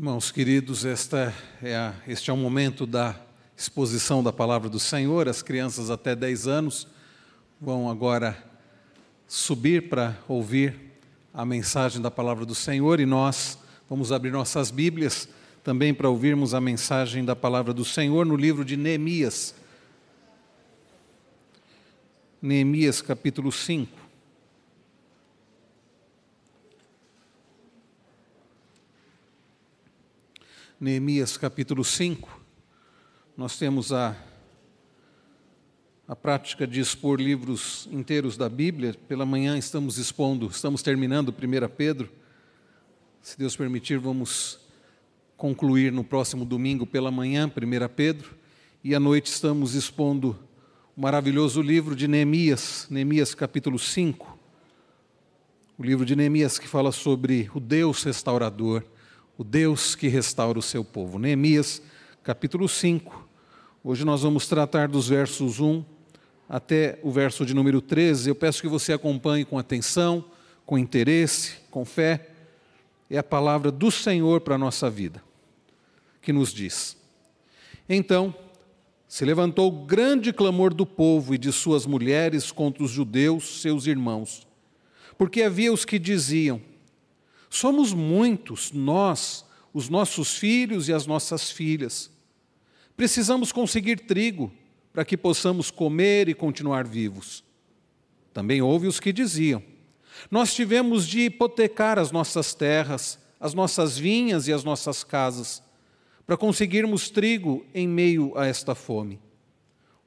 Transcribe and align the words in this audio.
Irmãos 0.00 0.32
queridos, 0.32 0.86
esta 0.86 1.30
é 1.62 1.76
a, 1.76 1.92
este 2.08 2.30
é 2.30 2.32
o 2.32 2.36
momento 2.38 2.86
da 2.86 3.14
exposição 3.54 4.22
da 4.22 4.32
palavra 4.32 4.66
do 4.66 4.80
Senhor. 4.80 5.28
As 5.28 5.42
crianças 5.42 5.90
até 5.90 6.16
10 6.16 6.46
anos 6.48 6.88
vão 7.60 7.90
agora 7.90 8.34
subir 9.28 9.90
para 9.90 10.16
ouvir 10.26 10.74
a 11.34 11.44
mensagem 11.44 12.00
da 12.00 12.10
palavra 12.10 12.46
do 12.46 12.54
Senhor 12.54 12.98
e 12.98 13.04
nós 13.04 13.58
vamos 13.90 14.10
abrir 14.10 14.30
nossas 14.30 14.70
Bíblias 14.70 15.28
também 15.62 15.92
para 15.92 16.08
ouvirmos 16.08 16.54
a 16.54 16.62
mensagem 16.62 17.22
da 17.22 17.36
palavra 17.36 17.74
do 17.74 17.84
Senhor 17.84 18.24
no 18.24 18.36
livro 18.36 18.64
de 18.64 18.78
Neemias. 18.78 19.54
Neemias 22.40 23.02
capítulo 23.02 23.52
5. 23.52 23.99
Neemias 30.80 31.36
capítulo 31.36 31.84
5, 31.84 32.40
nós 33.36 33.58
temos 33.58 33.92
a, 33.92 34.16
a 36.08 36.16
prática 36.16 36.66
de 36.66 36.80
expor 36.80 37.20
livros 37.20 37.86
inteiros 37.92 38.34
da 38.34 38.48
Bíblia. 38.48 38.96
Pela 39.06 39.26
manhã 39.26 39.58
estamos 39.58 39.98
expondo, 39.98 40.46
estamos 40.46 40.82
terminando 40.82 41.28
1 41.28 41.68
Pedro. 41.76 42.10
Se 43.20 43.38
Deus 43.38 43.54
permitir, 43.54 43.98
vamos 43.98 44.58
concluir 45.36 45.92
no 45.92 46.02
próximo 46.02 46.46
domingo 46.46 46.86
pela 46.86 47.10
manhã, 47.10 47.46
1 47.46 47.94
Pedro. 47.94 48.34
E 48.82 48.94
à 48.94 48.98
noite 48.98 49.26
estamos 49.26 49.74
expondo 49.74 50.34
o 50.96 51.02
maravilhoso 51.02 51.60
livro 51.60 51.94
de 51.94 52.08
Neemias, 52.08 52.86
Neemias 52.88 53.34
capítulo 53.34 53.78
5. 53.78 54.38
O 55.76 55.84
livro 55.84 56.06
de 56.06 56.16
Neemias 56.16 56.58
que 56.58 56.66
fala 56.66 56.90
sobre 56.90 57.50
o 57.54 57.60
Deus 57.60 58.02
restaurador 58.02 58.82
o 59.40 59.44
Deus 59.44 59.94
que 59.94 60.06
restaura 60.06 60.58
o 60.58 60.62
seu 60.62 60.84
povo. 60.84 61.18
Neemias, 61.18 61.80
capítulo 62.22 62.68
5. 62.68 63.26
Hoje 63.82 64.04
nós 64.04 64.20
vamos 64.20 64.46
tratar 64.46 64.86
dos 64.86 65.08
versos 65.08 65.58
1 65.58 65.82
até 66.46 66.98
o 67.02 67.10
verso 67.10 67.46
de 67.46 67.54
número 67.54 67.80
13. 67.80 68.28
Eu 68.28 68.34
peço 68.34 68.60
que 68.60 68.68
você 68.68 68.92
acompanhe 68.92 69.46
com 69.46 69.58
atenção, 69.58 70.22
com 70.66 70.76
interesse, 70.76 71.54
com 71.70 71.86
fé. 71.86 72.28
É 73.08 73.16
a 73.16 73.22
palavra 73.22 73.70
do 73.70 73.90
Senhor 73.90 74.42
para 74.42 74.56
a 74.56 74.58
nossa 74.58 74.90
vida, 74.90 75.24
que 76.20 76.34
nos 76.34 76.52
diz: 76.52 76.94
Então 77.88 78.34
se 79.08 79.24
levantou 79.24 79.72
grande 79.72 80.34
clamor 80.34 80.74
do 80.74 80.84
povo 80.84 81.34
e 81.34 81.38
de 81.38 81.50
suas 81.50 81.86
mulheres 81.86 82.52
contra 82.52 82.84
os 82.84 82.90
judeus, 82.90 83.62
seus 83.62 83.86
irmãos, 83.86 84.46
porque 85.16 85.40
havia 85.40 85.72
os 85.72 85.86
que 85.86 85.98
diziam: 85.98 86.60
Somos 87.50 87.92
muitos, 87.92 88.70
nós, 88.70 89.44
os 89.74 89.88
nossos 89.88 90.36
filhos 90.36 90.88
e 90.88 90.92
as 90.92 91.04
nossas 91.04 91.50
filhas. 91.50 92.08
Precisamos 92.96 93.50
conseguir 93.50 93.96
trigo 94.06 94.52
para 94.92 95.04
que 95.04 95.16
possamos 95.16 95.68
comer 95.68 96.28
e 96.28 96.34
continuar 96.34 96.86
vivos. 96.86 97.42
Também 98.32 98.62
houve 98.62 98.86
os 98.86 99.00
que 99.00 99.12
diziam: 99.12 99.60
Nós 100.30 100.54
tivemos 100.54 101.06
de 101.06 101.22
hipotecar 101.22 101.98
as 101.98 102.12
nossas 102.12 102.54
terras, 102.54 103.18
as 103.40 103.52
nossas 103.52 103.98
vinhas 103.98 104.46
e 104.46 104.52
as 104.52 104.62
nossas 104.62 105.02
casas, 105.02 105.60
para 106.24 106.36
conseguirmos 106.36 107.10
trigo 107.10 107.66
em 107.74 107.88
meio 107.88 108.32
a 108.38 108.46
esta 108.46 108.76
fome. 108.76 109.18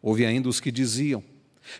Houve 0.01 0.25
ainda 0.25 0.47
os 0.47 0.61
que 0.61 0.71
diziam: 0.71 1.21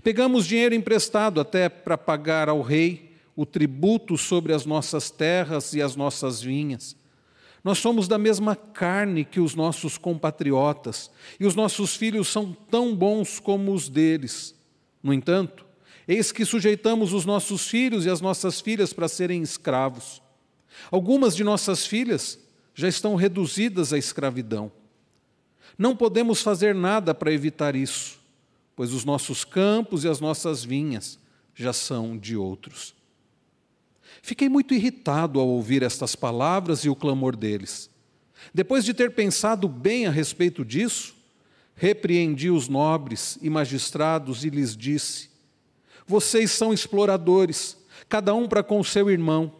Pegamos 0.04 0.46
dinheiro 0.46 0.76
emprestado 0.76 1.40
até 1.40 1.70
para 1.70 1.98
pagar 1.98 2.50
ao 2.50 2.62
rei 2.62 3.13
o 3.36 3.46
tributo 3.46 4.18
sobre 4.18 4.54
as 4.54 4.66
nossas 4.66 5.10
terras 5.10 5.74
e 5.74 5.82
as 5.82 5.96
nossas 5.96 6.42
vinhas. 6.42 6.96
Nós 7.64 7.78
somos 7.78 8.08
da 8.08 8.18
mesma 8.18 8.56
carne 8.56 9.24
que 9.24 9.40
os 9.40 9.56
nossos 9.56 9.98
compatriotas, 9.98 11.10
e 11.40 11.46
os 11.46 11.56
nossos 11.56 11.96
filhos 11.96 12.28
são 12.28 12.52
tão 12.70 12.96
bons 12.96 13.40
como 13.40 13.74
os 13.74 13.88
deles. 13.88 14.54
No 15.02 15.14
entanto, 15.14 15.66
eis 16.08 16.32
que 16.32 16.46
sujeitamos 16.46 17.14
os 17.14 17.26
nossos 17.26 17.68
filhos 17.68 18.06
e 18.06 18.10
as 18.10 18.20
nossas 18.20 18.60
filhas 18.60 18.92
para 18.92 19.08
serem 19.08 19.42
escravos. 19.42 20.22
Algumas 20.92 21.36
de 21.36 21.44
nossas 21.44 21.86
filhas 21.86 22.38
já 22.76 22.88
estão 22.88 23.16
reduzidas 23.16 23.94
à 23.94 23.98
escravidão. 23.98 24.72
Não 25.78 25.96
podemos 25.96 26.42
fazer 26.42 26.76
nada 26.76 27.16
para 27.16 27.32
evitar 27.32 27.76
isso, 27.76 28.20
pois 28.76 28.92
os 28.94 29.06
nossos 29.06 29.44
campos 29.46 30.04
e 30.04 30.10
as 30.10 30.20
nossas 30.20 30.64
vinhas 30.64 31.18
já 31.56 31.72
são 31.72 32.18
de 32.18 32.36
outros. 32.36 32.94
Fiquei 34.26 34.48
muito 34.48 34.74
irritado 34.74 35.38
ao 35.38 35.50
ouvir 35.50 35.84
estas 35.84 36.16
palavras 36.16 36.86
e 36.86 36.90
o 36.90 36.96
clamor 36.96 37.36
deles. 37.36 37.90
Depois 38.54 38.86
de 38.86 38.94
ter 38.94 39.12
pensado 39.12 39.68
bem 39.68 40.08
a 40.08 40.12
respeito 40.12 40.64
disso, 40.64 41.14
repreendi 41.76 42.50
os 42.50 42.70
nobres 42.70 43.38
e 43.42 43.50
magistrados 43.50 44.46
e 44.46 44.50
lhes 44.50 44.78
disse: 44.78 45.30
Vocês 46.08 46.52
são 46.52 46.74
exploradores, 46.74 47.76
cada 48.08 48.34
um 48.34 48.48
para 48.48 48.64
com 48.64 48.80
o 48.80 48.84
seu 48.84 49.12
irmão. 49.12 49.52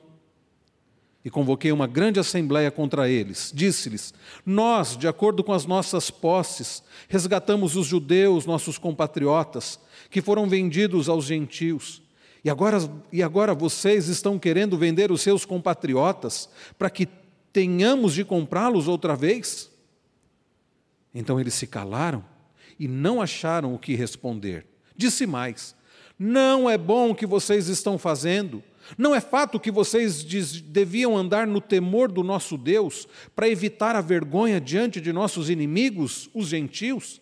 E 1.26 1.30
convoquei 1.30 1.74
uma 1.74 1.86
grande 1.88 2.22
assembleia 2.22 2.72
contra 2.72 3.10
eles. 3.10 3.52
Disse-lhes: 3.54 4.14
Nós, 4.46 4.96
de 4.96 5.10
acordo 5.10 5.44
com 5.44 5.52
as 5.52 5.66
nossas 5.66 6.10
posses, 6.10 6.82
resgatamos 7.10 7.76
os 7.76 7.86
judeus, 7.86 8.46
nossos 8.46 8.78
compatriotas, 8.78 9.78
que 10.10 10.22
foram 10.22 10.48
vendidos 10.48 11.10
aos 11.10 11.26
gentios 11.26 12.03
e 12.44 12.50
agora, 12.50 12.78
e 13.12 13.24
agora 13.24 13.54
vocês 13.54 14.10
estão 14.10 14.38
querendo 14.38 14.78
vender 14.78 15.12
os 15.12 15.22
seus 15.22 15.46
compatriotas 15.46 16.50
para 16.78 16.90
que 16.90 17.08
tenhamos 17.54 18.14
de 18.14 18.26
comprá-los 18.26 18.88
outra 18.88 19.16
vez? 19.16 19.72
Então 21.16 21.40
eles 21.40 21.54
se 21.54 21.66
calaram 21.68 22.24
e 22.78 22.88
não 22.88 23.22
acharam 23.22 23.74
o 23.74 23.80
que 23.80 23.96
responder. 23.96 24.66
Disse 24.96 25.26
mais: 25.26 25.74
Não 26.20 26.70
é 26.70 26.78
bom 26.78 27.12
o 27.12 27.16
que 27.16 27.26
vocês 27.26 27.70
estão 27.70 27.98
fazendo. 27.98 28.62
Não 28.98 29.16
é 29.16 29.22
fato 29.22 29.60
que 29.60 29.72
vocês 29.72 30.24
deviam 30.24 31.16
andar 31.16 31.48
no 31.48 31.62
temor 31.62 32.12
do 32.12 32.22
nosso 32.22 32.58
Deus 32.58 33.08
para 33.34 33.48
evitar 33.48 33.96
a 33.96 34.02
vergonha 34.02 34.60
diante 34.60 35.00
de 35.00 35.14
nossos 35.14 35.50
inimigos, 35.50 36.30
os 36.34 36.48
gentios? 36.48 37.22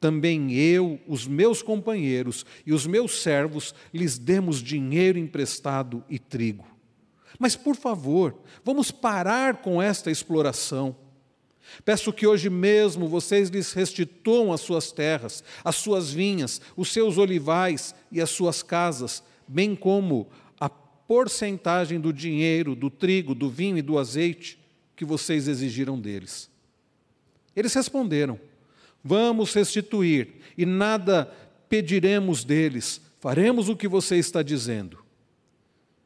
Também 0.00 0.54
eu, 0.54 0.98
os 1.06 1.26
meus 1.26 1.60
companheiros 1.60 2.46
e 2.64 2.72
os 2.72 2.86
meus 2.86 3.20
servos 3.20 3.74
lhes 3.92 4.18
demos 4.18 4.62
dinheiro 4.62 5.18
emprestado 5.18 6.02
e 6.08 6.18
trigo. 6.18 6.66
Mas, 7.38 7.54
por 7.54 7.76
favor, 7.76 8.34
vamos 8.64 8.90
parar 8.90 9.58
com 9.58 9.80
esta 9.80 10.10
exploração. 10.10 10.96
Peço 11.84 12.12
que 12.12 12.26
hoje 12.26 12.48
mesmo 12.50 13.06
vocês 13.06 13.50
lhes 13.50 13.72
restituam 13.72 14.52
as 14.52 14.62
suas 14.62 14.90
terras, 14.90 15.44
as 15.62 15.76
suas 15.76 16.10
vinhas, 16.10 16.60
os 16.76 16.92
seus 16.92 17.18
olivais 17.18 17.94
e 18.10 18.20
as 18.20 18.30
suas 18.30 18.62
casas, 18.62 19.22
bem 19.46 19.76
como 19.76 20.28
a 20.58 20.68
porcentagem 20.68 22.00
do 22.00 22.12
dinheiro, 22.12 22.74
do 22.74 22.90
trigo, 22.90 23.34
do 23.34 23.48
vinho 23.48 23.78
e 23.78 23.82
do 23.82 23.98
azeite 23.98 24.58
que 24.96 25.04
vocês 25.04 25.46
exigiram 25.46 26.00
deles. 26.00 26.50
Eles 27.54 27.74
responderam: 27.74 28.38
Vamos 29.02 29.54
restituir 29.54 30.28
e 30.56 30.66
nada 30.66 31.32
pediremos 31.68 32.44
deles, 32.44 33.00
faremos 33.18 33.68
o 33.68 33.76
que 33.76 33.88
você 33.88 34.16
está 34.16 34.42
dizendo. 34.42 34.98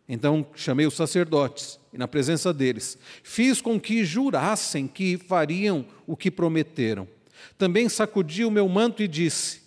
Então 0.08 0.46
chamei 0.54 0.86
os 0.86 0.94
sacerdotes 0.94 1.80
e, 1.92 1.98
na 1.98 2.06
presença 2.06 2.52
deles, 2.52 2.98
fiz 3.22 3.60
com 3.60 3.80
que 3.80 4.04
jurassem 4.04 4.86
que 4.86 5.16
fariam 5.16 5.86
o 6.06 6.16
que 6.16 6.30
prometeram. 6.30 7.08
Também 7.56 7.88
sacudi 7.88 8.44
o 8.44 8.50
meu 8.50 8.68
manto 8.68 9.02
e 9.02 9.08
disse: 9.08 9.62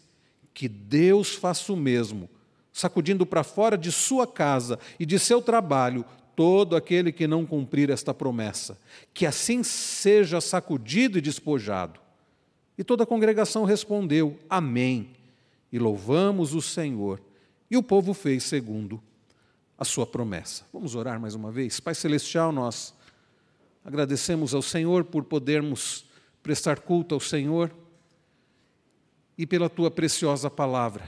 Que 0.54 0.68
Deus 0.68 1.34
faça 1.34 1.74
o 1.74 1.78
mesmo, 1.78 2.30
sacudindo 2.72 3.26
para 3.26 3.44
fora 3.44 3.78
de 3.78 3.92
sua 3.92 4.28
casa 4.28 4.78
e 5.00 5.06
de 5.06 5.18
seu 5.18 5.42
trabalho 5.42 6.06
todo 6.36 6.76
aquele 6.76 7.12
que 7.12 7.26
não 7.26 7.44
cumprir 7.44 7.90
esta 7.90 8.14
promessa. 8.14 8.80
Que 9.12 9.26
assim 9.26 9.64
seja 9.64 10.40
sacudido 10.40 11.18
e 11.18 11.22
despojado. 11.22 12.00
E 12.78 12.84
toda 12.84 13.04
a 13.04 13.08
congregação 13.08 13.64
respondeu: 13.64 14.40
Amém. 14.50 15.10
E 15.72 15.80
louvamos 15.80 16.54
o 16.54 16.62
Senhor. 16.62 17.22
E 17.70 17.76
o 17.76 17.84
povo 17.84 18.14
fez 18.14 18.44
segundo 18.44 19.02
a 19.78 19.84
sua 19.84 20.06
promessa. 20.06 20.66
Vamos 20.72 20.96
orar 20.96 21.20
mais 21.20 21.36
uma 21.36 21.52
vez? 21.52 21.80
Pai 21.80 21.94
Celestial, 21.94 22.52
nós 22.52 22.94
agradecemos 23.84 24.54
ao 24.54 24.62
Senhor 24.62 25.04
por 25.04 25.24
podermos 25.24 26.06
prestar 26.42 26.80
culto 26.80 27.14
ao 27.14 27.22
Senhor 27.22 27.72
e 29.38 29.46
pela 29.46 29.70
tua 29.70 29.92
preciosa 29.92 30.50
palavra. 30.50 31.08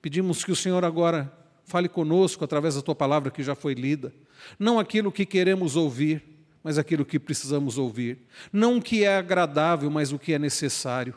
Pedimos 0.00 0.44
que 0.44 0.52
o 0.52 0.56
Senhor 0.56 0.84
agora 0.84 1.32
fale 1.64 1.88
conosco 1.88 2.44
através 2.44 2.76
da 2.76 2.82
tua 2.82 2.94
palavra 2.94 3.30
que 3.30 3.42
já 3.42 3.54
foi 3.54 3.74
lida, 3.74 4.12
não 4.58 4.78
aquilo 4.78 5.12
que 5.12 5.26
queremos 5.26 5.74
ouvir, 5.74 6.37
mas 6.68 6.76
aquilo 6.76 7.02
que 7.02 7.18
precisamos 7.18 7.78
ouvir. 7.78 8.18
Não 8.52 8.76
o 8.76 8.82
que 8.82 9.02
é 9.02 9.16
agradável, 9.16 9.90
mas 9.90 10.12
o 10.12 10.18
que 10.18 10.34
é 10.34 10.38
necessário. 10.38 11.14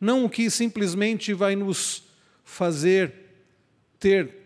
Não 0.00 0.24
o 0.24 0.30
que 0.30 0.48
simplesmente 0.48 1.34
vai 1.34 1.56
nos 1.56 2.04
fazer 2.44 3.12
ter 3.98 4.36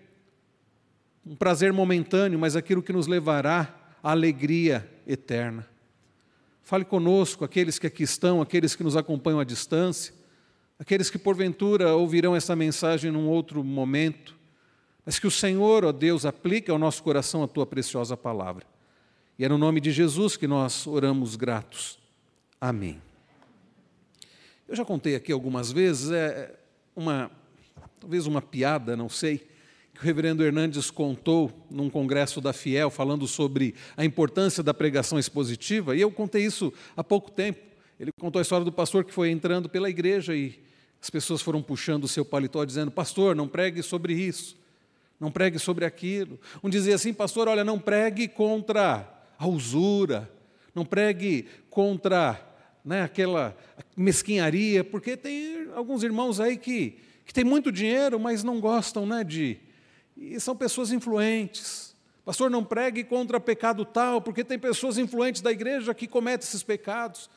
um 1.27 1.37
prazer 1.37 1.71
momentâneo, 1.71 2.39
mas 2.39 2.57
aquilo 2.57 2.83
que 2.83 2.95
nos 2.95 3.07
levará 3.07 3.75
à 4.03 4.13
alegria 4.13 4.91
eterna. 5.07 5.69
Fale 6.63 6.87
conosco, 6.87 7.45
aqueles 7.45 7.79
que 7.79 7.87
aqui 7.87 8.05
estão, 8.05 8.41
aqueles 8.41 8.75
que 8.75 8.83
nos 8.83 8.97
acompanham 8.97 9.39
à 9.39 9.45
distância, 9.45 10.15
aqueles 10.79 11.11
que 11.11 11.19
porventura 11.19 11.95
ouvirão 11.95 12.35
essa 12.35 12.57
mensagem 12.57 13.11
num 13.11 13.29
outro 13.29 13.63
momento, 13.63 14.35
mas 15.05 15.19
que 15.19 15.27
o 15.27 15.31
Senhor, 15.31 15.85
ó 15.85 15.93
Deus, 15.93 16.25
aplique 16.25 16.71
ao 16.71 16.79
nosso 16.79 17.03
coração 17.03 17.43
a 17.43 17.47
tua 17.47 17.67
preciosa 17.67 18.17
palavra. 18.17 18.76
E 19.39 19.45
é 19.45 19.49
no 19.51 19.59
nome 19.59 19.83
de 19.83 19.93
Jesus 19.93 20.35
que 20.35 20.47
nós 20.47 20.87
oramos 20.87 21.37
gratos. 21.37 21.99
Amém. 22.59 23.03
Eu 24.67 24.75
já 24.75 24.83
contei 24.83 25.15
aqui 25.15 25.31
algumas 25.31 25.71
vezes, 25.71 26.11
é 26.11 26.55
uma, 26.97 27.31
talvez 28.01 28.27
uma 28.27 28.41
piada, 28.41 28.97
não 28.97 29.11
sei, 29.11 29.47
que 29.93 30.01
o 30.01 30.03
reverendo 30.03 30.43
Hernandes 30.43 30.91
contou 30.91 31.53
num 31.71 31.91
congresso 31.91 32.41
da 32.41 32.55
Fiel, 32.55 32.89
falando 32.89 33.27
sobre 33.27 33.75
a 33.95 34.07
importância 34.07 34.63
da 34.63 34.73
pregação 34.73 35.19
expositiva, 35.19 35.95
e 35.95 36.01
eu 36.01 36.11
contei 36.11 36.43
isso 36.43 36.73
há 36.97 37.05
pouco 37.05 37.31
tempo. 37.31 37.61
Ele 38.01 38.11
contou 38.19 38.39
a 38.39 38.43
história 38.43 38.65
do 38.65 38.73
pastor 38.73 39.05
que 39.05 39.13
foi 39.13 39.31
entrando 39.31 39.69
pela 39.69 39.91
igreja 39.91 40.35
e 40.35 40.59
as 41.01 41.11
pessoas 41.11 41.43
foram 41.43 41.61
puxando 41.63 42.05
o 42.05 42.09
seu 42.09 42.25
paletó, 42.25 42.65
dizendo: 42.65 42.91
Pastor, 42.91 43.37
não 43.37 43.47
pregue 43.47 43.83
sobre 43.83 44.15
isso, 44.15 44.57
não 45.21 45.31
pregue 45.31 45.59
sobre 45.59 45.85
aquilo. 45.85 46.41
Um 46.65 46.71
dizia 46.71 46.95
assim: 46.95 47.13
Pastor, 47.13 47.49
olha, 47.49 47.63
não 47.63 47.79
pregue 47.79 48.29
contra 48.29 49.13
a 49.39 49.47
usura, 49.47 50.31
não 50.75 50.85
pregue 50.85 51.47
contra 51.71 52.41
né, 52.85 53.03
aquela 53.03 53.57
mesquinharia, 53.97 54.85
porque 54.85 55.17
tem 55.17 55.69
alguns 55.75 56.03
irmãos 56.03 56.41
aí 56.41 56.57
que, 56.57 56.99
que 57.25 57.35
têm 57.35 57.45
muito 57.45 57.73
dinheiro, 57.73 58.19
mas 58.21 58.45
não 58.45 58.61
gostam 58.61 59.05
né, 59.05 59.25
de 59.25 59.59
e 60.17 60.41
são 60.41 60.57
pessoas 60.57 60.93
influentes. 60.93 61.95
Pastor, 62.25 62.51
não 62.51 62.65
pregue 62.65 63.05
contra 63.05 63.39
pecado 63.39 63.85
tal, 63.85 64.21
porque 64.21 64.43
tem 64.43 64.59
pessoas 64.59 64.99
influentes 64.99 65.43
da 65.43 65.53
igreja 65.53 65.95
que 65.95 66.07
cometem 66.07 66.47
esses 66.47 66.63
pecados. 66.63 67.29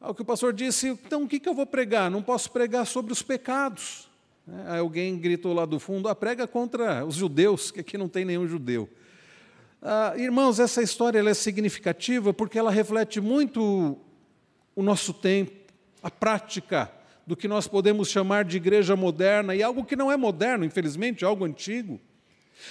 Ao 0.00 0.14
que 0.14 0.20
o 0.20 0.24
pastor 0.24 0.52
disse, 0.52 0.88
então 0.88 1.22
o 1.22 1.28
que, 1.28 1.40
eu 1.48 1.54
vou 1.54 1.64
pregar? 1.64 2.10
Não 2.10 2.22
posso 2.22 2.50
pregar 2.50 2.86
sobre 2.86 3.12
os 3.12 3.22
pecados. 3.22 4.10
É, 4.46 4.72
aí 4.72 4.78
alguém 4.80 5.16
gritou 5.16 5.54
lá 5.54 5.64
do 5.64 5.78
fundo, 5.78 6.08
ah, 6.08 6.14
prega 6.14 6.46
contra 6.46 7.04
os 7.06 7.14
judeus, 7.14 7.70
que 7.72 7.80
aqui 7.80 7.96
não 7.96 8.08
tem 8.08 8.24
nenhum 8.24 8.46
judeu. 8.46 8.88
Ah, 9.88 10.14
irmãos, 10.16 10.58
essa 10.58 10.82
história 10.82 11.20
é 11.20 11.32
significativa 11.32 12.34
porque 12.34 12.58
ela 12.58 12.72
reflete 12.72 13.20
muito 13.20 13.96
o 14.74 14.82
nosso 14.82 15.14
tempo, 15.14 15.52
a 16.02 16.10
prática 16.10 16.90
do 17.24 17.36
que 17.36 17.46
nós 17.46 17.68
podemos 17.68 18.10
chamar 18.10 18.44
de 18.44 18.56
igreja 18.56 18.96
moderna, 18.96 19.54
e 19.54 19.62
algo 19.62 19.84
que 19.84 19.94
não 19.94 20.10
é 20.10 20.16
moderno, 20.16 20.64
infelizmente, 20.64 21.24
algo 21.24 21.44
antigo, 21.44 22.00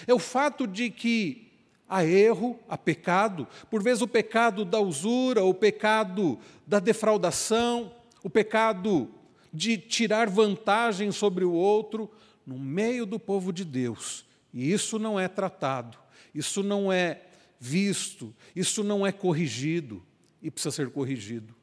é 0.05 0.13
o 0.13 0.19
fato 0.19 0.67
de 0.67 0.89
que 0.89 1.53
há 1.87 2.03
erro, 2.03 2.59
há 2.67 2.77
pecado, 2.77 3.47
por 3.71 3.81
vezes 3.81 4.01
o 4.01 4.09
pecado 4.09 4.65
da 4.65 4.81
usura, 4.81 5.41
o 5.41 5.53
pecado 5.53 6.37
da 6.67 6.79
defraudação, 6.79 7.93
o 8.25 8.29
pecado 8.29 9.09
de 9.53 9.77
tirar 9.77 10.29
vantagem 10.29 11.13
sobre 11.13 11.45
o 11.45 11.53
outro, 11.53 12.11
no 12.45 12.59
meio 12.59 13.05
do 13.05 13.17
povo 13.17 13.53
de 13.53 13.63
Deus. 13.63 14.25
E 14.53 14.69
isso 14.69 14.99
não 14.99 15.17
é 15.17 15.29
tratado, 15.29 15.97
isso 16.35 16.61
não 16.61 16.91
é 16.91 17.21
visto, 17.59 18.35
isso 18.55 18.83
não 18.83 19.07
é 19.07 19.11
corrigido 19.11 20.03
e 20.41 20.51
precisa 20.51 20.75
ser 20.75 20.89
corrigido. 20.91 21.55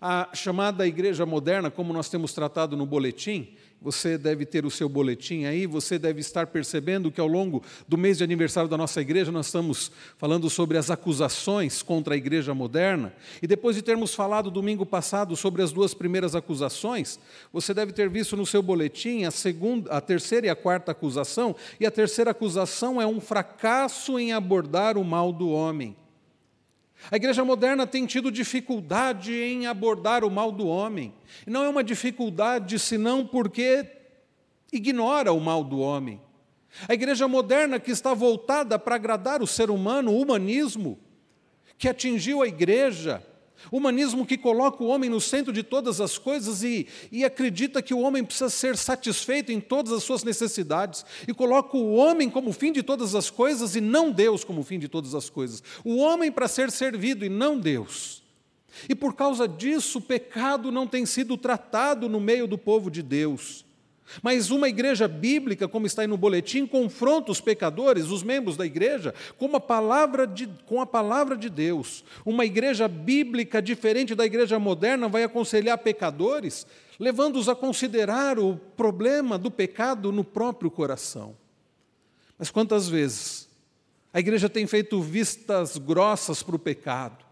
A 0.00 0.30
chamada 0.34 0.86
igreja 0.86 1.26
moderna, 1.26 1.70
como 1.70 1.92
nós 1.92 2.08
temos 2.08 2.32
tratado 2.32 2.76
no 2.76 2.86
boletim, 2.86 3.56
você 3.80 4.18
deve 4.18 4.44
ter 4.44 4.66
o 4.66 4.70
seu 4.70 4.88
boletim 4.88 5.44
aí, 5.44 5.66
você 5.66 5.98
deve 5.98 6.20
estar 6.20 6.46
percebendo 6.48 7.10
que 7.10 7.20
ao 7.20 7.26
longo 7.26 7.62
do 7.88 7.96
mês 7.96 8.18
de 8.18 8.24
aniversário 8.24 8.68
da 8.68 8.76
nossa 8.76 9.00
igreja 9.00 9.32
nós 9.32 9.46
estamos 9.46 9.90
falando 10.18 10.50
sobre 10.50 10.76
as 10.76 10.90
acusações 10.90 11.82
contra 11.82 12.14
a 12.14 12.16
igreja 12.16 12.52
moderna. 12.52 13.14
E 13.40 13.46
depois 13.46 13.76
de 13.76 13.82
termos 13.82 14.14
falado 14.14 14.50
domingo 14.50 14.84
passado 14.84 15.34
sobre 15.34 15.62
as 15.62 15.72
duas 15.72 15.94
primeiras 15.94 16.34
acusações, 16.34 17.18
você 17.52 17.72
deve 17.72 17.92
ter 17.92 18.10
visto 18.10 18.36
no 18.36 18.44
seu 18.44 18.62
boletim 18.62 19.24
a 19.24 19.30
segunda, 19.30 19.90
a 19.90 20.00
terceira 20.00 20.46
e 20.46 20.50
a 20.50 20.56
quarta 20.56 20.92
acusação, 20.92 21.56
e 21.78 21.86
a 21.86 21.90
terceira 21.90 22.32
acusação 22.32 23.00
é 23.00 23.06
um 23.06 23.20
fracasso 23.20 24.18
em 24.18 24.32
abordar 24.32 24.98
o 24.98 25.04
mal 25.04 25.32
do 25.32 25.48
homem. 25.48 25.96
A 27.08 27.16
igreja 27.16 27.44
moderna 27.44 27.86
tem 27.86 28.04
tido 28.04 28.30
dificuldade 28.30 29.32
em 29.32 29.66
abordar 29.66 30.24
o 30.24 30.30
mal 30.30 30.50
do 30.50 30.66
homem. 30.66 31.14
Não 31.46 31.62
é 31.64 31.68
uma 31.68 31.84
dificuldade 31.84 32.78
senão 32.78 33.24
porque 33.24 33.86
ignora 34.72 35.32
o 35.32 35.40
mal 35.40 35.62
do 35.62 35.78
homem. 35.78 36.20
A 36.88 36.94
igreja 36.94 37.26
moderna 37.26 37.80
que 37.80 37.90
está 37.90 38.12
voltada 38.14 38.78
para 38.78 38.96
agradar 38.96 39.42
o 39.42 39.46
ser 39.46 39.70
humano, 39.70 40.12
o 40.12 40.20
humanismo, 40.20 40.98
que 41.76 41.88
atingiu 41.88 42.42
a 42.42 42.48
igreja, 42.48 43.22
Humanismo 43.70 44.26
que 44.26 44.38
coloca 44.38 44.82
o 44.82 44.86
homem 44.86 45.10
no 45.10 45.20
centro 45.20 45.52
de 45.52 45.62
todas 45.62 46.00
as 46.00 46.18
coisas 46.18 46.62
e, 46.62 46.86
e, 47.10 47.24
acredita 47.24 47.82
que 47.82 47.92
o 47.92 48.00
homem 48.00 48.24
precisa 48.24 48.48
ser 48.48 48.76
satisfeito 48.76 49.52
em 49.52 49.60
todas 49.60 49.92
as 49.92 50.02
suas 50.02 50.24
necessidades, 50.24 51.04
e 51.26 51.34
coloca 51.34 51.76
o 51.76 51.94
homem 51.94 52.30
como 52.30 52.52
fim 52.52 52.72
de 52.72 52.82
todas 52.82 53.14
as 53.14 53.30
coisas 53.30 53.76
e 53.76 53.80
não 53.80 54.10
Deus 54.10 54.44
como 54.44 54.62
fim 54.62 54.78
de 54.78 54.88
todas 54.88 55.14
as 55.14 55.28
coisas. 55.28 55.62
O 55.84 55.96
homem 55.96 56.32
para 56.32 56.48
ser 56.48 56.70
servido 56.70 57.24
e 57.24 57.28
não 57.28 57.58
Deus. 57.58 58.22
E 58.88 58.94
por 58.94 59.14
causa 59.14 59.46
disso, 59.46 59.98
o 59.98 60.02
pecado 60.02 60.70
não 60.70 60.86
tem 60.86 61.04
sido 61.04 61.36
tratado 61.36 62.08
no 62.08 62.20
meio 62.20 62.46
do 62.46 62.56
povo 62.56 62.90
de 62.90 63.02
Deus. 63.02 63.64
Mas 64.22 64.50
uma 64.50 64.68
igreja 64.68 65.06
bíblica, 65.06 65.68
como 65.68 65.86
está 65.86 66.02
aí 66.02 66.08
no 66.08 66.16
boletim, 66.16 66.66
confronta 66.66 67.30
os 67.30 67.40
pecadores, 67.40 68.06
os 68.06 68.22
membros 68.22 68.56
da 68.56 68.66
igreja, 68.66 69.14
com 69.38 69.54
a 69.54 69.60
palavra 69.60 70.26
de, 70.26 70.48
com 70.66 70.80
a 70.80 70.86
palavra 70.86 71.36
de 71.36 71.48
Deus. 71.48 72.04
Uma 72.24 72.44
igreja 72.44 72.88
bíblica, 72.88 73.62
diferente 73.62 74.14
da 74.14 74.24
igreja 74.24 74.58
moderna, 74.58 75.08
vai 75.08 75.22
aconselhar 75.22 75.78
pecadores, 75.78 76.66
levando-os 76.98 77.48
a 77.48 77.54
considerar 77.54 78.38
o 78.38 78.56
problema 78.76 79.38
do 79.38 79.50
pecado 79.50 80.10
no 80.10 80.24
próprio 80.24 80.70
coração. 80.70 81.36
Mas 82.38 82.50
quantas 82.50 82.88
vezes 82.88 83.48
a 84.12 84.18
igreja 84.18 84.48
tem 84.48 84.66
feito 84.66 85.00
vistas 85.00 85.78
grossas 85.78 86.42
para 86.42 86.56
o 86.56 86.58
pecado, 86.58 87.24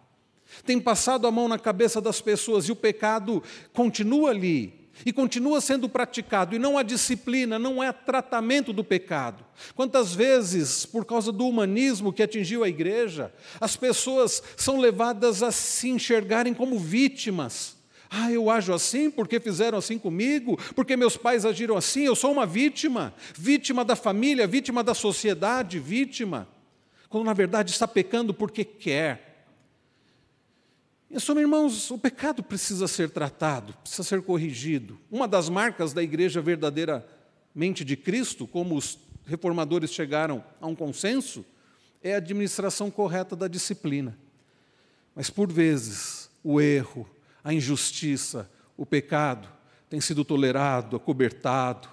tem 0.65 0.81
passado 0.81 1.27
a 1.27 1.31
mão 1.31 1.49
na 1.49 1.59
cabeça 1.59 2.01
das 2.01 2.21
pessoas 2.21 2.67
e 2.67 2.73
o 2.73 2.77
pecado 2.77 3.43
continua 3.73 4.31
ali, 4.31 4.78
e 5.05 5.13
continua 5.13 5.61
sendo 5.61 5.89
praticado, 5.89 6.55
e 6.55 6.59
não 6.59 6.79
há 6.79 6.83
disciplina, 6.83 7.59
não 7.59 7.81
há 7.81 7.93
tratamento 7.93 8.73
do 8.73 8.85
pecado. 8.85 9.45
Quantas 9.75 10.15
vezes, 10.15 10.87
por 10.87 11.05
causa 11.05 11.33
do 11.33 11.47
humanismo 11.47 12.13
que 12.13 12.23
atingiu 12.23 12.65
a 12.65 12.69
igreja, 12.69 13.33
as 13.61 13.77
pessoas 13.77 14.43
são 14.57 14.79
levadas 14.79 15.43
a 15.43 15.51
se 15.51 15.89
enxergarem 15.89 16.55
como 16.55 16.79
vítimas. 16.79 17.77
Ah, 18.11 18.33
eu 18.33 18.49
ajo 18.49 18.73
assim 18.73 19.11
porque 19.11 19.39
fizeram 19.39 19.77
assim 19.77 19.99
comigo, 19.99 20.59
porque 20.75 20.97
meus 20.97 21.17
pais 21.17 21.45
agiram 21.45 21.77
assim, 21.77 22.05
eu 22.05 22.17
sou 22.17 22.33
uma 22.33 22.47
vítima, 22.47 23.13
vítima 23.37 23.85
da 23.85 23.95
família, 23.95 24.47
vítima 24.47 24.83
da 24.83 24.95
sociedade, 24.95 25.79
vítima. 25.79 26.49
Quando 27.09 27.25
na 27.25 27.35
verdade 27.35 27.71
está 27.71 27.87
pecando 27.87 28.33
porque 28.33 28.65
quer, 28.65 29.28
em 31.11 31.19
suma, 31.19 31.41
irmãos, 31.41 31.91
o 31.91 31.99
pecado 31.99 32.43
precisa 32.43 32.87
ser 32.87 33.09
tratado, 33.11 33.73
precisa 33.75 34.03
ser 34.03 34.21
corrigido. 34.21 34.99
Uma 35.11 35.27
das 35.27 35.49
marcas 35.49 35.95
da 35.95 36.03
igreja 36.03 36.43
verdadeiramente 36.43 37.83
de 37.83 37.97
Cristo, 37.97 38.47
como 38.47 38.77
os 38.77 38.99
reformadores 39.25 39.93
chegaram 39.93 40.45
a 40.61 40.67
um 40.67 40.75
consenso, 40.75 41.45
é 42.03 42.15
a 42.15 42.19
administração 42.19 42.91
correta 42.91 43.35
da 43.35 43.49
disciplina. 43.49 44.19
Mas, 45.15 45.31
por 45.31 45.51
vezes, 45.51 46.31
o 46.45 46.61
erro, 46.61 47.09
a 47.43 47.55
injustiça, 47.55 48.51
o 48.77 48.85
pecado 48.85 49.49
tem 49.89 50.01
sido 50.01 50.25
tolerado, 50.25 50.95
acobertado, 50.95 51.89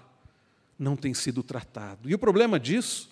não 0.78 0.98
tem 0.98 1.14
sido 1.14 1.42
tratado. 1.42 2.10
E 2.10 2.14
o 2.14 2.20
problema 2.20 2.60
disso 2.60 3.10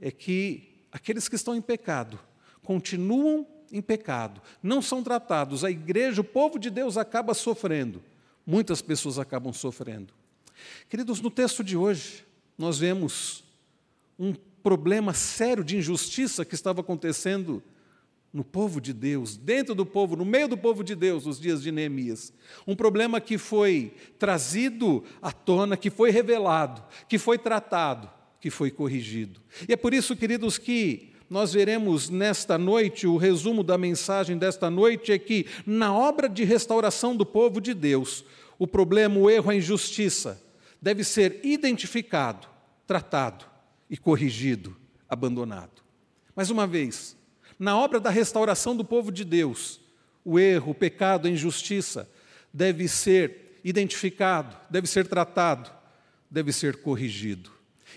é 0.00 0.10
que 0.10 0.86
aqueles 0.90 1.28
que 1.28 1.36
estão 1.36 1.54
em 1.54 1.60
pecado 1.60 2.18
continuam 2.62 3.46
em 3.72 3.80
pecado, 3.80 4.40
não 4.62 4.82
são 4.82 5.02
tratados, 5.02 5.64
a 5.64 5.70
igreja, 5.70 6.20
o 6.20 6.24
povo 6.24 6.58
de 6.58 6.68
Deus 6.68 6.96
acaba 6.96 7.32
sofrendo. 7.32 8.02
Muitas 8.46 8.82
pessoas 8.82 9.18
acabam 9.18 9.52
sofrendo. 9.52 10.12
Queridos, 10.88 11.20
no 11.20 11.30
texto 11.30 11.64
de 11.64 11.76
hoje, 11.76 12.24
nós 12.58 12.78
vemos 12.78 13.44
um 14.18 14.34
problema 14.62 15.14
sério 15.14 15.64
de 15.64 15.76
injustiça 15.76 16.44
que 16.44 16.54
estava 16.54 16.80
acontecendo 16.80 17.62
no 18.32 18.42
povo 18.42 18.80
de 18.80 18.92
Deus, 18.92 19.36
dentro 19.36 19.74
do 19.74 19.84
povo, 19.84 20.16
no 20.16 20.24
meio 20.24 20.48
do 20.48 20.56
povo 20.56 20.82
de 20.82 20.94
Deus, 20.94 21.26
nos 21.26 21.38
dias 21.38 21.62
de 21.62 21.70
Neemias. 21.70 22.32
Um 22.66 22.74
problema 22.74 23.20
que 23.20 23.36
foi 23.36 23.94
trazido 24.18 25.04
à 25.20 25.30
tona, 25.30 25.76
que 25.76 25.90
foi 25.90 26.10
revelado, 26.10 26.82
que 27.08 27.18
foi 27.18 27.38
tratado, 27.38 28.10
que 28.40 28.48
foi 28.48 28.70
corrigido. 28.70 29.40
E 29.68 29.72
é 29.72 29.76
por 29.76 29.92
isso, 29.92 30.16
queridos, 30.16 30.56
que 30.56 31.11
nós 31.32 31.54
veremos 31.54 32.10
nesta 32.10 32.58
noite, 32.58 33.06
o 33.06 33.16
resumo 33.16 33.64
da 33.64 33.78
mensagem 33.78 34.36
desta 34.36 34.68
noite 34.68 35.12
é 35.12 35.18
que, 35.18 35.46
na 35.64 35.90
obra 35.90 36.28
de 36.28 36.44
restauração 36.44 37.16
do 37.16 37.24
povo 37.24 37.58
de 37.58 37.72
Deus, 37.72 38.22
o 38.58 38.66
problema, 38.66 39.18
o 39.18 39.30
erro, 39.30 39.50
a 39.50 39.54
injustiça 39.54 40.38
deve 40.80 41.02
ser 41.02 41.40
identificado, 41.42 42.46
tratado 42.86 43.46
e 43.88 43.96
corrigido, 43.96 44.76
abandonado. 45.08 45.82
Mais 46.36 46.50
uma 46.50 46.66
vez, 46.66 47.16
na 47.58 47.78
obra 47.78 47.98
da 47.98 48.10
restauração 48.10 48.76
do 48.76 48.84
povo 48.84 49.10
de 49.10 49.24
Deus, 49.24 49.80
o 50.22 50.38
erro, 50.38 50.72
o 50.72 50.74
pecado, 50.74 51.26
a 51.28 51.30
injustiça 51.30 52.10
deve 52.52 52.86
ser 52.88 53.58
identificado, 53.64 54.54
deve 54.68 54.86
ser 54.86 55.06
tratado, 55.06 55.70
deve 56.30 56.52
ser 56.52 56.82
corrigido. 56.82 57.50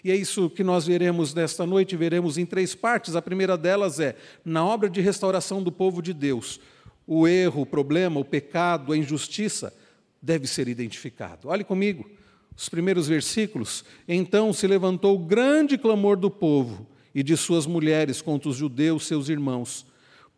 E 0.04 0.12
é 0.12 0.16
isso 0.16 0.50
que 0.50 0.64
nós 0.64 0.86
veremos 0.86 1.34
nesta 1.34 1.66
noite, 1.66 1.96
veremos 1.96 2.38
em 2.38 2.46
três 2.46 2.76
partes. 2.76 3.16
A 3.16 3.22
primeira 3.22 3.58
delas 3.58 4.00
é 4.00 4.16
na 4.44 4.66
obra 4.66 4.90
de 4.90 5.02
restauração 5.02 5.62
do 5.62 5.72
povo 5.72 6.02
de 6.02 6.14
Deus. 6.14 6.60
O 7.08 7.28
erro, 7.28 7.62
o 7.62 7.66
problema, 7.66 8.20
o 8.20 8.26
pecado, 8.26 8.92
a 8.92 8.98
injustiça 8.98 9.74
deve 10.22 10.48
ser 10.48 10.68
identificado. 10.68 11.50
Olhe 11.50 11.64
comigo, 11.64 12.10
os 12.56 12.70
primeiros 12.70 13.08
versículos. 13.08 13.84
Então 14.08 14.52
se 14.54 14.66
levantou 14.66 15.18
grande 15.20 15.78
clamor 15.78 16.18
do 16.18 16.32
povo 16.32 16.88
e 17.14 17.22
de 17.22 17.38
suas 17.38 17.66
mulheres 17.66 18.22
contra 18.22 18.50
os 18.50 18.56
judeus, 18.56 19.06
seus 19.06 19.30
irmãos, 19.30 19.86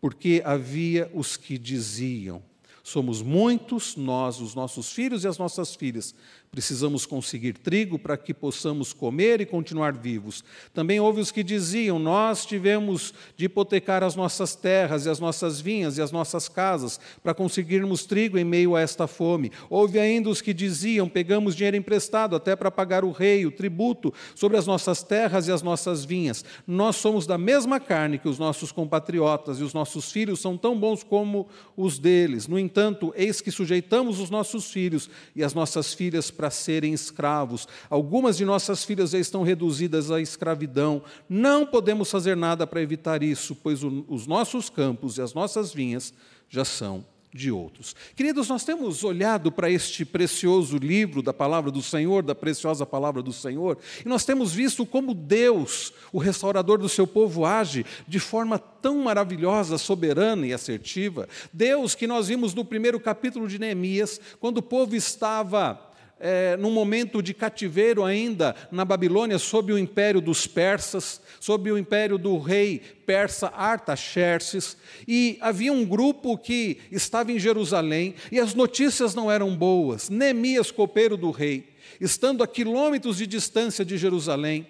porque 0.02 0.42
havia 0.46 1.10
os 1.14 1.38
que 1.38 1.58
diziam: 1.58 2.42
Somos 2.84 3.22
muitos, 3.22 3.96
nós, 3.96 4.40
os 4.40 4.54
nossos 4.54 4.92
filhos 4.92 5.24
e 5.24 5.28
as 5.28 5.38
nossas 5.38 5.76
filhas, 5.76 6.14
Precisamos 6.52 7.06
conseguir 7.06 7.54
trigo 7.54 8.00
para 8.00 8.18
que 8.18 8.34
possamos 8.34 8.94
comer 8.94 9.42
e 9.42 9.46
continuar 9.46 9.94
vivos. 9.94 10.44
Também 10.74 11.00
houve 11.00 11.20
os 11.20 11.30
que 11.30 11.44
diziam: 11.44 12.00
Nós 12.00 12.46
tivemos 12.46 13.14
de 13.36 13.46
hipotecar 13.46 14.02
as 14.02 14.16
nossas 14.16 14.56
terras 14.56 15.06
e 15.06 15.10
as 15.10 15.20
nossas 15.20 15.60
vinhas 15.60 15.98
e 15.98 16.02
as 16.02 16.12
nossas 16.12 16.48
casas 16.48 17.00
para 17.22 17.34
conseguirmos 17.34 18.06
trigo 18.06 18.38
em 18.38 18.44
meio 18.44 18.76
a 18.76 18.82
esta 18.82 19.08
fome. 19.08 19.52
Houve 19.70 20.00
ainda 20.00 20.30
os 20.30 20.42
que 20.42 20.54
diziam: 20.54 21.08
Pegamos 21.08 21.56
dinheiro 21.56 21.78
emprestado 21.78 22.36
até 22.36 22.56
para 22.56 22.72
pagar 22.72 23.04
o 23.04 23.12
rei, 23.12 23.46
o 23.46 23.52
tributo 23.52 24.14
sobre 24.34 24.58
as 24.58 24.66
nossas 24.66 25.04
terras 25.04 25.48
e 25.48 25.52
as 25.52 25.62
nossas 25.62 26.06
vinhas. 26.06 26.44
Nós 26.66 26.96
somos 26.96 27.28
da 27.28 27.38
mesma 27.38 27.80
carne 27.80 28.18
que 28.18 28.30
os 28.30 28.40
nossos 28.40 28.72
compatriotas 28.72 29.60
e 29.60 29.64
os 29.64 29.74
nossos 29.74 30.12
filhos 30.12 30.40
são 30.40 30.58
tão 30.58 30.80
bons 30.80 31.04
como 31.04 31.48
os 31.76 32.00
deles. 32.00 32.48
No 32.48 32.58
entanto, 32.58 33.14
eis 33.16 33.42
que 33.42 33.52
sujeitamos 33.52 34.20
os 34.20 34.30
nossos 34.30 34.72
filhos 34.72 35.10
e 35.36 35.44
as 35.44 35.54
nossas 35.54 35.94
filhas 35.94 36.32
para 36.38 36.52
serem 36.52 36.94
escravos. 36.94 37.68
Algumas 37.90 38.38
de 38.38 38.46
nossas 38.46 38.86
filhas 38.86 39.10
já 39.10 39.20
estão 39.20 39.42
reduzidas 39.42 40.12
à 40.12 40.22
escravidão. 40.22 41.02
Não 41.28 41.66
podemos 41.66 42.12
fazer 42.12 42.38
nada 42.38 42.68
para 42.68 42.82
evitar 42.82 43.24
isso, 43.24 43.56
pois 43.56 43.82
os 43.84 44.28
nossos 44.28 44.70
campos 44.70 45.18
e 45.18 45.22
as 45.22 45.34
nossas 45.34 45.74
vinhas 45.74 46.14
já 46.48 46.64
são 46.64 47.04
de 47.34 47.52
outros. 47.52 47.96
Queridos, 48.16 48.48
nós 48.48 48.64
temos 48.64 49.04
olhado 49.04 49.52
para 49.52 49.70
este 49.70 50.04
precioso 50.06 50.78
livro 50.78 51.22
da 51.22 51.34
palavra 51.34 51.70
do 51.70 51.82
Senhor, 51.82 52.24
da 52.24 52.34
preciosa 52.34 52.86
palavra 52.86 53.22
do 53.22 53.34
Senhor, 53.34 53.78
e 54.04 54.10
nós 54.10 54.26
temos 54.26 54.54
visto 54.54 54.86
como 54.86 55.14
Deus, 55.14 55.94
o 56.12 56.18
restaurador 56.18 56.78
do 56.78 56.90
seu 56.90 57.06
povo, 57.06 57.46
age 57.46 57.86
de 58.08 58.20
forma 58.20 58.58
tão 58.58 58.98
maravilhosa, 59.04 59.78
soberana 59.78 60.48
e 60.48 60.54
assertiva. 60.54 61.28
Deus 61.54 61.94
que 61.94 62.08
nós 62.08 62.28
vimos 62.28 62.54
no 62.54 62.66
primeiro 62.66 63.00
capítulo 63.00 63.48
de 63.48 63.60
Neemias, 63.60 64.20
quando 64.40 64.58
o 64.58 64.64
povo 64.64 64.96
estava 64.96 65.87
é, 66.20 66.58
num 66.58 66.72
momento 66.72 67.22
de 67.22 67.34
cativeiro 67.34 68.04
ainda 68.04 68.56
na 68.72 68.84
Babilônia, 68.84 69.38
sob 69.38 69.72
o 69.72 69.78
império 69.78 70.20
dos 70.20 70.48
persas, 70.48 71.22
sob 71.40 71.72
o 71.72 71.78
império 71.78 72.18
do 72.18 72.38
rei 72.38 72.82
persa 73.06 73.48
Artaxerxes, 73.48 74.78
e 75.08 75.38
havia 75.42 75.72
um 75.72 75.86
grupo 75.86 76.38
que 76.38 76.80
estava 76.92 77.32
em 77.32 77.40
Jerusalém 77.40 78.16
e 78.32 78.40
as 78.40 78.54
notícias 78.54 79.16
não 79.16 79.32
eram 79.32 79.56
boas. 79.56 80.10
Neemias, 80.10 80.72
copeiro 80.72 81.16
do 81.16 81.32
rei, 81.32 81.70
estando 82.02 82.44
a 82.44 82.48
quilômetros 82.48 83.18
de 83.18 83.28
distância 83.28 83.86
de 83.86 83.98
Jerusalém, 83.98 84.68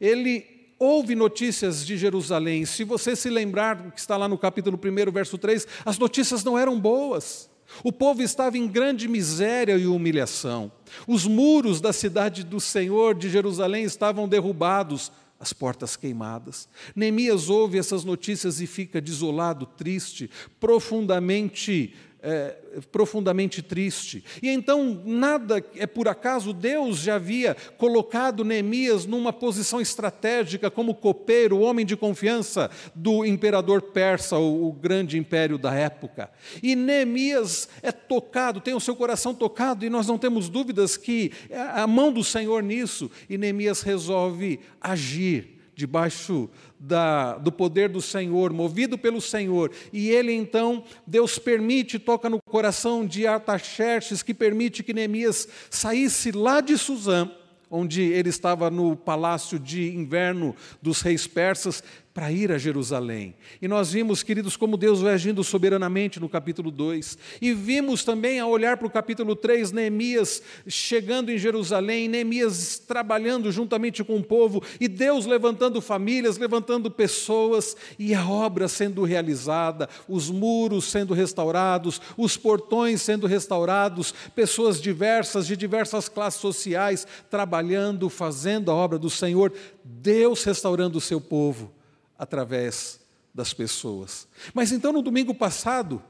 ele 0.00 0.60
ouve 0.78 1.14
notícias 1.14 1.84
de 1.84 1.98
Jerusalém. 1.98 2.64
Se 2.64 2.84
você 2.84 3.14
se 3.14 3.28
lembrar, 3.28 3.92
que 3.92 4.00
está 4.00 4.16
lá 4.16 4.26
no 4.26 4.38
capítulo 4.38 4.80
1, 4.82 5.12
verso 5.12 5.36
3, 5.36 5.66
as 5.84 5.98
notícias 5.98 6.42
não 6.42 6.58
eram 6.58 6.80
boas. 6.80 7.50
O 7.82 7.92
povo 7.92 8.22
estava 8.22 8.58
em 8.58 8.66
grande 8.66 9.08
miséria 9.08 9.76
e 9.76 9.86
humilhação. 9.86 10.70
Os 11.06 11.26
muros 11.26 11.80
da 11.80 11.92
cidade 11.92 12.44
do 12.44 12.60
Senhor 12.60 13.14
de 13.14 13.30
Jerusalém 13.30 13.84
estavam 13.84 14.28
derrubados, 14.28 15.12
as 15.38 15.54
portas 15.54 15.96
queimadas. 15.96 16.68
Neemias 16.94 17.48
ouve 17.48 17.78
essas 17.78 18.04
notícias 18.04 18.60
e 18.60 18.66
fica 18.66 19.00
desolado, 19.00 19.64
triste, 19.64 20.30
profundamente 20.60 21.94
é, 22.22 22.56
profundamente 22.92 23.62
triste. 23.62 24.24
E 24.42 24.48
então, 24.48 25.00
nada 25.04 25.64
é 25.76 25.86
por 25.86 26.08
acaso, 26.08 26.52
Deus 26.52 26.98
já 26.98 27.16
havia 27.16 27.56
colocado 27.78 28.44
Neemias 28.44 29.06
numa 29.06 29.32
posição 29.32 29.80
estratégica 29.80 30.70
como 30.70 30.94
copeiro, 30.94 31.60
homem 31.60 31.86
de 31.86 31.96
confiança 31.96 32.70
do 32.94 33.24
imperador 33.24 33.82
persa, 33.82 34.36
o, 34.36 34.68
o 34.68 34.72
grande 34.72 35.18
império 35.18 35.58
da 35.58 35.74
época. 35.74 36.30
E 36.62 36.76
Neemias 36.76 37.68
é 37.82 37.92
tocado, 37.92 38.60
tem 38.60 38.74
o 38.74 38.80
seu 38.80 38.96
coração 38.96 39.34
tocado, 39.34 39.84
e 39.84 39.90
nós 39.90 40.06
não 40.06 40.18
temos 40.18 40.48
dúvidas 40.48 40.96
que 40.96 41.32
a 41.74 41.86
mão 41.86 42.12
do 42.12 42.24
Senhor 42.24 42.62
nisso, 42.62 43.10
e 43.28 43.38
Neemias 43.38 43.82
resolve 43.82 44.60
agir 44.80 45.59
debaixo 45.80 46.50
da, 46.78 47.38
do 47.38 47.50
poder 47.50 47.88
do 47.88 48.02
Senhor, 48.02 48.52
movido 48.52 48.98
pelo 48.98 49.18
Senhor. 49.18 49.72
E 49.90 50.10
ele 50.10 50.30
então, 50.30 50.84
Deus 51.06 51.38
permite, 51.38 51.98
toca 51.98 52.28
no 52.28 52.38
coração 52.42 53.06
de 53.06 53.26
Artaxerxes, 53.26 54.22
que 54.22 54.34
permite 54.34 54.82
que 54.82 54.92
Neemias 54.92 55.48
saísse 55.70 56.32
lá 56.32 56.60
de 56.60 56.76
Suzã, 56.76 57.30
onde 57.70 58.02
ele 58.02 58.28
estava 58.28 58.70
no 58.70 58.94
palácio 58.94 59.58
de 59.58 59.94
inverno 59.94 60.54
dos 60.82 61.00
reis 61.00 61.26
persas, 61.26 61.82
para 62.12 62.32
ir 62.32 62.50
a 62.50 62.58
Jerusalém. 62.58 63.36
E 63.62 63.68
nós 63.68 63.92
vimos, 63.92 64.22
queridos, 64.22 64.56
como 64.56 64.76
Deus 64.76 65.00
vai 65.00 65.14
agindo 65.14 65.44
soberanamente 65.44 66.18
no 66.18 66.28
capítulo 66.28 66.70
2. 66.70 67.16
E 67.40 67.54
vimos 67.54 68.02
também, 68.02 68.40
ao 68.40 68.50
olhar 68.50 68.76
para 68.76 68.86
o 68.86 68.90
capítulo 68.90 69.36
3, 69.36 69.70
Neemias 69.70 70.42
chegando 70.66 71.30
em 71.30 71.38
Jerusalém, 71.38 72.08
Neemias 72.08 72.78
trabalhando 72.80 73.52
juntamente 73.52 74.02
com 74.02 74.16
o 74.16 74.24
povo, 74.24 74.60
e 74.80 74.88
Deus 74.88 75.24
levantando 75.24 75.80
famílias, 75.80 76.36
levantando 76.36 76.90
pessoas, 76.90 77.76
e 77.96 78.12
a 78.12 78.28
obra 78.28 78.66
sendo 78.66 79.04
realizada, 79.04 79.88
os 80.08 80.28
muros 80.28 80.86
sendo 80.86 81.14
restaurados, 81.14 82.00
os 82.16 82.36
portões 82.36 83.00
sendo 83.02 83.28
restaurados, 83.28 84.12
pessoas 84.34 84.80
diversas, 84.80 85.46
de 85.46 85.56
diversas 85.56 86.08
classes 86.08 86.40
sociais, 86.40 87.06
trabalhando, 87.30 88.10
fazendo 88.10 88.70
a 88.72 88.74
obra 88.74 88.98
do 88.98 89.08
Senhor, 89.08 89.52
Deus 89.84 90.42
restaurando 90.42 90.98
o 90.98 91.00
seu 91.00 91.20
povo 91.20 91.79
através 92.20 93.00
das 93.34 93.54
pessoas. 93.54 94.28
Mas 94.52 94.72
então, 94.72 94.92
no 94.92 95.00
domingo 95.00 95.34
passado, 95.34 96.02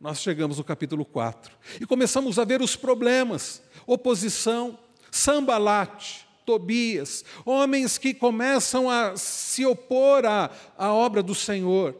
nós 0.00 0.20
chegamos 0.20 0.58
no 0.58 0.62
capítulo 0.62 1.04
4 1.04 1.52
e 1.80 1.84
começamos 1.84 2.38
a 2.38 2.44
ver 2.44 2.62
os 2.62 2.76
problemas, 2.76 3.60
oposição, 3.84 4.78
sambalate, 5.10 6.28
Tobias, 6.46 7.24
homens 7.44 7.98
que 7.98 8.14
começam 8.14 8.88
a 8.88 9.16
se 9.16 9.66
opor 9.66 10.24
à, 10.24 10.50
à 10.76 10.92
obra 10.92 11.22
do 11.22 11.34
Senhor, 11.34 11.96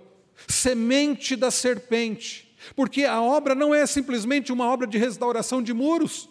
semente 0.49 1.35
da 1.35 1.51
serpente, 1.51 2.57
porque 2.77 3.05
a 3.05 3.21
obra 3.21 3.57
não 3.57 3.75
é 3.75 3.87
simplesmente 3.87 4.53
uma 4.53 4.67
obra 4.67 4.87
de 4.87 4.99
restauração 4.99 5.61
de 5.61 5.73
muros, 5.73 6.29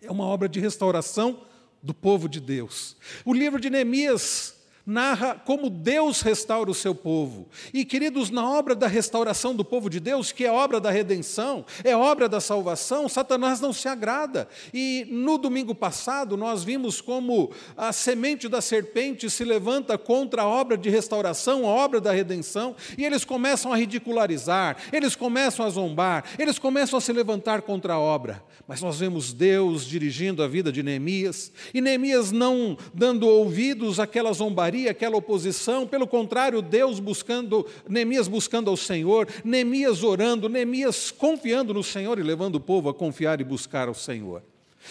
é 0.00 0.10
uma 0.10 0.24
obra 0.24 0.48
de 0.48 0.60
restauração 0.60 1.42
do 1.82 1.94
povo 1.94 2.28
de 2.28 2.40
Deus. 2.40 2.96
O 3.24 3.32
livro 3.32 3.60
de 3.60 3.70
Neemias 3.70 4.59
narra 4.90 5.40
como 5.44 5.70
Deus 5.70 6.20
restaura 6.20 6.68
o 6.68 6.74
seu 6.74 6.94
povo. 6.94 7.48
E, 7.72 7.84
queridos, 7.84 8.28
na 8.28 8.48
obra 8.48 8.74
da 8.74 8.88
restauração 8.88 9.54
do 9.54 9.64
povo 9.64 9.88
de 9.88 10.00
Deus, 10.00 10.32
que 10.32 10.44
é 10.44 10.50
obra 10.50 10.80
da 10.80 10.90
redenção, 10.90 11.64
é 11.84 11.96
obra 11.96 12.28
da 12.28 12.40
salvação, 12.40 13.08
Satanás 13.08 13.60
não 13.60 13.72
se 13.72 13.86
agrada. 13.86 14.48
E 14.74 15.06
no 15.08 15.38
domingo 15.38 15.74
passado, 15.74 16.36
nós 16.36 16.64
vimos 16.64 17.00
como 17.00 17.52
a 17.76 17.92
semente 17.92 18.48
da 18.48 18.60
serpente 18.60 19.30
se 19.30 19.44
levanta 19.44 19.96
contra 19.96 20.42
a 20.42 20.48
obra 20.48 20.76
de 20.76 20.90
restauração, 20.90 21.64
a 21.64 21.68
obra 21.68 22.00
da 22.00 22.10
redenção, 22.10 22.74
e 22.98 23.04
eles 23.04 23.24
começam 23.24 23.72
a 23.72 23.76
ridicularizar, 23.76 24.76
eles 24.92 25.14
começam 25.14 25.64
a 25.64 25.70
zombar, 25.70 26.24
eles 26.36 26.58
começam 26.58 26.98
a 26.98 27.00
se 27.00 27.12
levantar 27.12 27.62
contra 27.62 27.94
a 27.94 27.98
obra. 27.98 28.42
Mas 28.66 28.82
nós 28.82 28.98
vemos 28.98 29.32
Deus 29.32 29.86
dirigindo 29.86 30.42
a 30.42 30.48
vida 30.48 30.72
de 30.72 30.82
Neemias, 30.82 31.52
e 31.72 31.80
Neemias 31.80 32.32
não 32.32 32.76
dando 32.92 33.28
ouvidos 33.28 34.00
àquela 34.00 34.32
zombaria 34.32 34.79
aquela 34.88 35.16
oposição, 35.16 35.86
pelo 35.86 36.06
contrário, 36.06 36.62
Deus 36.62 37.00
buscando, 37.00 37.66
Neemias 37.88 38.28
buscando 38.28 38.70
ao 38.70 38.76
Senhor, 38.76 39.28
Neemias 39.44 40.02
orando, 40.02 40.48
Neemias 40.48 41.10
confiando 41.10 41.74
no 41.74 41.82
Senhor 41.82 42.18
e 42.18 42.22
levando 42.22 42.56
o 42.56 42.60
povo 42.60 42.88
a 42.88 42.94
confiar 42.94 43.40
e 43.40 43.44
buscar 43.44 43.88
ao 43.88 43.94
Senhor. 43.94 44.42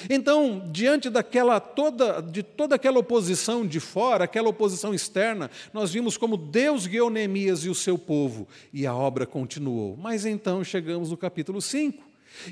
Então, 0.09 0.61
diante 0.71 1.09
daquela 1.09 1.59
toda, 1.59 2.21
de 2.21 2.43
toda 2.43 2.75
aquela 2.75 2.99
oposição 2.99 3.65
de 3.65 3.79
fora, 3.79 4.23
aquela 4.23 4.49
oposição 4.49 4.93
externa, 4.93 5.49
nós 5.73 5.91
vimos 5.91 6.15
como 6.15 6.37
Deus 6.37 6.85
guiou 6.85 7.09
Neemias 7.09 7.65
e 7.65 7.69
o 7.69 7.75
seu 7.75 7.97
povo, 7.97 8.47
e 8.71 8.85
a 8.85 8.93
obra 8.93 9.25
continuou. 9.25 9.97
Mas 9.97 10.25
então 10.25 10.63
chegamos 10.63 11.09
no 11.09 11.17
capítulo 11.17 11.61
5. 11.61 12.03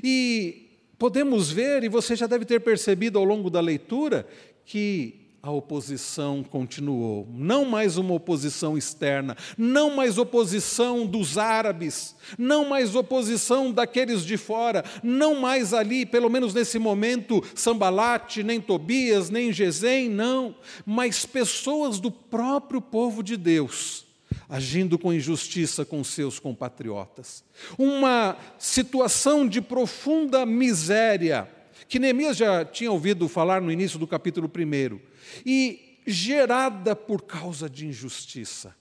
E 0.02 0.68
podemos 0.98 1.50
ver, 1.50 1.84
e 1.84 1.88
você 1.88 2.16
já 2.16 2.26
deve 2.26 2.44
ter 2.44 2.60
percebido 2.60 3.18
ao 3.18 3.24
longo 3.24 3.48
da 3.48 3.60
leitura, 3.60 4.26
que 4.66 5.17
a 5.42 5.50
oposição 5.50 6.42
continuou. 6.42 7.26
Não 7.30 7.64
mais 7.64 7.96
uma 7.96 8.14
oposição 8.14 8.76
externa, 8.76 9.36
não 9.56 9.94
mais 9.94 10.18
oposição 10.18 11.06
dos 11.06 11.38
árabes, 11.38 12.16
não 12.36 12.68
mais 12.68 12.94
oposição 12.94 13.72
daqueles 13.72 14.24
de 14.24 14.36
fora, 14.36 14.84
não 15.02 15.36
mais 15.36 15.72
ali, 15.72 16.04
pelo 16.04 16.28
menos 16.28 16.52
nesse 16.52 16.78
momento, 16.78 17.42
Sambalate, 17.54 18.42
nem 18.42 18.60
Tobias, 18.60 19.30
nem 19.30 19.52
Gesem, 19.52 20.08
não, 20.08 20.54
mas 20.84 21.24
pessoas 21.24 22.00
do 22.00 22.10
próprio 22.10 22.80
povo 22.80 23.22
de 23.22 23.36
Deus 23.36 24.06
agindo 24.48 24.98
com 24.98 25.12
injustiça 25.12 25.84
com 25.84 26.02
seus 26.02 26.38
compatriotas. 26.38 27.44
Uma 27.76 28.36
situação 28.58 29.46
de 29.46 29.60
profunda 29.60 30.44
miséria, 30.46 31.48
que 31.86 31.98
Neemias 31.98 32.36
já 32.36 32.64
tinha 32.64 32.90
ouvido 32.90 33.28
falar 33.28 33.60
no 33.60 33.70
início 33.70 33.98
do 33.98 34.06
capítulo 34.06 34.50
1, 34.54 34.98
e 35.44 35.98
gerada 36.06 36.96
por 36.96 37.22
causa 37.22 37.68
de 37.68 37.86
injustiça. 37.86 38.74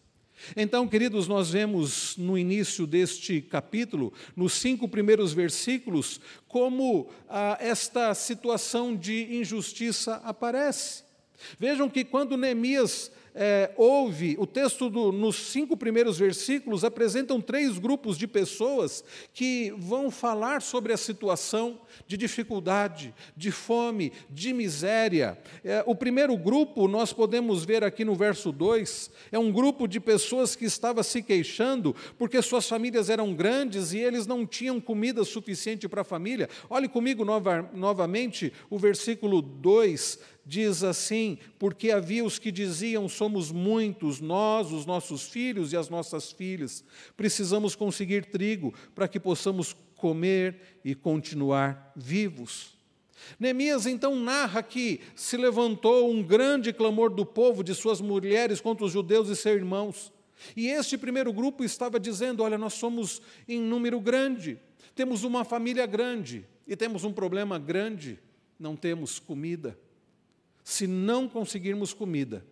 Então, 0.55 0.87
queridos, 0.87 1.27
nós 1.27 1.49
vemos 1.49 2.15
no 2.15 2.37
início 2.37 2.85
deste 2.85 3.41
capítulo, 3.41 4.13
nos 4.35 4.53
cinco 4.53 4.87
primeiros 4.87 5.33
versículos, 5.33 6.21
como 6.47 7.09
ah, 7.27 7.57
esta 7.59 8.13
situação 8.13 8.95
de 8.95 9.35
injustiça 9.35 10.21
aparece. 10.23 11.03
Vejam 11.59 11.89
que 11.89 12.03
quando 12.03 12.37
Neemias 12.37 13.11
é, 13.39 13.71
houve, 13.77 14.35
o 14.39 14.47
texto 14.47 14.89
do, 14.89 15.11
nos 15.11 15.35
cinco 15.35 15.77
primeiros 15.77 16.17
versículos 16.17 16.83
apresentam 16.83 17.39
três 17.39 17.77
grupos 17.77 18.17
de 18.17 18.25
pessoas 18.27 19.03
que 19.31 19.71
vão 19.77 20.09
falar 20.09 20.59
sobre 20.59 20.91
a 20.91 20.97
situação 20.97 21.79
de 22.07 22.17
dificuldade, 22.17 23.13
de 23.35 23.51
fome, 23.51 24.11
de 24.27 24.53
miséria. 24.53 25.37
É, 25.63 25.83
o 25.85 25.93
primeiro 25.93 26.35
grupo, 26.35 26.87
nós 26.87 27.13
podemos 27.13 27.63
ver 27.63 27.83
aqui 27.83 28.03
no 28.03 28.15
verso 28.15 28.51
2, 28.51 29.11
é 29.31 29.37
um 29.37 29.51
grupo 29.51 29.87
de 29.87 29.99
pessoas 29.99 30.55
que 30.55 30.65
estava 30.65 31.03
se 31.03 31.21
queixando 31.21 31.95
porque 32.17 32.41
suas 32.41 32.67
famílias 32.67 33.07
eram 33.07 33.35
grandes 33.35 33.93
e 33.93 33.99
eles 33.99 34.25
não 34.25 34.47
tinham 34.47 34.81
comida 34.81 35.23
suficiente 35.23 35.87
para 35.87 36.01
a 36.01 36.05
família. 36.05 36.49
Olhe 36.67 36.87
comigo 36.87 37.23
nova, 37.23 37.69
novamente 37.71 38.51
o 38.67 38.79
versículo 38.79 39.43
2 39.43 40.36
diz 40.47 40.81
assim: 40.81 41.37
porque 41.59 41.91
havia 41.91 42.23
os 42.23 42.39
que 42.39 42.51
diziam: 42.51 43.09
somos 43.09 43.51
muitos, 43.51 44.21
nós, 44.21 44.71
os 44.71 44.85
nossos 44.85 45.23
filhos 45.27 45.73
e 45.73 45.77
as 45.77 45.89
nossas 45.89 46.31
filhas, 46.31 46.83
precisamos 47.17 47.75
conseguir 47.75 48.25
trigo 48.25 48.73
para 48.95 49.07
que 49.07 49.19
possamos 49.19 49.75
comer 49.95 50.79
e 50.85 50.95
continuar 50.95 51.91
vivos. 51.95 52.77
Neemias 53.39 53.85
então 53.85 54.15
narra 54.15 54.63
que 54.63 55.01
se 55.15 55.35
levantou 55.35 56.09
um 56.09 56.23
grande 56.23 56.71
clamor 56.71 57.09
do 57.09 57.25
povo, 57.25 57.63
de 57.63 57.75
suas 57.75 57.99
mulheres, 57.99 58.61
contra 58.61 58.85
os 58.85 58.93
judeus 58.93 59.27
e 59.27 59.35
seus 59.35 59.57
irmãos. 59.57 60.13
E 60.55 60.67
este 60.67 60.97
primeiro 60.97 61.33
grupo 61.33 61.63
estava 61.63 61.99
dizendo: 61.99 62.41
Olha, 62.41 62.57
nós 62.57 62.75
somos 62.75 63.21
em 63.47 63.59
número 63.59 63.99
grande, 63.99 64.57
temos 64.95 65.23
uma 65.23 65.43
família 65.43 65.85
grande 65.85 66.45
e 66.65 66.75
temos 66.75 67.03
um 67.03 67.11
problema 67.11 67.59
grande, 67.59 68.19
não 68.57 68.75
temos 68.75 69.19
comida. 69.19 69.77
Se 70.67 70.85
não 70.85 71.29
conseguirmos 71.29 71.93
comida, 71.93 72.45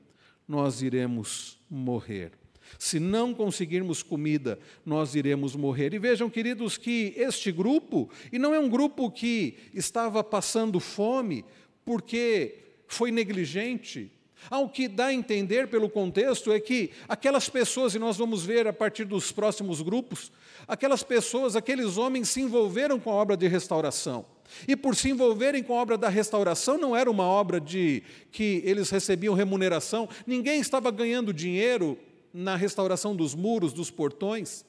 nós 0.48 0.82
iremos 0.82 1.60
morrer. 1.70 2.32
Se 2.80 2.98
não 2.98 3.34
conseguirmos 3.34 4.02
comida, 4.02 4.58
nós 4.86 5.16
iremos 5.16 5.54
morrer. 5.54 5.94
E 5.94 6.00
vejam, 6.00 6.30
queridos, 6.30 6.78
que 6.78 7.14
este 7.18 7.52
grupo, 7.52 8.10
e 8.32 8.40
não 8.40 8.54
é 8.54 8.60
um 8.60 8.70
grupo 8.70 9.12
que 9.12 9.58
estava 9.74 10.24
passando 10.24 10.80
fome 10.80 11.44
porque 11.84 12.56
foi 12.88 13.12
negligente, 13.12 14.10
ao 14.50 14.70
que 14.70 14.88
dá 14.88 15.08
a 15.08 15.14
entender 15.14 15.68
pelo 15.68 15.90
contexto 15.90 16.52
é 16.52 16.60
que 16.60 16.92
aquelas 17.08 17.50
pessoas, 17.50 17.96
e 17.96 18.00
nós 18.00 18.18
vamos 18.18 18.46
ver 18.46 18.68
a 18.68 18.74
partir 18.74 19.06
dos 19.06 19.32
próximos 19.32 19.82
grupos, 19.82 20.32
aquelas 20.68 21.04
pessoas, 21.04 21.56
aqueles 21.56 21.98
homens 21.98 22.30
se 22.30 22.42
envolveram 22.42 23.00
com 23.00 23.12
a 23.12 23.16
obra 23.16 23.38
de 23.38 23.48
restauração. 23.48 24.26
E 24.68 24.76
por 24.76 24.96
se 24.96 25.10
envolverem 25.10 25.64
com 25.64 25.78
a 25.78 25.82
obra 25.82 25.98
da 25.98 26.10
restauração, 26.10 26.78
não 26.78 26.96
era 26.96 27.10
uma 27.10 27.26
obra 27.26 27.60
de 27.60 28.04
que 28.32 28.62
eles 28.66 28.90
recebiam 28.90 29.34
remuneração, 29.34 30.08
ninguém 30.26 30.60
estava 30.60 30.92
ganhando 30.92 31.34
dinheiro 31.34 31.98
na 32.34 32.56
restauração 32.56 33.16
dos 33.16 33.34
muros, 33.34 33.74
dos 33.74 33.90
portões. 33.90 34.66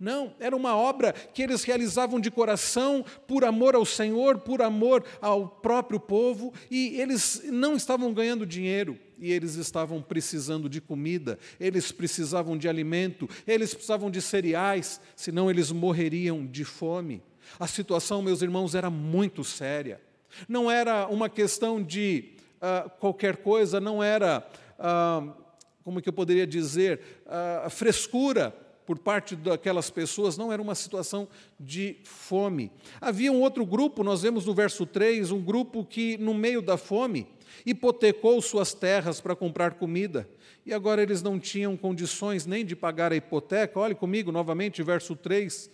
Não, 0.00 0.32
era 0.40 0.56
uma 0.56 0.74
obra 0.74 1.12
que 1.12 1.42
eles 1.42 1.62
realizavam 1.62 2.18
de 2.18 2.30
coração, 2.30 3.04
por 3.28 3.44
amor 3.44 3.74
ao 3.74 3.84
Senhor, 3.84 4.38
por 4.38 4.62
amor 4.62 5.04
ao 5.20 5.46
próprio 5.46 6.00
povo, 6.00 6.54
e 6.70 6.98
eles 6.98 7.42
não 7.52 7.76
estavam 7.76 8.10
ganhando 8.14 8.46
dinheiro, 8.46 8.98
e 9.18 9.30
eles 9.30 9.56
estavam 9.56 10.00
precisando 10.00 10.70
de 10.70 10.80
comida, 10.80 11.38
eles 11.60 11.92
precisavam 11.92 12.56
de 12.56 12.66
alimento, 12.66 13.28
eles 13.46 13.74
precisavam 13.74 14.10
de 14.10 14.22
cereais, 14.22 14.98
senão 15.14 15.50
eles 15.50 15.70
morreriam 15.70 16.46
de 16.46 16.64
fome. 16.64 17.22
A 17.58 17.66
situação, 17.66 18.22
meus 18.22 18.40
irmãos, 18.40 18.74
era 18.74 18.88
muito 18.88 19.44
séria. 19.44 20.00
Não 20.48 20.70
era 20.70 21.08
uma 21.08 21.28
questão 21.28 21.82
de 21.82 22.36
uh, 22.56 22.88
qualquer 22.98 23.36
coisa, 23.36 23.78
não 23.78 24.02
era, 24.02 24.48
uh, 24.78 25.30
como 25.84 26.00
que 26.00 26.08
eu 26.08 26.12
poderia 26.14 26.46
dizer, 26.46 27.00
uh, 27.26 27.68
frescura 27.68 28.54
por 28.90 28.98
parte 28.98 29.36
daquelas 29.36 29.88
pessoas, 29.88 30.36
não 30.36 30.52
era 30.52 30.60
uma 30.60 30.74
situação 30.74 31.28
de 31.60 31.98
fome. 32.02 32.72
Havia 33.00 33.30
um 33.30 33.40
outro 33.40 33.64
grupo, 33.64 34.02
nós 34.02 34.22
vemos 34.22 34.46
no 34.46 34.52
verso 34.52 34.84
3, 34.84 35.30
um 35.30 35.40
grupo 35.40 35.84
que, 35.84 36.18
no 36.18 36.34
meio 36.34 36.60
da 36.60 36.76
fome, 36.76 37.28
hipotecou 37.64 38.42
suas 38.42 38.74
terras 38.74 39.20
para 39.20 39.36
comprar 39.36 39.74
comida. 39.74 40.28
E 40.66 40.74
agora 40.74 41.00
eles 41.00 41.22
não 41.22 41.38
tinham 41.38 41.76
condições 41.76 42.46
nem 42.46 42.66
de 42.66 42.74
pagar 42.74 43.12
a 43.12 43.16
hipoteca. 43.16 43.78
Olhe 43.78 43.94
comigo 43.94 44.32
novamente, 44.32 44.82
verso 44.82 45.14
3. 45.14 45.70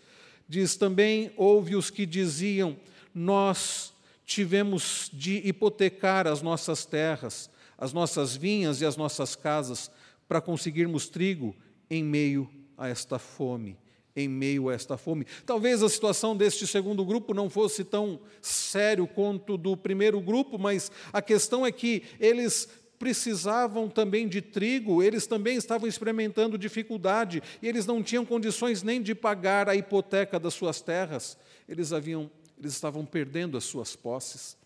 Diz 0.47 0.77
também: 0.77 1.33
houve 1.39 1.75
os 1.75 1.89
que 1.89 2.05
diziam, 2.05 2.77
nós 3.15 3.95
tivemos 4.27 5.09
de 5.11 5.41
hipotecar 5.43 6.27
as 6.27 6.43
nossas 6.43 6.85
terras, 6.85 7.49
as 7.79 7.95
nossas 7.95 8.37
vinhas 8.37 8.83
e 8.83 8.85
as 8.85 8.95
nossas 8.95 9.35
casas 9.35 9.91
para 10.29 10.43
conseguirmos 10.43 11.09
trigo 11.09 11.57
em 11.89 12.05
meio 12.05 12.47
a 12.77 12.89
esta 12.89 13.19
fome. 13.19 13.79
Em 14.15 14.29
meio 14.29 14.71
a 14.71 14.75
esta 14.75 14.97
fome. 14.97 15.27
Talvez 15.45 15.83
a 15.83 15.89
situação 15.91 16.35
deste 16.35 16.67
segundo 16.67 17.05
grupo 17.05 17.35
não 17.35 17.51
fosse 17.51 17.85
tão 17.85 18.19
sério 18.41 19.07
quanto 19.07 19.59
do 19.59 19.77
primeiro 19.77 20.21
grupo, 20.23 20.59
mas 20.59 20.91
a 21.13 21.21
questão 21.21 21.67
é 21.67 21.71
que 21.71 22.03
eles 22.19 22.67
precisavam 22.99 23.89
também 23.89 24.27
de 24.27 24.41
trigo, 24.41 25.03
eles 25.03 25.27
também 25.27 25.57
estavam 25.57 25.89
experimentando 25.89 26.59
dificuldade, 26.59 27.43
e 27.61 27.69
eles 27.69 27.87
não 27.87 28.03
tinham 28.03 28.25
condições 28.25 28.83
nem 28.83 29.03
de 29.03 29.15
pagar 29.15 29.69
a 29.69 29.77
hipoteca 29.77 30.41
das 30.41 30.55
suas 30.55 30.81
terras, 30.81 31.37
eles, 31.69 31.93
haviam, 31.93 32.31
eles 32.59 32.73
estavam 32.73 33.05
perdendo 33.05 33.57
as 33.57 33.65
suas 33.65 33.95
posses. 33.95 34.57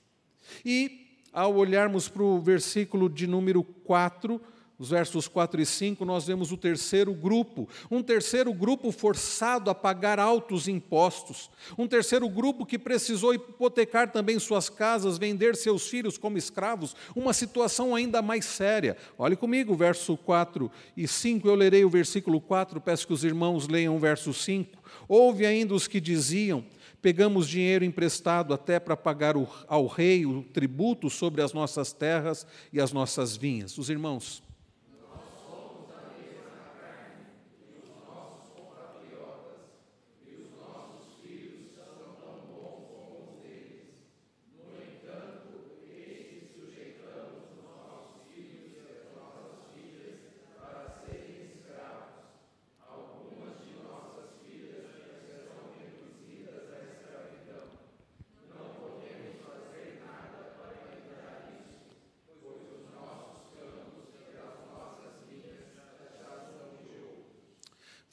E, 0.65 1.19
ao 1.33 1.55
olharmos 1.57 2.09
para 2.09 2.23
o 2.23 2.41
versículo 2.41 3.09
de 3.09 3.27
número 3.27 3.63
4, 3.63 4.41
os 4.81 4.89
versos 4.89 5.29
4 5.29 5.61
e 5.61 5.67
5, 5.67 6.07
nós 6.07 6.27
vemos 6.27 6.51
o 6.51 6.57
terceiro 6.57 7.13
grupo, 7.13 7.69
um 7.91 8.03
terceiro 8.03 8.51
grupo 8.55 8.91
forçado 8.91 9.69
a 9.69 9.75
pagar 9.75 10.19
altos 10.19 10.67
impostos, 10.69 11.51
um 11.77 11.87
terceiro 11.87 12.27
grupo 12.31 12.65
que 12.65 12.79
precisou 12.79 13.35
hipotecar 13.35 14.11
também 14.11 14.39
suas 14.39 14.71
casas, 14.71 15.19
vender 15.19 15.55
seus 15.55 15.87
filhos 15.87 16.17
como 16.17 16.39
escravos, 16.39 16.97
uma 17.15 17.35
situação 17.35 17.95
ainda 17.95 18.23
mais 18.23 18.47
séria. 18.47 18.97
Olhe 19.19 19.37
comigo, 19.37 19.77
verso 19.77 20.17
4 20.17 20.73
e 20.97 21.07
5, 21.07 21.47
eu 21.47 21.55
lerei 21.55 21.85
o 21.85 21.91
versículo 21.91 22.41
4, 22.41 22.81
peço 22.81 23.07
que 23.07 23.13
os 23.13 23.23
irmãos 23.23 23.69
leiam 23.69 23.95
o 23.95 24.01
verso 24.01 24.33
5. 24.33 24.79
Houve 25.07 25.45
ainda 25.45 25.75
os 25.75 25.87
que 25.87 26.01
diziam: 26.01 26.65
pegamos 27.03 27.47
dinheiro 27.47 27.85
emprestado 27.85 28.55
até 28.55 28.81
para 28.81 28.97
pagar 28.97 29.35
ao 29.69 29.87
rei 29.87 30.25
o 30.25 30.43
tributo 30.43 31.11
sobre 31.11 31.43
as 31.43 31.53
nossas 31.53 31.93
terras 31.93 32.47
e 32.73 32.81
as 32.81 32.95
nossas 32.95 33.37
vinhas. 33.37 33.77
Os 33.77 33.91
irmãos, 33.91 34.43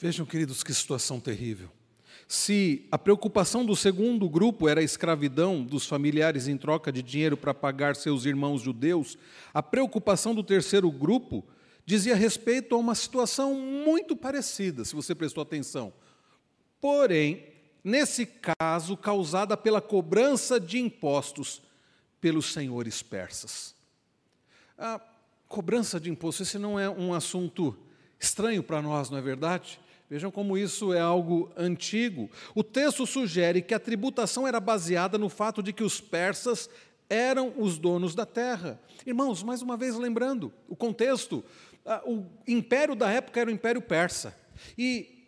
Vejam, 0.00 0.24
queridos, 0.24 0.62
que 0.62 0.72
situação 0.72 1.18
terrível. 1.18 1.68
Se 2.28 2.86
a 2.92 2.96
preocupação 2.96 3.66
do 3.66 3.74
segundo 3.74 4.28
grupo 4.28 4.68
era 4.68 4.80
a 4.80 4.84
escravidão 4.84 5.64
dos 5.64 5.86
familiares 5.86 6.46
em 6.46 6.56
troca 6.56 6.92
de 6.92 7.02
dinheiro 7.02 7.36
para 7.36 7.52
pagar 7.52 7.96
seus 7.96 8.24
irmãos 8.24 8.62
judeus, 8.62 9.18
a 9.52 9.60
preocupação 9.60 10.36
do 10.36 10.44
terceiro 10.44 10.88
grupo 10.88 11.44
dizia 11.84 12.14
respeito 12.14 12.76
a 12.76 12.78
uma 12.78 12.94
situação 12.94 13.54
muito 13.54 14.14
parecida, 14.14 14.84
se 14.84 14.94
você 14.94 15.16
prestou 15.16 15.42
atenção. 15.42 15.92
Porém, 16.80 17.46
nesse 17.82 18.24
caso, 18.24 18.96
causada 18.96 19.56
pela 19.56 19.80
cobrança 19.80 20.60
de 20.60 20.78
impostos 20.78 21.60
pelos 22.20 22.52
senhores 22.52 23.02
persas. 23.02 23.74
A 24.78 25.00
cobrança 25.48 25.98
de 25.98 26.08
impostos, 26.08 26.46
esse 26.46 26.58
não 26.58 26.78
é 26.78 26.88
um 26.88 27.12
assunto 27.12 27.76
estranho 28.20 28.62
para 28.62 28.80
nós, 28.80 29.10
não 29.10 29.18
é 29.18 29.22
verdade? 29.22 29.80
Vejam 30.08 30.30
como 30.30 30.56
isso 30.56 30.94
é 30.94 31.00
algo 31.00 31.52
antigo. 31.56 32.30
O 32.54 32.64
texto 32.64 33.06
sugere 33.06 33.60
que 33.60 33.74
a 33.74 33.78
tributação 33.78 34.48
era 34.48 34.58
baseada 34.58 35.18
no 35.18 35.28
fato 35.28 35.62
de 35.62 35.72
que 35.72 35.84
os 35.84 36.00
persas 36.00 36.70
eram 37.10 37.52
os 37.56 37.78
donos 37.78 38.14
da 38.14 38.24
terra. 38.24 38.80
Irmãos, 39.06 39.42
mais 39.42 39.60
uma 39.60 39.76
vez 39.76 39.96
lembrando, 39.96 40.52
o 40.66 40.74
contexto, 40.74 41.44
o 42.06 42.24
império 42.46 42.94
da 42.94 43.10
época 43.10 43.40
era 43.40 43.50
o 43.50 43.52
império 43.52 43.82
persa. 43.82 44.34
E 44.76 45.26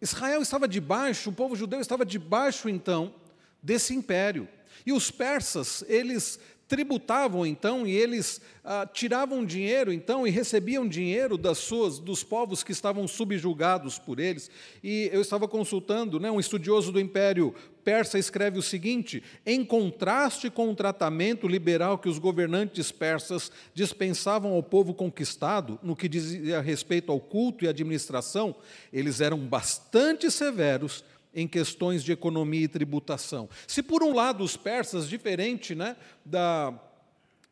Israel 0.00 0.40
estava 0.40 0.68
debaixo, 0.68 1.30
o 1.30 1.32
povo 1.32 1.56
judeu 1.56 1.80
estava 1.80 2.04
debaixo 2.04 2.68
então 2.68 3.14
desse 3.62 3.94
império. 3.94 4.48
E 4.84 4.92
os 4.92 5.10
persas, 5.10 5.84
eles 5.88 6.40
tributavam 6.72 7.44
então 7.44 7.86
e 7.86 7.90
eles 7.94 8.40
ah, 8.64 8.88
tiravam 8.90 9.44
dinheiro 9.44 9.92
então 9.92 10.26
e 10.26 10.30
recebiam 10.30 10.88
dinheiro 10.88 11.36
das 11.36 11.58
suas 11.58 11.98
dos 11.98 12.24
povos 12.24 12.64
que 12.64 12.72
estavam 12.72 13.06
subjugados 13.06 13.98
por 13.98 14.18
eles. 14.18 14.50
E 14.82 15.10
eu 15.12 15.20
estava 15.20 15.46
consultando 15.46 16.18
né, 16.18 16.30
um 16.30 16.40
estudioso 16.40 16.90
do 16.90 16.98
Império 16.98 17.54
Persa 17.84 18.18
escreve 18.18 18.58
o 18.58 18.62
seguinte 18.62 19.22
em 19.44 19.62
contraste 19.62 20.48
com 20.48 20.70
o 20.70 20.74
tratamento 20.74 21.46
liberal 21.46 21.98
que 21.98 22.08
os 22.08 22.18
governantes 22.18 22.90
persas 22.90 23.52
dispensavam 23.74 24.52
ao 24.52 24.62
povo 24.62 24.94
conquistado 24.94 25.78
no 25.82 25.94
que 25.94 26.08
dizia 26.08 26.62
respeito 26.62 27.12
ao 27.12 27.20
culto 27.20 27.66
e 27.66 27.68
administração 27.68 28.54
eles 28.90 29.20
eram 29.20 29.40
bastante 29.40 30.30
severos 30.30 31.04
em 31.34 31.48
questões 31.48 32.04
de 32.04 32.12
economia 32.12 32.64
e 32.64 32.68
tributação. 32.68 33.48
Se 33.66 33.82
por 33.82 34.02
um 34.02 34.14
lado 34.14 34.44
os 34.44 34.56
persas, 34.56 35.08
diferente 35.08 35.74
né, 35.74 35.96
da, 36.24 36.72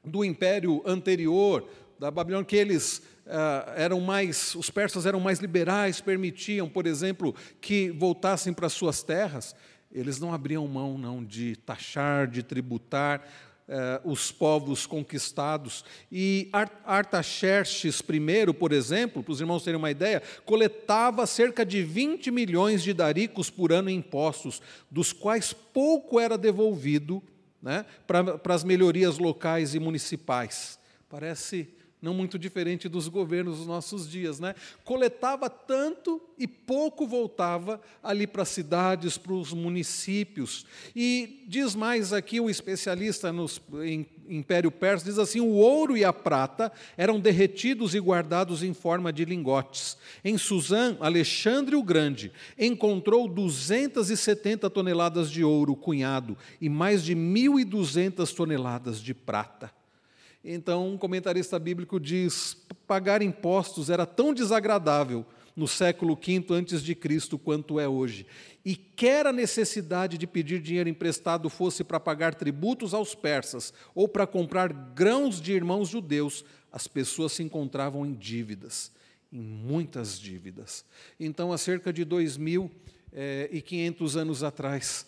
do 0.05 0.25
império 0.25 0.83
anterior, 0.85 1.69
da 1.99 2.11
Babilônia, 2.11 2.47
que 2.47 2.57
eles 2.57 3.03
uh, 3.27 3.71
eram 3.77 4.01
mais, 4.01 4.55
os 4.55 4.71
persas 4.71 5.07
eram 5.07 5.21
mais 5.21 5.39
liberais, 5.39 6.01
permitiam, 6.01 6.69
por 6.69 6.87
exemplo, 6.87 7.35
que 7.61 7.91
voltassem 7.91 8.53
para 8.53 8.69
suas 8.69 9.03
terras, 9.03 9.55
eles 9.93 10.21
não 10.21 10.33
abriam 10.33 10.67
mão 10.69 10.97
não 10.97 11.25
de 11.25 11.57
taxar, 11.57 12.29
de 12.29 12.43
tributar, 12.43 13.27
eh, 13.73 14.01
os 14.03 14.33
povos 14.33 14.85
conquistados. 14.85 15.85
E 16.11 16.51
Artaxerxes 16.85 18.01
I, 18.01 18.53
por 18.53 18.73
exemplo, 18.73 19.23
para 19.23 19.31
os 19.33 19.41
irmãos 19.41 19.63
terem 19.63 19.79
uma 19.79 19.93
ideia, 19.93 20.21
coletava 20.45 21.25
cerca 21.25 21.65
de 21.65 21.81
20 21.81 22.33
milhões 22.33 22.83
de 22.83 22.93
daricos 22.93 23.49
por 23.49 23.73
ano 23.73 23.89
em 23.89 23.99
impostos, 23.99 24.61
dos 24.91 25.13
quais 25.13 25.53
pouco 25.53 26.19
era 26.19 26.37
devolvido 26.37 27.23
né, 27.63 27.87
para, 28.09 28.37
para 28.39 28.55
as 28.55 28.65
melhorias 28.65 29.19
locais 29.19 29.73
e 29.73 29.79
municipais. 29.79 30.77
Parece 31.09 31.69
não 32.01 32.15
muito 32.15 32.39
diferente 32.39 32.89
dos 32.89 33.09
governos 33.09 33.59
dos 33.59 33.67
nossos 33.67 34.09
dias, 34.09 34.41
né? 34.41 34.55
Coletava 34.85 35.51
tanto 35.51 36.21
e 36.39 36.47
pouco 36.47 37.07
voltava 37.07 37.81
ali 38.03 38.27
para 38.27 38.43
as 38.43 38.49
cidades, 38.49 39.19
para 39.19 39.35
os 39.35 39.53
municípios. 39.53 40.65
E 40.97 41.45
diz 41.47 41.75
mais 41.75 42.13
aqui 42.13 42.41
o 42.41 42.49
especialista 42.49 43.33
no 43.33 43.47
Império 44.29 44.71
Persa, 44.71 45.05
diz 45.05 45.19
assim: 45.19 45.41
o 45.41 45.55
ouro 45.55 45.97
e 45.97 46.05
a 46.05 46.13
prata 46.13 46.73
eram 46.97 47.21
derretidos 47.21 47.95
e 47.95 47.99
guardados 47.99 48.63
em 48.63 48.73
forma 48.73 49.13
de 49.13 49.25
lingotes. 49.25 49.99
Em 50.25 50.39
Suzã, 50.39 50.97
Alexandre 51.01 51.77
o 51.77 51.83
Grande 51.83 52.33
encontrou 52.59 53.29
270 53.29 54.71
toneladas 54.71 55.31
de 55.31 55.45
ouro 55.45 55.77
cunhado 55.77 56.37
e 56.61 56.69
mais 56.69 57.05
de 57.05 57.15
1.200 57.15 58.35
toneladas 58.35 59.01
de 59.03 59.13
prata. 59.13 59.80
Então, 60.45 60.89
um 60.89 60.99
comentarista 60.99 61.59
bíblico 61.59 62.01
diz: 62.01 62.57
pagar 62.87 63.23
impostos 63.23 63.91
era 63.91 64.07
tão 64.07 64.33
desagradável 64.33 65.25
no 65.55 65.69
século 65.69 66.17
V 66.17 66.47
antes 66.51 66.83
de 66.83 66.95
Cristo 66.95 67.39
quanto 67.39 67.79
é 67.79 67.87
hoje. 67.87 68.27
E 68.65 68.75
quer 68.75 69.27
a 69.27 69.33
necessidade 69.33 70.17
de 70.17 70.27
pedir 70.27 70.61
dinheiro 70.61 70.89
emprestado 70.89 71.51
fosse 71.51 71.85
para 71.85 72.01
pagar 72.01 72.35
tributos 72.35 72.95
aos 72.95 73.15
persas 73.15 73.73
ou 73.95 74.09
para 74.09 74.27
comprar 74.27 74.73
grãos 74.73 75.41
de 75.41 75.53
irmãos 75.53 75.89
judeus, 75.89 76.45
as 76.73 76.87
pessoas 76.87 77.33
se 77.33 77.43
encontravam 77.43 78.07
em 78.07 78.15
dívidas, 78.15 78.91
em 79.33 79.41
muitas 79.41 80.19
dívidas. 80.19 80.85
Então, 81.19 81.53
há 81.53 81.59
cerca 81.59 81.93
de 81.93 82.07
2.500 82.07 82.71
eh, 83.13 84.21
anos 84.21 84.43
atrás, 84.43 85.07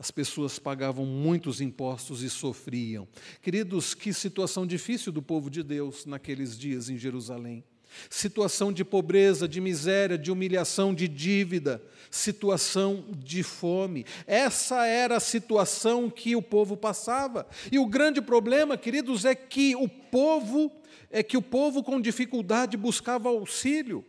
as 0.00 0.10
pessoas 0.10 0.58
pagavam 0.58 1.04
muitos 1.04 1.60
impostos 1.60 2.22
e 2.22 2.30
sofriam. 2.30 3.06
Queridos, 3.42 3.92
que 3.92 4.14
situação 4.14 4.66
difícil 4.66 5.12
do 5.12 5.20
povo 5.20 5.50
de 5.50 5.62
Deus 5.62 6.06
naqueles 6.06 6.58
dias 6.58 6.88
em 6.88 6.96
Jerusalém. 6.96 7.62
Situação 8.08 8.72
de 8.72 8.82
pobreza, 8.82 9.46
de 9.46 9.60
miséria, 9.60 10.16
de 10.16 10.32
humilhação, 10.32 10.94
de 10.94 11.06
dívida, 11.06 11.82
situação 12.10 13.04
de 13.10 13.42
fome. 13.42 14.06
Essa 14.26 14.86
era 14.86 15.18
a 15.18 15.20
situação 15.20 16.08
que 16.08 16.34
o 16.34 16.40
povo 16.40 16.78
passava. 16.78 17.46
E 17.70 17.78
o 17.78 17.84
grande 17.84 18.22
problema, 18.22 18.78
queridos, 18.78 19.26
é 19.26 19.34
que 19.34 19.76
o 19.76 19.86
povo 19.86 20.72
é 21.10 21.22
que 21.22 21.36
o 21.36 21.42
povo 21.42 21.82
com 21.82 22.00
dificuldade 22.00 22.74
buscava 22.74 23.28
auxílio. 23.28 24.02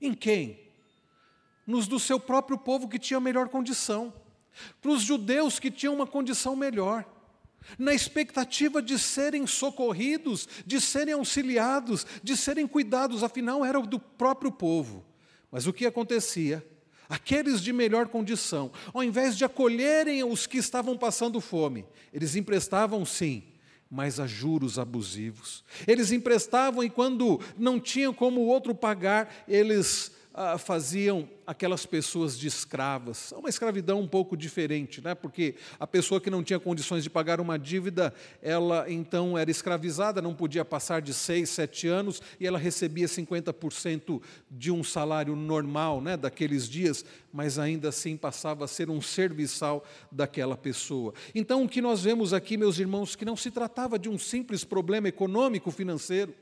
Em 0.00 0.12
quem? 0.12 0.58
Nos 1.64 1.86
do 1.86 2.00
seu 2.00 2.18
próprio 2.18 2.58
povo 2.58 2.88
que 2.88 2.98
tinha 2.98 3.20
melhor 3.20 3.48
condição 3.48 4.12
para 4.80 4.90
os 4.90 5.02
judeus 5.02 5.58
que 5.58 5.70
tinham 5.70 5.94
uma 5.94 6.06
condição 6.06 6.54
melhor, 6.56 7.04
na 7.78 7.92
expectativa 7.92 8.80
de 8.80 8.98
serem 8.98 9.46
socorridos, 9.46 10.48
de 10.64 10.80
serem 10.80 11.14
auxiliados, 11.14 12.06
de 12.22 12.36
serem 12.36 12.66
cuidados, 12.66 13.22
afinal 13.24 13.64
era 13.64 13.80
do 13.80 13.98
próprio 13.98 14.52
povo. 14.52 15.04
Mas 15.50 15.66
o 15.66 15.72
que 15.72 15.86
acontecia? 15.86 16.64
Aqueles 17.08 17.60
de 17.60 17.72
melhor 17.72 18.08
condição, 18.08 18.72
ao 18.92 19.02
invés 19.02 19.36
de 19.36 19.44
acolherem 19.44 20.24
os 20.24 20.46
que 20.46 20.58
estavam 20.58 20.96
passando 20.96 21.40
fome, 21.40 21.86
eles 22.12 22.34
emprestavam 22.34 23.04
sim, 23.04 23.44
mas 23.88 24.18
a 24.18 24.26
juros 24.26 24.78
abusivos. 24.78 25.64
Eles 25.86 26.10
emprestavam 26.10 26.82
e 26.82 26.90
quando 26.90 27.40
não 27.56 27.78
tinham 27.78 28.12
como 28.12 28.40
o 28.40 28.46
outro 28.46 28.74
pagar, 28.74 29.44
eles 29.46 30.10
ah, 30.38 30.58
faziam 30.58 31.26
aquelas 31.46 31.86
pessoas 31.86 32.38
de 32.38 32.46
escravas. 32.46 33.32
É 33.32 33.36
uma 33.36 33.48
escravidão 33.48 34.00
um 34.00 34.06
pouco 34.06 34.36
diferente, 34.36 35.00
né? 35.00 35.14
porque 35.14 35.54
a 35.80 35.86
pessoa 35.86 36.20
que 36.20 36.28
não 36.28 36.44
tinha 36.44 36.60
condições 36.60 37.02
de 37.02 37.08
pagar 37.08 37.40
uma 37.40 37.58
dívida, 37.58 38.12
ela 38.42 38.84
então 38.86 39.38
era 39.38 39.50
escravizada, 39.50 40.20
não 40.20 40.34
podia 40.34 40.62
passar 40.62 41.00
de 41.00 41.14
seis, 41.14 41.48
sete 41.48 41.88
anos, 41.88 42.20
e 42.38 42.46
ela 42.46 42.58
recebia 42.58 43.06
50% 43.06 44.20
de 44.50 44.70
um 44.70 44.84
salário 44.84 45.34
normal 45.34 46.02
né, 46.02 46.18
daqueles 46.18 46.68
dias, 46.68 47.02
mas 47.32 47.58
ainda 47.58 47.88
assim 47.88 48.14
passava 48.14 48.66
a 48.66 48.68
ser 48.68 48.90
um 48.90 49.00
serviçal 49.00 49.86
daquela 50.12 50.56
pessoa. 50.56 51.14
Então, 51.34 51.64
o 51.64 51.68
que 51.68 51.80
nós 51.80 52.02
vemos 52.02 52.34
aqui, 52.34 52.58
meus 52.58 52.78
irmãos, 52.78 53.16
que 53.16 53.24
não 53.24 53.36
se 53.36 53.50
tratava 53.50 53.98
de 53.98 54.10
um 54.10 54.18
simples 54.18 54.64
problema 54.64 55.08
econômico 55.08 55.70
financeiro, 55.70 56.34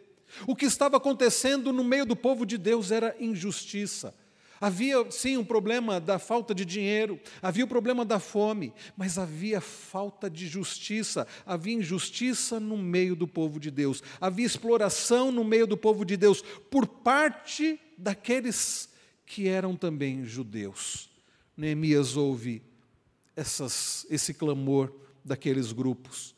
o 0.47 0.55
que 0.55 0.67
estava 0.67 0.97
acontecendo 0.97 1.73
no 1.73 1.85
meio 1.85 2.07
do 2.07 2.17
povo 2.17 2.45
de 2.45 2.59
Deus 2.59 2.91
era 2.91 3.15
injustiça. 3.19 4.15
Havia 4.61 5.11
sim 5.11 5.37
um 5.37 5.45
problema 5.45 6.01
da 6.01 6.19
falta 6.19 6.55
de 6.55 6.65
dinheiro, 6.65 7.21
havia 7.43 7.65
o 7.65 7.69
problema 7.69 8.05
da 8.05 8.19
fome, 8.19 8.73
mas 8.97 9.19
havia 9.19 9.61
falta 9.61 10.31
de 10.31 10.47
justiça, 10.47 11.27
havia 11.45 11.75
injustiça 11.75 12.59
no 12.59 12.79
meio 12.79 13.15
do 13.15 13.27
povo 13.27 13.59
de 13.59 13.71
Deus, 13.71 14.03
havia 14.21 14.47
exploração 14.47 15.31
no 15.31 15.45
meio 15.45 15.67
do 15.67 15.77
povo 15.77 16.05
de 16.05 16.17
Deus 16.17 16.43
por 16.71 16.87
parte 16.87 17.79
daqueles 17.99 18.89
que 19.27 19.49
eram 19.49 19.77
também 19.77 20.25
judeus. 20.25 21.11
Neemias 21.57 22.17
ouve 22.17 22.63
essas, 23.37 24.07
esse 24.09 24.33
clamor 24.33 24.93
daqueles 25.25 25.73
grupos. 25.73 26.35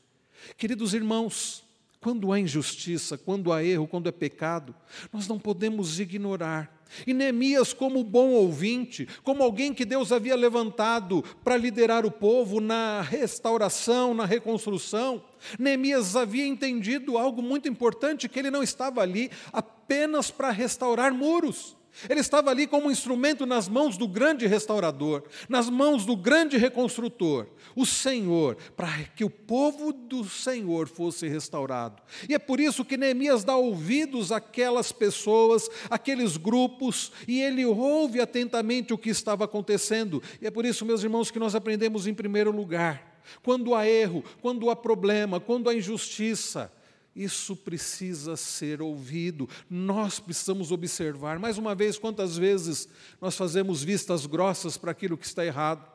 Queridos 0.56 0.94
irmãos, 0.94 1.65
quando 2.06 2.32
há 2.32 2.38
injustiça, 2.38 3.18
quando 3.18 3.52
há 3.52 3.64
erro, 3.64 3.88
quando 3.88 4.08
é 4.08 4.12
pecado, 4.12 4.72
nós 5.12 5.26
não 5.26 5.40
podemos 5.40 5.98
ignorar. 5.98 6.72
E 7.04 7.12
Neemias, 7.12 7.72
como 7.72 8.04
bom 8.04 8.28
ouvinte, 8.30 9.08
como 9.24 9.42
alguém 9.42 9.74
que 9.74 9.84
Deus 9.84 10.12
havia 10.12 10.36
levantado 10.36 11.24
para 11.42 11.56
liderar 11.56 12.06
o 12.06 12.10
povo 12.12 12.60
na 12.60 13.00
restauração, 13.00 14.14
na 14.14 14.24
reconstrução, 14.24 15.20
Neemias 15.58 16.14
havia 16.14 16.46
entendido 16.46 17.18
algo 17.18 17.42
muito 17.42 17.68
importante: 17.68 18.28
que 18.28 18.38
ele 18.38 18.52
não 18.52 18.62
estava 18.62 19.00
ali 19.00 19.28
apenas 19.52 20.30
para 20.30 20.52
restaurar 20.52 21.12
muros, 21.12 21.75
Ele 22.09 22.20
estava 22.20 22.50
ali 22.50 22.66
como 22.66 22.88
um 22.88 22.90
instrumento 22.90 23.46
nas 23.46 23.68
mãos 23.68 23.96
do 23.96 24.06
grande 24.06 24.46
restaurador, 24.46 25.22
nas 25.48 25.70
mãos 25.70 26.04
do 26.04 26.16
grande 26.16 26.56
reconstrutor, 26.56 27.46
o 27.74 27.87
Senhor, 27.87 28.56
para 28.76 29.04
que 29.16 29.24
o 29.24 29.30
povo 29.30 29.92
do 29.92 30.24
Senhor 30.24 30.88
fosse 30.88 31.26
restaurado. 31.26 32.02
E 32.28 32.35
é 32.35 32.38
por 32.38 32.61
isso 32.61 32.85
que 32.85 32.96
Neemias 32.96 33.44
dá 33.44 33.56
ouvidos 33.56 34.30
àquelas 34.30 34.92
pessoas, 34.92 35.68
àqueles 35.88 36.37
grupos, 36.37 37.12
e 37.26 37.40
ele 37.40 37.64
ouve 37.64 38.20
atentamente 38.20 38.92
o 38.92 38.98
que 38.98 39.11
estava 39.11 39.44
acontecendo. 39.44 40.22
E 40.40 40.46
é 40.46 40.50
por 40.50 40.66
isso, 40.66 40.85
meus 40.85 41.02
irmãos, 41.02 41.30
que 41.30 41.38
nós 41.38 41.54
aprendemos 41.54 42.06
em 42.06 42.14
primeiro 42.14 42.50
lugar. 42.50 43.16
Quando 43.42 43.74
há 43.74 43.88
erro, 43.88 44.22
quando 44.40 44.70
há 44.70 44.76
problema, 44.76 45.40
quando 45.40 45.68
há 45.68 45.74
injustiça, 45.74 46.70
isso 47.16 47.57
precisa 47.57 48.37
ser 48.37 48.83
ouvido, 48.83 49.48
nós 49.70 50.20
precisamos 50.20 50.70
observar. 50.70 51.38
Mais 51.38 51.57
uma 51.57 51.74
vez, 51.74 51.98
quantas 51.98 52.37
vezes 52.37 52.87
nós 53.20 53.35
fazemos 53.35 53.83
vistas 53.83 54.26
grossas 54.26 54.76
para 54.76 54.90
aquilo 54.90 55.16
que 55.16 55.24
está 55.24 55.44
errado? 55.44 55.90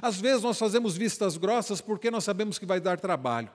Às 0.00 0.18
vezes 0.18 0.42
nós 0.42 0.58
fazemos 0.58 0.96
vistas 0.96 1.36
grossas 1.36 1.82
porque 1.82 2.10
nós 2.10 2.24
sabemos 2.24 2.58
que 2.58 2.64
vai 2.64 2.80
dar 2.80 2.98
trabalho. 2.98 3.50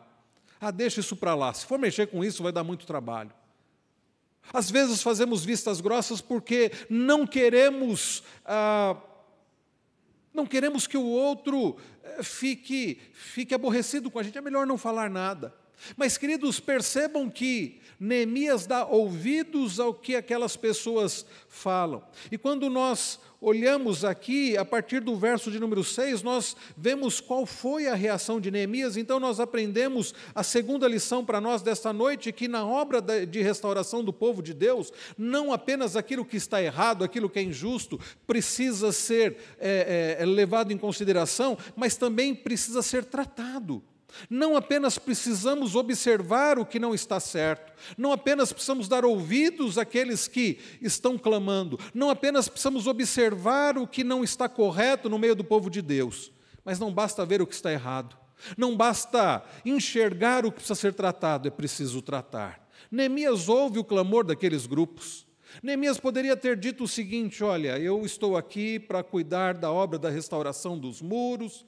Ah, 0.62 0.70
deixa 0.70 1.00
isso 1.00 1.16
para 1.16 1.34
lá, 1.34 1.52
se 1.54 1.66
for 1.66 1.80
mexer 1.80 2.08
com 2.08 2.24
isso, 2.24 2.44
vai 2.44 2.52
dar 2.52 2.64
muito 2.64 2.86
trabalho. 2.86 3.34
Às 4.54 4.70
vezes 4.70 5.02
fazemos 5.02 5.44
vistas 5.44 5.82
grossas 5.82 6.22
porque 6.22 6.72
não 6.90 7.26
queremos. 7.26 8.24
Ah, 8.46 8.96
não 10.34 10.46
queremos 10.46 10.86
que 10.86 10.98
o 10.98 11.04
outro 11.06 11.78
eh, 12.04 12.22
fique, 12.22 13.02
fique 13.12 13.56
aborrecido 13.56 14.12
com 14.12 14.20
a 14.20 14.24
gente, 14.24 14.38
é 14.38 14.42
melhor 14.42 14.68
não 14.68 14.78
falar 14.78 15.10
nada. 15.10 15.52
Mas, 15.96 16.18
queridos, 16.18 16.60
percebam 16.60 17.30
que 17.30 17.80
Neemias 18.00 18.68
dá 18.68 18.86
ouvidos 18.86 19.80
ao 19.80 19.94
que 19.94 20.16
aquelas 20.16 20.56
pessoas 20.56 21.26
falam. 21.48 22.04
E 22.32 22.38
quando 22.38 22.70
nós 22.70 23.20
olhamos 23.40 24.04
aqui, 24.04 24.58
a 24.58 24.66
partir 24.66 25.00
do 25.00 25.16
verso 25.16 25.52
de 25.52 25.60
número 25.60 25.84
6, 25.84 26.24
nós 26.24 26.56
vemos 26.76 27.20
qual 27.20 27.46
foi 27.46 27.88
a 27.88 27.96
reação 27.96 28.40
de 28.40 28.50
Neemias, 28.50 28.98
então 28.98 29.20
nós 29.20 29.40
aprendemos 29.40 30.14
a 30.34 30.44
segunda 30.44 30.88
lição 30.88 31.24
para 31.24 31.40
nós 31.40 31.62
desta 31.62 31.94
noite, 31.94 32.32
que 32.32 32.48
na 32.48 32.66
obra 32.66 33.02
de 33.02 33.42
restauração 33.42 34.04
do 34.04 34.14
povo 34.14 34.42
de 34.42 34.54
Deus, 34.54 34.92
não 35.18 35.52
apenas 35.52 35.96
aquilo 35.96 36.26
que 36.26 36.38
está 36.38 36.62
errado, 36.62 37.04
aquilo 37.04 37.30
que 37.30 37.40
é 37.40 37.44
injusto, 37.44 38.00
precisa 38.26 38.92
ser 38.92 39.38
é, 39.60 40.18
é, 40.20 40.26
levado 40.26 40.72
em 40.72 40.78
consideração, 40.78 41.58
mas 41.76 41.96
também 41.96 42.34
precisa 42.34 42.82
ser 42.82 43.06
tratado. 43.06 43.84
Não 44.30 44.56
apenas 44.56 44.98
precisamos 44.98 45.76
observar 45.76 46.60
o 46.60 46.66
que 46.66 46.80
não 46.80 46.94
está 46.94 47.20
certo, 47.20 47.74
não 47.98 48.12
apenas 48.12 48.52
precisamos 48.52 48.88
dar 48.88 49.06
ouvidos 49.06 49.78
àqueles 49.78 50.28
que 50.28 50.60
estão 50.82 51.18
clamando, 51.18 51.80
não 51.94 52.10
apenas 52.10 52.48
precisamos 52.48 52.88
observar 52.88 53.78
o 53.78 53.88
que 53.88 54.04
não 54.04 54.24
está 54.24 54.50
correto 54.50 55.10
no 55.10 55.20
meio 55.20 55.36
do 55.36 55.44
povo 55.44 55.70
de 55.70 55.82
Deus, 55.82 56.32
mas 56.64 56.80
não 56.80 56.94
basta 56.94 57.26
ver 57.26 57.42
o 57.42 57.48
que 57.48 57.54
está 57.54 57.72
errado, 57.72 58.18
não 58.58 58.76
basta 58.76 59.44
enxergar 59.66 60.46
o 60.46 60.52
que 60.52 60.58
precisa 60.58 60.76
ser 60.76 60.94
tratado, 60.94 61.48
é 61.48 61.52
preciso 61.52 62.02
tratar. 62.02 62.68
Neemias 62.92 63.50
ouve 63.50 63.80
o 63.80 63.84
clamor 63.84 64.24
daqueles 64.24 64.66
grupos. 64.66 65.26
Neemias 65.62 66.00
poderia 66.00 66.38
ter 66.38 66.56
dito 66.58 66.84
o 66.84 66.88
seguinte: 66.88 67.44
Olha, 67.44 67.78
eu 67.80 68.06
estou 68.06 68.38
aqui 68.38 68.80
para 68.80 69.04
cuidar 69.04 69.56
da 69.56 69.72
obra 69.72 69.98
da 69.98 70.10
restauração 70.10 70.78
dos 70.78 71.02
muros, 71.02 71.66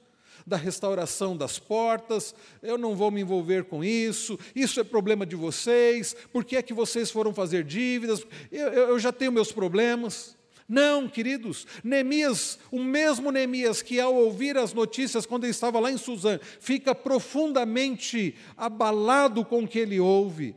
da 0.50 0.56
restauração 0.56 1.36
das 1.36 1.60
portas, 1.60 2.34
eu 2.60 2.76
não 2.76 2.96
vou 2.96 3.08
me 3.12 3.20
envolver 3.20 3.64
com 3.64 3.84
isso, 3.84 4.36
isso 4.54 4.80
é 4.80 4.84
problema 4.84 5.24
de 5.24 5.36
vocês, 5.36 6.14
por 6.32 6.44
que 6.44 6.56
é 6.56 6.62
que 6.62 6.74
vocês 6.74 7.08
foram 7.08 7.32
fazer 7.32 7.62
dívidas? 7.62 8.26
Eu, 8.50 8.68
eu 8.72 8.98
já 8.98 9.12
tenho 9.12 9.30
meus 9.30 9.52
problemas. 9.52 10.36
Não, 10.68 11.08
queridos, 11.08 11.66
Neemias, 11.84 12.58
o 12.70 12.82
mesmo 12.82 13.30
Neemias 13.30 13.80
que 13.80 14.00
ao 14.00 14.14
ouvir 14.14 14.56
as 14.56 14.72
notícias 14.72 15.24
quando 15.24 15.44
ele 15.44 15.52
estava 15.52 15.78
lá 15.78 15.90
em 15.90 15.96
Suzã, 15.96 16.38
fica 16.58 16.94
profundamente 16.94 18.34
abalado 18.56 19.44
com 19.44 19.62
o 19.62 19.68
que 19.68 19.78
ele 19.78 20.00
ouve, 20.00 20.56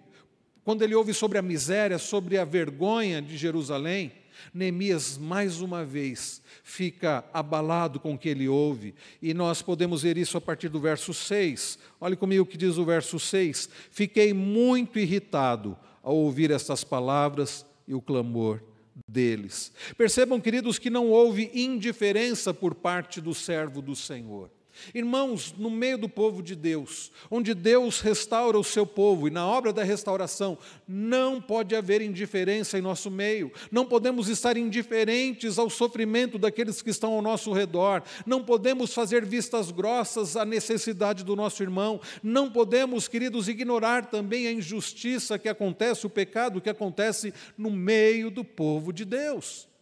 quando 0.63 0.81
ele 0.81 0.95
ouve 0.95 1.13
sobre 1.13 1.37
a 1.37 1.41
miséria, 1.41 1.99
sobre 1.99 2.39
a 2.39 2.45
vergonha 2.45 3.21
de 3.21 3.37
Jerusalém, 3.37 4.11
Neemias 4.53 5.17
mais 5.17 5.61
uma 5.61 5.83
vez 5.83 6.41
fica 6.63 7.23
abalado 7.33 7.99
com 7.99 8.13
o 8.13 8.17
que 8.17 8.29
ele 8.29 8.47
ouve, 8.47 8.93
e 9.21 9.33
nós 9.33 9.61
podemos 9.61 10.03
ver 10.03 10.17
isso 10.17 10.37
a 10.37 10.41
partir 10.41 10.69
do 10.69 10.79
verso 10.79 11.13
6. 11.13 11.79
Olhe 11.99 12.15
comigo 12.15 12.43
o 12.43 12.45
que 12.45 12.57
diz 12.57 12.77
o 12.77 12.85
verso 12.85 13.19
6: 13.19 13.69
Fiquei 13.91 14.33
muito 14.33 14.99
irritado 14.99 15.77
ao 16.01 16.15
ouvir 16.15 16.51
estas 16.51 16.83
palavras 16.83 17.65
e 17.87 17.93
o 17.93 18.01
clamor 18.01 18.61
deles. 19.07 19.71
Percebam, 19.97 20.39
queridos, 20.39 20.77
que 20.77 20.89
não 20.89 21.09
houve 21.09 21.49
indiferença 21.53 22.53
por 22.53 22.75
parte 22.75 23.19
do 23.19 23.33
servo 23.33 23.81
do 23.81 23.95
Senhor. 23.95 24.49
Irmãos, 24.93 25.53
no 25.57 25.69
meio 25.69 25.97
do 25.97 26.09
povo 26.09 26.41
de 26.41 26.55
Deus, 26.55 27.11
onde 27.29 27.53
Deus 27.53 27.99
restaura 27.99 28.57
o 28.57 28.63
seu 28.63 28.85
povo, 28.85 29.27
e 29.27 29.31
na 29.31 29.47
obra 29.47 29.71
da 29.71 29.83
restauração, 29.83 30.57
não 30.87 31.41
pode 31.41 31.75
haver 31.75 32.01
indiferença 32.01 32.77
em 32.77 32.81
nosso 32.81 33.09
meio, 33.09 33.51
não 33.71 33.85
podemos 33.85 34.27
estar 34.29 34.57
indiferentes 34.57 35.57
ao 35.57 35.69
sofrimento 35.69 36.37
daqueles 36.37 36.81
que 36.81 36.89
estão 36.89 37.13
ao 37.13 37.21
nosso 37.21 37.53
redor, 37.53 38.03
não 38.25 38.43
podemos 38.43 38.93
fazer 38.93 39.25
vistas 39.25 39.71
grossas 39.71 40.35
à 40.35 40.43
necessidade 40.43 41.23
do 41.23 41.35
nosso 41.35 41.61
irmão, 41.63 41.99
não 42.21 42.51
podemos, 42.51 43.07
queridos, 43.07 43.47
ignorar 43.47 44.07
também 44.07 44.47
a 44.47 44.51
injustiça 44.51 45.39
que 45.39 45.49
acontece, 45.49 46.05
o 46.05 46.09
pecado 46.09 46.61
que 46.61 46.69
acontece 46.69 47.33
no 47.57 47.71
meio 47.71 48.29
do 48.29 48.43
povo 48.43 48.91
de 48.91 49.05
Deus. 49.05 49.72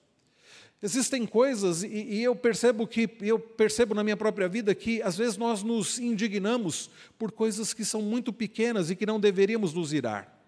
Existem 0.84 1.28
coisas, 1.28 1.84
e, 1.84 1.88
e, 1.88 2.24
eu 2.24 2.36
percebo 2.36 2.88
que, 2.88 3.08
eu 3.22 3.38
percebo 3.38 3.94
na 3.94 4.04
minha 4.04 4.17
própria 4.17 4.48
vida 4.48 4.74
que 4.74 5.00
às 5.04 5.15
vezes 5.15 5.38
nós 5.38 5.62
nos 5.62 6.00
indignamos 6.00 6.89
por 7.20 7.32
coisas 7.32 7.72
que 7.72 7.86
são 7.86 8.02
muito 8.02 8.34
pequenas 8.34 8.89
e 8.89 8.96
que 8.96 9.06
não 9.06 9.20
deveríamos 9.20 9.74
nos 9.76 9.94
irar. 9.94 10.41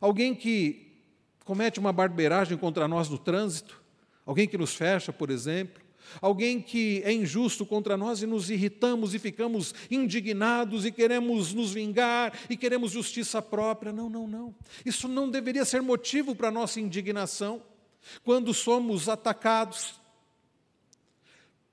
Alguém 0.00 0.34
que 0.34 0.96
comete 1.44 1.78
uma 1.78 1.92
barbeiragem 1.92 2.56
contra 2.56 2.88
nós 2.88 3.10
no 3.10 3.18
trânsito, 3.18 3.82
alguém 4.24 4.48
que 4.48 4.56
nos 4.56 4.74
fecha, 4.74 5.12
por 5.12 5.28
exemplo, 5.28 5.82
alguém 6.22 6.62
que 6.62 7.02
é 7.04 7.12
injusto 7.12 7.66
contra 7.66 7.94
nós 7.94 8.22
e 8.22 8.26
nos 8.26 8.48
irritamos 8.48 9.12
e 9.12 9.18
ficamos 9.18 9.74
indignados 9.90 10.86
e 10.86 10.92
queremos 10.92 11.52
nos 11.52 11.72
vingar 11.72 12.32
e 12.48 12.56
queremos 12.56 12.92
justiça 12.92 13.42
própria. 13.42 13.92
Não, 13.92 14.08
não, 14.08 14.26
não. 14.26 14.54
Isso 14.82 15.06
não 15.08 15.28
deveria 15.28 15.66
ser 15.66 15.82
motivo 15.82 16.34
para 16.34 16.48
a 16.48 16.52
nossa 16.52 16.80
indignação 16.80 17.60
quando 18.24 18.52
somos 18.54 19.08
atacados. 19.08 20.00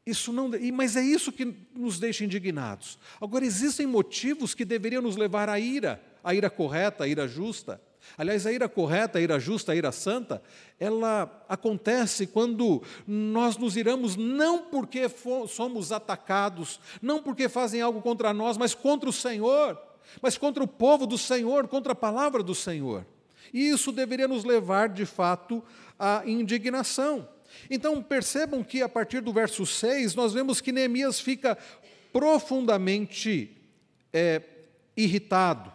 Isso 0.05 0.31
não, 0.31 0.51
mas 0.73 0.95
é 0.95 1.01
isso 1.01 1.31
que 1.31 1.55
nos 1.73 1.99
deixa 1.99 2.23
indignados. 2.23 2.99
Agora, 3.19 3.43
existem 3.43 3.87
motivos 3.87 4.53
que 4.53 4.63
deveriam 4.63 5.01
nos 5.01 5.17
levar 5.17 5.49
à 5.49 5.59
ira, 5.59 6.01
a 6.23 6.33
ira 6.33 6.49
correta, 6.49 7.05
a 7.05 7.07
ira 7.07 7.27
justa. 7.27 7.81
Aliás, 8.15 8.45
a 8.45 8.53
ira 8.53 8.69
correta, 8.69 9.17
a 9.17 9.21
ira 9.21 9.39
justa, 9.39 9.71
a 9.71 9.75
ira 9.75 9.91
santa, 9.91 10.43
ela 10.79 11.43
acontece 11.49 12.27
quando 12.27 12.83
nós 13.07 13.57
nos 13.57 13.75
iramos 13.75 14.15
não 14.15 14.65
porque 14.65 15.09
somos 15.47 15.91
atacados, 15.91 16.79
não 17.01 17.21
porque 17.21 17.49
fazem 17.49 17.81
algo 17.81 17.99
contra 18.01 18.31
nós, 18.31 18.57
mas 18.57 18.75
contra 18.75 19.09
o 19.09 19.13
Senhor, 19.13 19.75
mas 20.21 20.37
contra 20.37 20.63
o 20.63 20.67
povo 20.67 21.07
do 21.07 21.17
Senhor, 21.17 21.67
contra 21.67 21.93
a 21.93 21.95
palavra 21.95 22.43
do 22.43 22.53
Senhor. 22.53 23.05
E 23.53 23.69
isso 23.69 23.91
deveria 23.91 24.27
nos 24.27 24.43
levar, 24.43 24.89
de 24.89 25.05
fato, 25.05 25.63
à 25.97 26.23
indignação. 26.25 27.27
Então 27.69 28.01
percebam 28.01 28.63
que 28.63 28.81
a 28.81 28.89
partir 28.89 29.21
do 29.21 29.31
verso 29.31 29.65
6, 29.65 30.15
nós 30.15 30.33
vemos 30.33 30.61
que 30.61 30.71
Neemias 30.71 31.19
fica 31.19 31.57
profundamente 32.11 33.55
é, 34.13 34.41
irritado. 34.95 35.71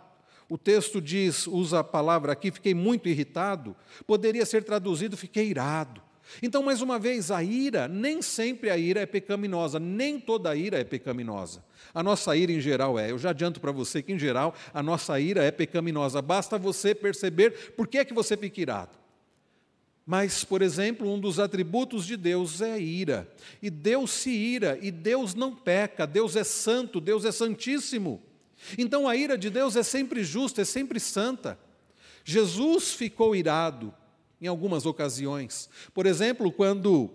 O 0.49 0.59
texto 0.59 1.01
diz, 1.01 1.47
usa 1.47 1.81
a 1.81 1.85
palavra 1.85 2.33
aqui, 2.33 2.51
fiquei 2.51 2.75
muito 2.75 3.09
irritado, 3.09 3.77
poderia 4.07 4.45
ser 4.45 4.65
traduzido, 4.65 5.17
fiquei 5.17 5.49
irado. 5.49 6.03
Então, 6.43 6.63
mais 6.63 6.81
uma 6.81 6.99
vez, 6.99 7.31
a 7.31 7.43
ira, 7.43 7.89
nem 7.89 8.23
sempre 8.23 8.71
a 8.71 8.77
ira 8.77 9.01
é 9.01 9.07
pecaminosa, 9.07 9.79
nem 9.79 10.19
toda 10.19 10.51
a 10.51 10.57
ira 10.57 10.79
é 10.79 10.85
pecaminosa. 10.85 11.65
A 11.93 12.03
nossa 12.03 12.37
ira 12.37 12.53
em 12.53 12.61
geral 12.61 12.99
é. 12.99 13.11
Eu 13.11 13.19
já 13.19 13.31
adianto 13.31 13.61
para 13.61 13.73
você 13.73 14.03
que, 14.03 14.13
em 14.13 14.19
geral, 14.19 14.55
a 14.73 14.83
nossa 14.83 15.19
ira 15.19 15.43
é 15.43 15.51
pecaminosa. 15.51 16.23
Basta 16.23 16.59
você 16.59 16.95
perceber 16.95 17.73
por 17.77 17.89
que 17.89 17.99
é 17.99 18.05
que 18.05 18.15
você 18.15 18.37
fica 18.37 18.61
irado. 18.61 18.99
Mas, 20.07 20.45
por 20.45 20.63
exemplo, 20.63 21.13
um 21.13 21.21
dos 21.21 21.39
atributos 21.39 22.05
de 22.07 22.17
Deus 22.17 22.61
é 22.61 22.81
ira. 22.81 23.31
E 23.63 23.71
Deus 23.71 24.11
se 24.11 24.31
ira, 24.31 24.79
e 24.81 24.91
Deus 24.91 25.35
não 25.35 25.55
peca, 25.55 26.07
Deus 26.07 26.37
é 26.37 26.45
santo, 26.45 27.01
Deus 27.01 27.25
é 27.25 27.33
santíssimo. 27.33 28.21
Então 28.77 29.09
a 29.09 29.17
ira 29.17 29.39
de 29.39 29.51
Deus 29.51 29.77
é 29.77 29.83
sempre 29.83 30.23
justa, 30.23 30.63
é 30.63 30.65
sempre 30.65 31.01
santa. 31.01 31.59
Jesus 32.25 32.93
ficou 32.93 33.35
irado 33.35 33.95
em 34.41 34.47
algumas 34.47 34.87
ocasiões. 34.87 35.69
Por 35.93 36.07
exemplo, 36.07 36.51
quando 36.51 37.11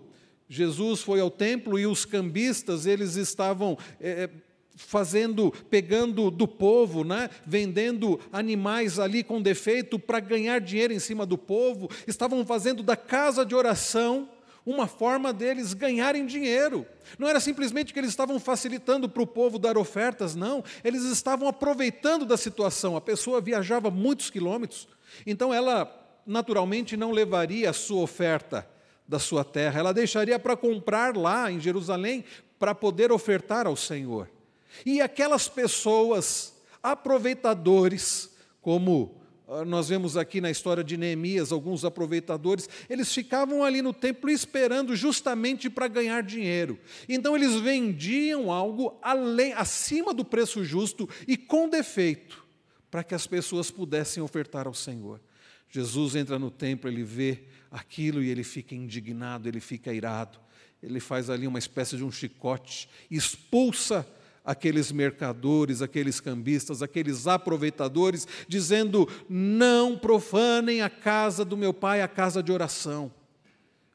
Jesus 0.48 1.00
foi 1.00 1.20
ao 1.20 1.30
templo 1.30 1.78
e 1.78 1.86
os 1.86 2.04
cambistas, 2.04 2.86
eles 2.86 3.16
estavam 3.16 3.76
é, 4.00 4.30
fazendo, 4.76 5.50
pegando 5.70 6.30
do 6.30 6.46
povo, 6.46 7.02
né? 7.02 7.30
vendendo 7.44 8.20
animais 8.30 8.98
ali 8.98 9.24
com 9.24 9.42
defeito 9.42 9.98
para 9.98 10.20
ganhar 10.20 10.60
dinheiro 10.60 10.92
em 10.92 10.98
cima 10.98 11.26
do 11.26 11.36
povo, 11.36 11.90
estavam 12.06 12.44
fazendo 12.44 12.82
da 12.82 12.96
casa 12.96 13.44
de 13.44 13.54
oração 13.54 14.28
uma 14.64 14.88
forma 14.88 15.32
deles 15.32 15.72
ganharem 15.72 16.26
dinheiro. 16.26 16.84
Não 17.18 17.28
era 17.28 17.38
simplesmente 17.38 17.92
que 17.92 18.00
eles 18.00 18.10
estavam 18.10 18.38
facilitando 18.40 19.08
para 19.08 19.22
o 19.22 19.26
povo 19.26 19.60
dar 19.60 19.78
ofertas, 19.78 20.34
não, 20.34 20.62
eles 20.82 21.04
estavam 21.04 21.46
aproveitando 21.46 22.26
da 22.26 22.36
situação. 22.36 22.96
A 22.96 23.00
pessoa 23.00 23.40
viajava 23.40 23.90
muitos 23.92 24.28
quilômetros, 24.28 24.88
então 25.24 25.54
ela 25.54 26.05
naturalmente 26.26 26.96
não 26.96 27.12
levaria 27.12 27.70
a 27.70 27.72
sua 27.72 28.02
oferta 28.02 28.68
da 29.06 29.18
sua 29.18 29.44
terra, 29.44 29.78
ela 29.78 29.94
deixaria 29.94 30.38
para 30.38 30.56
comprar 30.56 31.16
lá 31.16 31.50
em 31.50 31.60
Jerusalém 31.60 32.24
para 32.58 32.74
poder 32.74 33.12
ofertar 33.12 33.66
ao 33.66 33.76
Senhor. 33.76 34.28
E 34.84 35.00
aquelas 35.00 35.48
pessoas, 35.48 36.54
aproveitadores, 36.82 38.30
como 38.60 39.20
ah, 39.48 39.64
nós 39.64 39.88
vemos 39.88 40.16
aqui 40.16 40.40
na 40.40 40.50
história 40.50 40.82
de 40.82 40.96
Neemias, 40.96 41.52
alguns 41.52 41.84
aproveitadores, 41.84 42.68
eles 42.90 43.12
ficavam 43.14 43.62
ali 43.62 43.80
no 43.80 43.92
templo 43.92 44.28
esperando 44.28 44.96
justamente 44.96 45.70
para 45.70 45.86
ganhar 45.86 46.22
dinheiro. 46.22 46.78
Então 47.08 47.36
eles 47.36 47.54
vendiam 47.60 48.50
algo 48.50 48.98
além, 49.00 49.52
acima 49.52 50.12
do 50.12 50.24
preço 50.24 50.64
justo 50.64 51.08
e 51.28 51.36
com 51.36 51.68
defeito, 51.68 52.44
para 52.90 53.04
que 53.04 53.14
as 53.14 53.26
pessoas 53.26 53.70
pudessem 53.70 54.20
ofertar 54.20 54.66
ao 54.66 54.74
Senhor. 54.74 55.20
Jesus 55.70 56.14
entra 56.14 56.38
no 56.38 56.50
templo, 56.50 56.88
ele 56.88 57.02
vê 57.02 57.44
aquilo 57.70 58.22
e 58.22 58.30
ele 58.30 58.44
fica 58.44 58.74
indignado, 58.74 59.48
ele 59.48 59.60
fica 59.60 59.92
irado. 59.92 60.38
Ele 60.82 61.00
faz 61.00 61.30
ali 61.30 61.46
uma 61.46 61.58
espécie 61.58 61.96
de 61.96 62.04
um 62.04 62.12
chicote, 62.12 62.88
expulsa 63.10 64.06
aqueles 64.44 64.92
mercadores, 64.92 65.82
aqueles 65.82 66.20
cambistas, 66.20 66.82
aqueles 66.82 67.26
aproveitadores, 67.26 68.26
dizendo: 68.46 69.08
não 69.28 69.98
profanem 69.98 70.82
a 70.82 70.90
casa 70.90 71.44
do 71.44 71.56
meu 71.56 71.74
pai, 71.74 72.02
a 72.02 72.08
casa 72.08 72.42
de 72.42 72.52
oração 72.52 73.10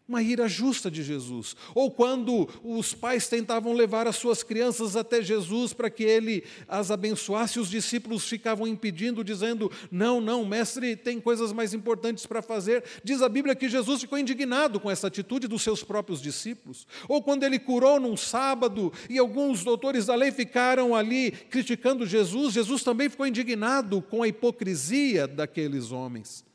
uma 0.08 0.22
ira 0.22 0.48
justa 0.48 0.92
de 0.92 1.04
Jesus. 1.04 1.56
Ou 1.74 1.90
quando 1.90 2.50
os 2.64 2.94
pais 2.94 3.28
tentavam 3.28 3.74
levar 3.74 4.08
as 4.08 4.18
suas 4.18 4.44
crianças 4.44 4.96
até 4.96 5.22
Jesus 5.22 5.72
para 5.74 5.90
que 5.90 6.04
ele 6.04 6.44
as 6.68 6.92
abençoasse, 6.92 7.60
os 7.60 7.70
discípulos 7.70 8.28
ficavam 8.28 8.68
impedindo, 8.68 9.24
dizendo: 9.24 9.72
Não, 9.90 10.20
não, 10.20 10.46
mestre, 10.46 10.96
tem 10.96 11.20
coisas 11.20 11.54
mais 11.54 11.74
importantes 11.74 12.26
para 12.26 12.42
fazer. 12.42 12.84
Diz 13.04 13.22
a 13.22 13.30
Bíblia 13.30 13.56
que 13.56 13.70
Jesus 13.70 14.02
ficou 14.02 14.18
indignado 14.18 14.80
com 14.80 14.92
essa 14.92 15.08
atitude 15.08 15.48
dos 15.48 15.62
seus 15.62 15.84
próprios 15.84 16.22
discípulos. 16.22 16.86
Ou 17.08 17.22
quando 17.22 17.44
ele 17.44 17.60
curou 17.60 18.00
num 18.00 18.18
sábado 18.18 18.92
e 19.10 19.18
alguns 19.18 19.64
doutores 19.64 20.08
da 20.08 20.16
lei 20.16 20.32
ficaram 20.32 20.94
ali 20.94 21.32
criticando 21.32 22.06
Jesus, 22.06 22.54
Jesus 22.54 22.84
também 22.84 23.10
ficou 23.10 23.26
indignado 23.26 24.02
com 24.02 24.24
a 24.24 24.28
hipocrisia 24.28 25.28
daqueles 25.28 25.92
homens 25.92 26.51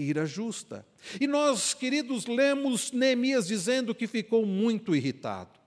ira 0.00 0.26
justa. 0.26 0.86
E 1.20 1.26
nós, 1.26 1.74
queridos, 1.74 2.26
lemos 2.26 2.92
Neemias 2.92 3.46
dizendo 3.46 3.94
que 3.94 4.06
ficou 4.06 4.44
muito 4.46 4.94
irritado. 4.94 5.60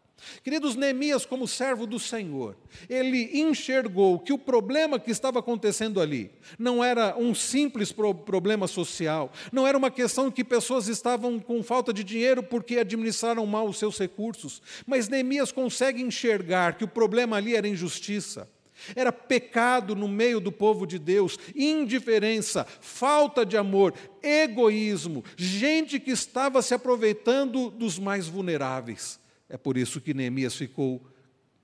Queridos, 0.44 0.76
Neemias, 0.76 1.26
como 1.26 1.48
servo 1.48 1.86
do 1.86 2.00
Senhor, 2.00 2.56
ele 2.90 3.42
enxergou 3.42 4.20
que 4.20 4.34
o 4.34 4.38
problema 4.38 5.00
que 5.00 5.12
estava 5.12 5.40
acontecendo 5.40 6.00
ali 6.00 6.32
não 6.58 6.84
era 6.84 7.16
um 7.18 7.34
simples 7.34 7.92
pro 7.92 8.14
problema 8.14 8.68
social, 8.68 9.32
não 9.52 9.68
era 9.68 9.78
uma 9.78 9.92
questão 9.92 10.32
que 10.32 10.44
pessoas 10.44 10.88
estavam 10.88 11.40
com 11.40 11.62
falta 11.64 11.94
de 11.94 12.04
dinheiro 12.04 12.42
porque 12.42 12.78
administraram 12.78 13.46
mal 13.46 13.68
os 13.68 13.78
seus 13.78 13.98
recursos, 13.98 14.62
mas 14.86 15.10
Neemias 15.10 15.52
consegue 15.52 16.02
enxergar 16.02 16.78
que 16.78 16.84
o 16.84 16.88
problema 16.88 17.38
ali 17.38 17.56
era 17.56 17.68
injustiça. 17.68 18.50
Era 18.96 19.12
pecado 19.12 19.96
no 19.96 20.08
meio 20.08 20.40
do 20.40 20.52
povo 20.52 20.86
de 20.86 21.00
Deus, 21.00 21.38
indiferença, 21.56 22.66
falta 22.82 23.46
de 23.46 23.58
amor, 23.58 23.94
egoísmo, 24.22 25.24
gente 25.36 26.00
que 26.00 26.12
estava 26.12 26.62
se 26.62 26.74
aproveitando 26.74 27.70
dos 27.70 28.00
mais 28.00 28.28
vulneráveis. 28.28 29.20
É 29.50 29.58
por 29.58 29.78
isso 29.78 30.02
que 30.02 30.14
Neemias 30.14 30.56
ficou 30.56 31.06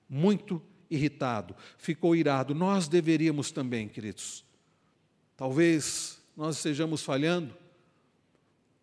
muito 0.09 0.61
irritado, 0.89 1.55
ficou 1.77 2.15
irado. 2.15 2.55
Nós 2.55 2.87
deveríamos 2.87 3.51
também, 3.51 3.87
queridos. 3.87 4.43
Talvez 5.37 6.19
nós 6.35 6.57
estejamos 6.57 7.03
falhando 7.03 7.55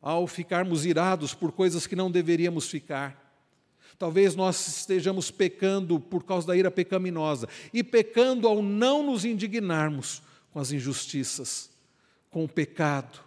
ao 0.01 0.27
ficarmos 0.27 0.87
irados 0.87 1.35
por 1.35 1.51
coisas 1.53 1.87
que 1.87 1.97
não 1.97 2.11
deveríamos 2.11 2.69
ficar. 2.69 3.26
Talvez 3.99 4.35
nós 4.35 4.67
estejamos 4.69 5.31
pecando 5.31 5.99
por 5.99 6.25
causa 6.25 6.47
da 6.47 6.57
ira 6.57 6.71
pecaminosa 6.71 7.49
e 7.73 7.83
pecando 7.83 8.47
ao 8.47 8.63
não 8.63 9.03
nos 9.03 9.25
indignarmos 9.25 10.23
com 10.51 10.59
as 10.59 10.71
injustiças, 10.71 11.71
com 12.31 12.45
o 12.45 12.49
pecado, 12.49 13.21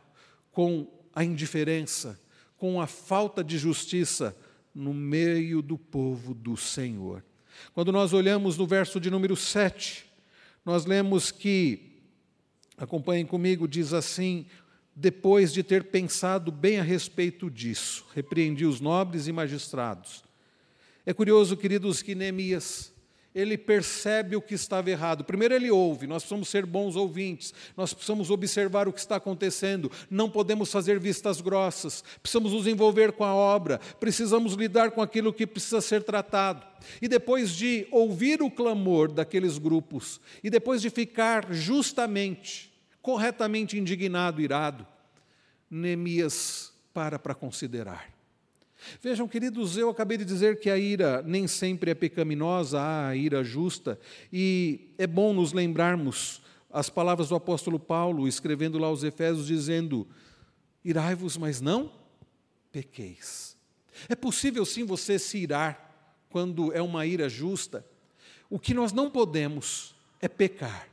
com 0.51 0.87
a 1.13 1.23
indiferença, 1.23 2.19
com 2.57 2.79
a 2.79 2.85
falta 2.85 3.43
de 3.43 3.57
justiça 3.57 4.35
no 4.75 4.93
meio 4.93 5.61
do 5.61 5.77
povo 5.77 6.33
do 6.33 6.55
Senhor. 6.55 7.23
Quando 7.73 7.91
nós 7.91 8.13
olhamos 8.13 8.57
no 8.57 8.67
verso 8.67 8.99
de 8.99 9.09
número 9.09 9.35
7, 9.35 10.05
nós 10.63 10.85
lemos 10.85 11.31
que, 11.31 12.01
acompanhem 12.77 13.25
comigo, 13.25 13.67
diz 13.67 13.91
assim: 13.91 14.45
depois 14.95 15.51
de 15.51 15.63
ter 15.63 15.85
pensado 15.85 16.51
bem 16.51 16.79
a 16.79 16.83
respeito 16.83 17.49
disso, 17.49 18.05
repreendi 18.13 18.65
os 18.65 18.79
nobres 18.79 19.27
e 19.27 19.31
magistrados 19.31 20.28
é 21.09 21.13
curioso, 21.13 21.57
queridos, 21.57 22.03
que 22.03 22.13
Neemias, 22.13 22.93
ele 23.33 23.57
percebe 23.57 24.35
o 24.35 24.41
que 24.43 24.53
estava 24.53 24.91
errado. 24.91 25.23
Primeiro, 25.23 25.55
ele 25.55 25.71
ouve, 25.71 26.05
nós 26.05 26.21
precisamos 26.21 26.49
ser 26.49 26.67
bons 26.67 26.95
ouvintes, 26.95 27.51
nós 27.75 27.95
precisamos 27.95 28.29
observar 28.29 28.87
o 28.87 28.93
que 28.93 28.99
está 28.99 29.15
acontecendo, 29.15 29.91
não 30.07 30.29
podemos 30.29 30.71
fazer 30.71 30.99
vistas 30.99 31.41
grossas, 31.41 32.03
precisamos 32.21 32.53
nos 32.53 32.67
envolver 32.67 33.11
com 33.13 33.23
a 33.23 33.33
obra, 33.33 33.79
precisamos 33.99 34.53
lidar 34.53 34.91
com 34.91 35.01
aquilo 35.01 35.33
que 35.33 35.47
precisa 35.47 35.81
ser 35.81 36.03
tratado. 36.03 36.63
E 37.01 37.07
depois 37.07 37.55
de 37.55 37.87
ouvir 37.89 38.43
o 38.43 38.51
clamor 38.51 39.11
daqueles 39.11 39.57
grupos, 39.57 40.21
e 40.43 40.49
depois 40.51 40.79
de 40.79 40.91
ficar 40.91 41.51
justamente, 41.51 42.71
corretamente 43.01 43.79
indignado, 43.79 44.43
irado, 44.43 44.85
Neemias 45.71 46.71
para 46.93 47.17
para 47.17 47.33
considerar. 47.33 48.18
Vejam, 49.01 49.27
queridos, 49.27 49.77
eu 49.77 49.89
acabei 49.89 50.17
de 50.17 50.25
dizer 50.25 50.59
que 50.59 50.69
a 50.69 50.77
ira 50.77 51.21
nem 51.21 51.47
sempre 51.47 51.91
é 51.91 51.95
pecaminosa, 51.95 52.79
há 52.79 53.07
a 53.09 53.15
ira 53.15 53.43
justa, 53.43 53.99
e 54.31 54.93
é 54.97 55.05
bom 55.05 55.33
nos 55.33 55.53
lembrarmos 55.53 56.41
as 56.71 56.89
palavras 56.89 57.29
do 57.29 57.35
apóstolo 57.35 57.79
Paulo, 57.79 58.27
escrevendo 58.27 58.77
lá 58.77 58.87
aos 58.87 59.03
Efésios, 59.03 59.47
dizendo: 59.47 60.07
Irai-vos, 60.83 61.35
mas 61.35 61.59
não 61.59 61.91
pequeis. 62.71 63.57
É 64.07 64.15
possível 64.15 64.65
sim 64.65 64.85
você 64.85 65.19
se 65.19 65.37
irar 65.37 66.23
quando 66.29 66.71
é 66.71 66.81
uma 66.81 67.05
ira 67.05 67.27
justa. 67.27 67.85
O 68.49 68.59
que 68.59 68.73
nós 68.73 68.93
não 68.93 69.09
podemos 69.09 69.95
é 70.21 70.27
pecar. 70.27 70.87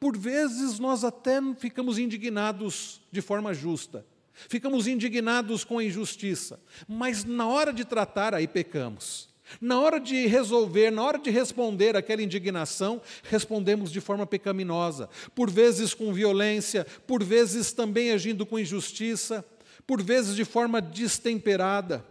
Por 0.00 0.16
vezes 0.16 0.78
nós 0.78 1.04
até 1.04 1.40
ficamos 1.54 1.98
indignados 1.98 3.00
de 3.10 3.20
forma 3.20 3.54
justa 3.54 4.04
Ficamos 4.48 4.86
indignados 4.86 5.64
com 5.64 5.78
a 5.78 5.84
injustiça, 5.84 6.60
mas 6.86 7.24
na 7.24 7.48
hora 7.48 7.72
de 7.72 7.84
tratar, 7.84 8.34
aí 8.34 8.46
pecamos. 8.46 9.28
Na 9.60 9.80
hora 9.80 9.98
de 9.98 10.26
resolver, 10.26 10.90
na 10.90 11.02
hora 11.02 11.18
de 11.18 11.30
responder 11.30 11.96
aquela 11.96 12.22
indignação, 12.22 13.00
respondemos 13.22 13.90
de 13.90 14.00
forma 14.00 14.26
pecaminosa, 14.26 15.08
por 15.34 15.50
vezes 15.50 15.94
com 15.94 16.12
violência, 16.12 16.86
por 17.06 17.24
vezes 17.24 17.72
também 17.72 18.10
agindo 18.10 18.44
com 18.44 18.58
injustiça, 18.58 19.44
por 19.86 20.02
vezes 20.02 20.36
de 20.36 20.44
forma 20.44 20.82
destemperada. 20.82 22.04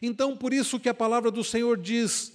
Então, 0.00 0.36
por 0.36 0.52
isso 0.52 0.80
que 0.80 0.88
a 0.88 0.94
palavra 0.94 1.30
do 1.30 1.44
Senhor 1.44 1.76
diz: 1.76 2.32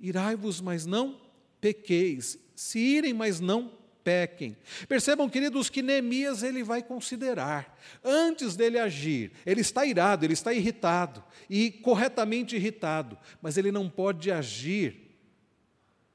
irai-vos, 0.00 0.60
mas 0.60 0.86
não 0.86 1.20
pequeis, 1.60 2.38
se 2.56 2.78
irem, 2.78 3.12
mas 3.12 3.38
não 3.38 3.79
pequem. 4.04 4.56
Percebam, 4.88 5.28
queridos, 5.28 5.68
que 5.70 5.82
Neemias 5.82 6.42
ele 6.42 6.62
vai 6.62 6.82
considerar. 6.82 7.78
Antes 8.04 8.56
dele 8.56 8.78
agir, 8.78 9.32
ele 9.44 9.60
está 9.60 9.84
irado, 9.84 10.24
ele 10.24 10.34
está 10.34 10.52
irritado, 10.52 11.22
e 11.48 11.70
corretamente 11.70 12.56
irritado, 12.56 13.18
mas 13.40 13.56
ele 13.56 13.72
não 13.72 13.88
pode 13.88 14.30
agir 14.30 15.10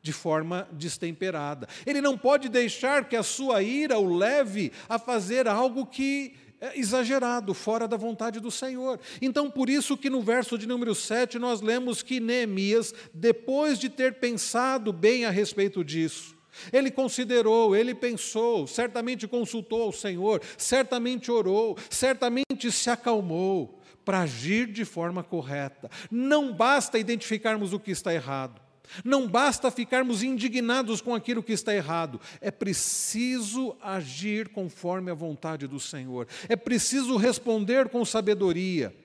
de 0.02 0.14
forma 0.14 0.68
destemperada. 0.72 1.68
Ele 1.84 2.00
não 2.00 2.16
pode 2.16 2.48
deixar 2.48 3.10
que 3.10 3.16
a 3.16 3.24
sua 3.24 3.64
ira 3.64 3.98
o 3.98 4.16
leve 4.16 4.72
a 4.88 5.00
fazer 5.00 5.48
algo 5.48 5.86
que 5.86 6.36
é 6.62 6.80
exagerado, 6.80 7.54
fora 7.54 7.88
da 7.88 7.98
vontade 7.98 8.40
do 8.40 8.52
Senhor. 8.52 9.00
Então, 9.22 9.50
por 9.50 9.70
isso 9.70 9.98
que 9.98 10.10
no 10.10 10.22
verso 10.22 10.58
de 10.58 10.68
número 10.68 10.94
7 10.94 11.40
nós 11.40 11.60
lemos 11.60 12.04
que 12.04 12.20
Neemias, 12.20 12.94
depois 13.14 13.80
de 13.80 13.90
ter 13.90 14.16
pensado 14.20 14.94
bem 14.94 15.26
a 15.26 15.32
respeito 15.32 15.84
disso, 15.84 16.35
ele 16.72 16.92
considerou, 16.92 17.76
ele 17.76 17.94
pensou, 17.94 18.68
certamente 18.68 19.28
consultou 19.28 19.84
ao 19.84 19.92
Senhor, 19.92 20.42
certamente 20.58 21.32
orou, 21.32 21.78
certamente 21.90 22.72
se 22.72 22.90
acalmou 22.90 23.80
para 24.04 24.22
agir 24.22 24.68
de 24.68 24.86
forma 24.86 25.24
correta. 25.24 25.90
Não 26.12 26.54
basta 26.54 27.00
identificarmos 27.00 27.74
o 27.74 27.80
que 27.80 27.92
está 27.92 28.14
errado. 28.14 28.62
Não 29.04 29.28
basta 29.28 29.72
ficarmos 29.72 30.22
indignados 30.22 31.02
com 31.02 31.16
aquilo 31.16 31.42
que 31.42 31.54
está 31.54 31.74
errado, 31.74 32.22
é 32.40 32.52
preciso 32.52 33.76
agir 33.82 34.50
conforme 34.50 35.10
a 35.10 35.16
vontade 35.16 35.66
do 35.66 35.80
Senhor, 35.80 36.28
é 36.48 36.56
preciso 36.56 37.18
responder 37.18 37.90
com 37.90 38.06
sabedoria. 38.06 38.96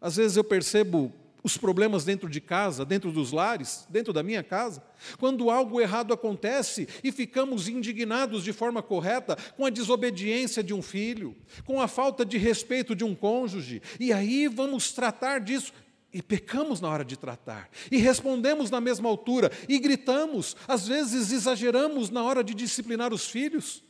Às 0.00 0.16
vezes 0.16 0.36
eu 0.38 0.44
percebo 0.44 1.12
os 1.46 1.56
problemas 1.56 2.04
dentro 2.04 2.28
de 2.28 2.40
casa, 2.40 2.84
dentro 2.84 3.12
dos 3.12 3.30
lares, 3.30 3.86
dentro 3.88 4.12
da 4.12 4.20
minha 4.20 4.42
casa, 4.42 4.82
quando 5.16 5.48
algo 5.48 5.80
errado 5.80 6.12
acontece 6.12 6.88
e 7.04 7.12
ficamos 7.12 7.68
indignados 7.68 8.42
de 8.42 8.52
forma 8.52 8.82
correta 8.82 9.38
com 9.56 9.64
a 9.64 9.70
desobediência 9.70 10.60
de 10.60 10.74
um 10.74 10.82
filho, 10.82 11.36
com 11.64 11.80
a 11.80 11.86
falta 11.86 12.24
de 12.24 12.36
respeito 12.36 12.96
de 12.96 13.04
um 13.04 13.14
cônjuge, 13.14 13.80
e 14.00 14.12
aí 14.12 14.48
vamos 14.48 14.90
tratar 14.90 15.38
disso 15.38 15.72
e 16.12 16.20
pecamos 16.20 16.80
na 16.80 16.88
hora 16.88 17.04
de 17.04 17.16
tratar, 17.16 17.70
e 17.92 17.98
respondemos 17.98 18.68
na 18.68 18.80
mesma 18.80 19.08
altura, 19.08 19.52
e 19.68 19.78
gritamos, 19.78 20.56
às 20.66 20.88
vezes 20.88 21.30
exageramos 21.30 22.10
na 22.10 22.24
hora 22.24 22.42
de 22.42 22.54
disciplinar 22.54 23.14
os 23.14 23.28
filhos. 23.28 23.84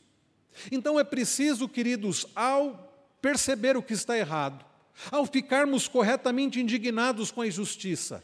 Então 0.71 0.99
é 0.99 1.03
preciso, 1.03 1.67
queridos, 1.67 2.27
ao 2.35 2.87
perceber 3.19 3.75
o 3.75 3.81
que 3.81 3.93
está 3.93 4.15
errado, 4.15 4.63
ao 5.11 5.25
ficarmos 5.25 5.87
corretamente 5.87 6.59
indignados 6.59 7.31
com 7.31 7.41
a 7.41 7.47
injustiça, 7.47 8.23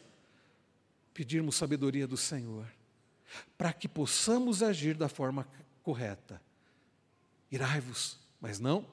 pedirmos 1.13 1.55
sabedoria 1.55 2.07
do 2.07 2.17
Senhor, 2.17 2.65
para 3.57 3.73
que 3.73 3.87
possamos 3.87 4.63
agir 4.63 4.95
da 4.95 5.07
forma 5.07 5.47
correta. 5.81 6.41
Irai-vos, 7.51 8.17
mas 8.41 8.59
não 8.59 8.85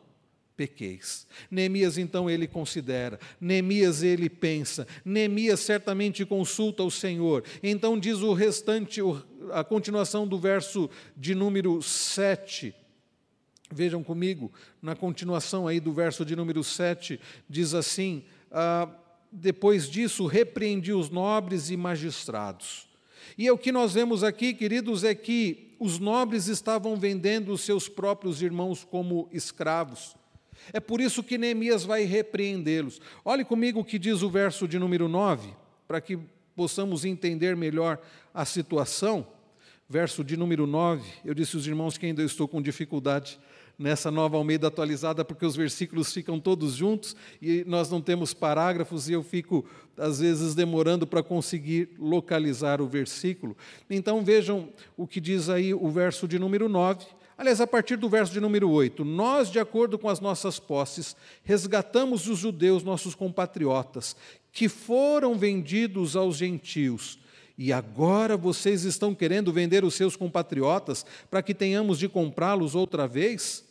pequeis. 0.60 1.26
Neemias 1.50 1.96
então 1.96 2.28
ele 2.28 2.46
considera, 2.46 3.18
Neemias 3.40 4.02
ele 4.02 4.28
pensa, 4.28 4.86
Neemias 5.02 5.60
certamente 5.60 6.26
consulta 6.26 6.82
o 6.82 6.90
Senhor. 6.90 7.42
Então 7.62 7.98
diz 7.98 8.18
o 8.18 8.34
restante, 8.34 9.00
a 9.52 9.64
continuação 9.64 10.28
do 10.28 10.38
verso 10.38 10.90
de 11.16 11.34
número 11.34 11.80
7. 11.80 12.74
Vejam 13.72 14.02
comigo, 14.02 14.52
na 14.82 14.96
continuação 14.96 15.68
aí 15.68 15.78
do 15.78 15.92
verso 15.92 16.24
de 16.24 16.34
número 16.34 16.64
7, 16.64 17.20
diz 17.48 17.72
assim: 17.72 18.24
ah, 18.50 18.88
depois 19.30 19.88
disso, 19.88 20.26
repreendi 20.26 20.92
os 20.92 21.08
nobres 21.08 21.70
e 21.70 21.76
magistrados. 21.76 22.88
E 23.38 23.46
é 23.46 23.52
o 23.52 23.58
que 23.58 23.70
nós 23.70 23.94
vemos 23.94 24.24
aqui, 24.24 24.52
queridos, 24.52 25.04
é 25.04 25.14
que 25.14 25.76
os 25.78 25.98
nobres 25.98 26.48
estavam 26.48 26.96
vendendo 26.96 27.52
os 27.52 27.60
seus 27.60 27.88
próprios 27.88 28.42
irmãos 28.42 28.84
como 28.84 29.28
escravos. 29.32 30.16
É 30.72 30.80
por 30.80 31.00
isso 31.00 31.22
que 31.22 31.38
Neemias 31.38 31.84
vai 31.84 32.02
repreendê-los. 32.02 33.00
Olhe 33.24 33.44
comigo 33.44 33.80
o 33.80 33.84
que 33.84 33.98
diz 33.98 34.20
o 34.22 34.28
verso 34.28 34.66
de 34.66 34.78
número 34.78 35.08
9, 35.08 35.54
para 35.86 36.00
que 36.00 36.18
possamos 36.56 37.04
entender 37.04 37.56
melhor 37.56 38.00
a 38.34 38.44
situação. 38.44 39.26
Verso 39.88 40.22
de 40.22 40.36
número 40.36 40.66
9, 40.66 41.02
eu 41.24 41.34
disse 41.34 41.56
aos 41.56 41.66
irmãos 41.66 41.96
que 41.96 42.06
ainda 42.06 42.22
estou 42.22 42.46
com 42.46 42.60
dificuldade 42.60 43.40
nessa 43.80 44.10
nova 44.10 44.36
Almeida 44.36 44.66
atualizada, 44.66 45.24
porque 45.24 45.46
os 45.46 45.56
versículos 45.56 46.12
ficam 46.12 46.38
todos 46.38 46.74
juntos 46.74 47.16
e 47.40 47.64
nós 47.66 47.88
não 47.88 47.98
temos 47.98 48.34
parágrafos 48.34 49.08
e 49.08 49.14
eu 49.14 49.22
fico, 49.22 49.64
às 49.96 50.20
vezes, 50.20 50.54
demorando 50.54 51.06
para 51.06 51.22
conseguir 51.22 51.88
localizar 51.98 52.82
o 52.82 52.86
versículo. 52.86 53.56
Então 53.88 54.22
vejam 54.22 54.68
o 54.98 55.06
que 55.06 55.18
diz 55.18 55.48
aí 55.48 55.72
o 55.72 55.88
verso 55.88 56.28
de 56.28 56.38
número 56.38 56.68
9. 56.68 57.06
Aliás, 57.38 57.58
a 57.58 57.66
partir 57.66 57.96
do 57.96 58.06
verso 58.06 58.34
de 58.34 58.38
número 58.38 58.68
8, 58.68 59.02
nós, 59.02 59.50
de 59.50 59.58
acordo 59.58 59.98
com 59.98 60.10
as 60.10 60.20
nossas 60.20 60.58
posses, 60.58 61.16
resgatamos 61.42 62.28
os 62.28 62.38
judeus, 62.38 62.82
nossos 62.82 63.14
compatriotas, 63.14 64.14
que 64.52 64.68
foram 64.68 65.38
vendidos 65.38 66.16
aos 66.16 66.36
gentios. 66.36 67.18
E 67.56 67.72
agora 67.72 68.36
vocês 68.36 68.84
estão 68.84 69.14
querendo 69.14 69.50
vender 69.54 69.84
os 69.84 69.94
seus 69.94 70.16
compatriotas 70.16 71.06
para 71.30 71.42
que 71.42 71.54
tenhamos 71.54 71.98
de 71.98 72.10
comprá-los 72.10 72.74
outra 72.74 73.08
vez? 73.08 73.69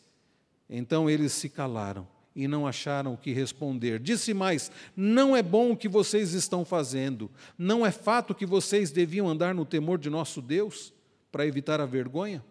Então 0.70 1.09
eles 1.09 1.34
se 1.34 1.49
calaram 1.49 2.07
e 2.36 2.47
não 2.47 2.67
acharam 2.67 3.13
o 3.13 3.17
que 3.17 3.34
responder. 3.34 3.99
Disse 3.99 4.34
mais: 4.34 4.72
Não 4.95 5.36
é 5.36 5.41
bom 5.41 5.72
o 5.72 5.78
que 5.78 5.89
vocês 5.89 6.34
estão 6.34 6.63
fazendo. 6.63 7.30
Não 7.57 7.86
é 7.86 7.91
fato 7.91 8.36
que 8.36 8.45
vocês 8.45 8.91
deviam 8.91 9.28
andar 9.28 9.55
no 9.55 9.65
temor 9.65 9.97
de 9.97 10.09
nosso 10.09 10.41
Deus 10.41 10.93
para 11.32 11.45
evitar 11.45 11.82
a 11.82 11.86
vergonha? 11.86 12.43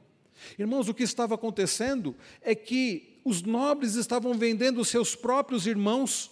Irmãos, 0.58 0.88
o 0.88 0.94
que 0.94 1.02
estava 1.02 1.34
acontecendo 1.34 2.14
é 2.42 2.54
que 2.54 3.20
os 3.24 3.42
nobres 3.42 3.94
estavam 3.94 4.34
vendendo 4.34 4.84
seus 4.84 5.14
próprios 5.14 5.66
irmãos 5.66 6.30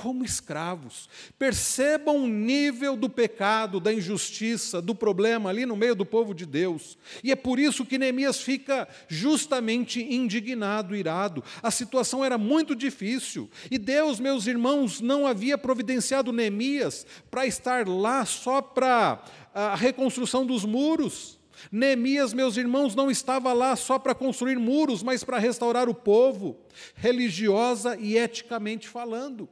como 0.00 0.24
escravos. 0.24 1.08
Percebam 1.38 2.24
o 2.24 2.28
nível 2.28 2.96
do 2.96 3.08
pecado, 3.08 3.80
da 3.80 3.92
injustiça, 3.92 4.80
do 4.80 4.94
problema 4.94 5.50
ali 5.50 5.66
no 5.66 5.76
meio 5.76 5.94
do 5.96 6.06
povo 6.06 6.32
de 6.32 6.46
Deus. 6.46 6.96
E 7.22 7.32
é 7.32 7.36
por 7.36 7.58
isso 7.58 7.84
que 7.84 7.98
Neemias 7.98 8.40
fica 8.40 8.88
justamente 9.08 10.00
indignado, 10.00 10.94
irado. 10.94 11.42
A 11.60 11.70
situação 11.70 12.24
era 12.24 12.38
muito 12.38 12.76
difícil. 12.76 13.50
E 13.70 13.76
Deus, 13.76 14.20
meus 14.20 14.46
irmãos, 14.46 15.00
não 15.00 15.26
havia 15.26 15.58
providenciado 15.58 16.32
Neemias 16.32 17.04
para 17.28 17.44
estar 17.44 17.88
lá 17.88 18.24
só 18.24 18.62
para 18.62 19.22
a 19.52 19.74
reconstrução 19.74 20.46
dos 20.46 20.64
muros. 20.64 21.38
Neemias, 21.72 22.32
meus 22.32 22.56
irmãos, 22.56 22.94
não 22.94 23.10
estava 23.10 23.52
lá 23.52 23.74
só 23.74 23.98
para 23.98 24.14
construir 24.14 24.56
muros, 24.58 25.02
mas 25.02 25.24
para 25.24 25.38
restaurar 25.38 25.88
o 25.88 25.94
povo, 25.94 26.56
religiosa 26.94 27.96
e 27.98 28.16
eticamente 28.16 28.88
falando. 28.88 29.48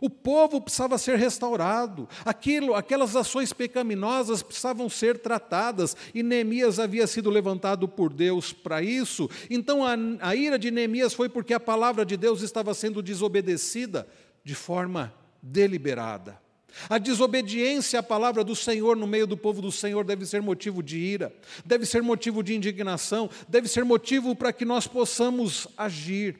O 0.00 0.10
povo 0.10 0.60
precisava 0.60 0.98
ser 0.98 1.16
restaurado, 1.16 2.08
aquilo, 2.24 2.74
aquelas 2.74 3.16
ações 3.16 3.52
pecaminosas 3.52 4.42
precisavam 4.42 4.88
ser 4.88 5.18
tratadas, 5.18 5.96
e 6.14 6.22
Neemias 6.22 6.78
havia 6.78 7.06
sido 7.06 7.30
levantado 7.30 7.88
por 7.88 8.12
Deus 8.12 8.52
para 8.52 8.82
isso. 8.82 9.28
Então 9.48 9.84
a, 9.84 9.96
a 10.20 10.34
ira 10.34 10.58
de 10.58 10.70
Neemias 10.70 11.14
foi 11.14 11.28
porque 11.28 11.54
a 11.54 11.60
palavra 11.60 12.04
de 12.04 12.16
Deus 12.16 12.42
estava 12.42 12.74
sendo 12.74 13.02
desobedecida 13.02 14.06
de 14.44 14.54
forma 14.54 15.12
deliberada. 15.42 16.38
A 16.88 16.98
desobediência 16.98 18.00
à 18.00 18.02
palavra 18.02 18.44
do 18.44 18.54
Senhor 18.54 18.96
no 18.96 19.06
meio 19.06 19.26
do 19.26 19.36
povo 19.36 19.62
do 19.62 19.72
Senhor 19.72 20.04
deve 20.04 20.26
ser 20.26 20.42
motivo 20.42 20.82
de 20.82 20.98
ira, 20.98 21.34
deve 21.64 21.86
ser 21.86 22.02
motivo 22.02 22.42
de 22.42 22.54
indignação, 22.54 23.30
deve 23.48 23.66
ser 23.66 23.84
motivo 23.84 24.36
para 24.36 24.52
que 24.52 24.64
nós 24.64 24.86
possamos 24.86 25.66
agir. 25.76 26.38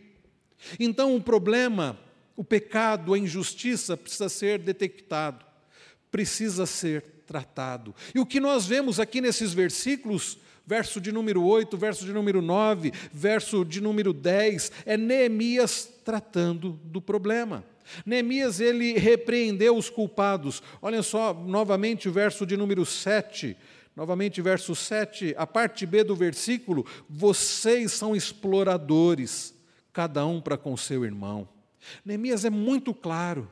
Então, 0.78 1.14
o 1.14 1.22
problema, 1.22 1.98
o 2.36 2.44
pecado, 2.44 3.14
a 3.14 3.18
injustiça 3.18 3.96
precisa 3.96 4.28
ser 4.28 4.58
detectado, 4.58 5.44
precisa 6.10 6.66
ser 6.66 7.02
tratado. 7.26 7.94
E 8.14 8.20
o 8.20 8.26
que 8.26 8.38
nós 8.38 8.66
vemos 8.66 9.00
aqui 9.00 9.20
nesses 9.20 9.52
versículos, 9.52 10.38
verso 10.66 11.00
de 11.00 11.10
número 11.10 11.42
8, 11.42 11.76
verso 11.76 12.04
de 12.04 12.12
número 12.12 12.42
9, 12.42 12.92
verso 13.12 13.64
de 13.64 13.80
número 13.80 14.12
10, 14.12 14.70
é 14.84 14.96
Neemias 14.96 15.90
tratando 16.04 16.78
do 16.84 17.00
problema. 17.00 17.64
Neemias 18.04 18.60
ele 18.60 18.98
repreendeu 18.98 19.76
os 19.76 19.88
culpados. 19.88 20.62
Olhem 20.82 21.02
só 21.02 21.32
novamente 21.32 22.08
o 22.08 22.12
verso 22.12 22.44
de 22.44 22.56
número 22.56 22.84
7. 22.84 23.56
Novamente, 23.94 24.42
verso 24.42 24.74
7, 24.74 25.34
a 25.38 25.46
parte 25.46 25.86
B 25.86 26.04
do 26.04 26.14
versículo: 26.14 26.84
vocês 27.08 27.92
são 27.92 28.14
exploradores, 28.14 29.54
cada 29.90 30.26
um 30.26 30.38
para 30.38 30.58
com 30.58 30.76
seu 30.76 31.02
irmão. 31.02 31.48
Neemias 32.04 32.44
é 32.44 32.50
muito 32.50 32.94
claro. 32.94 33.50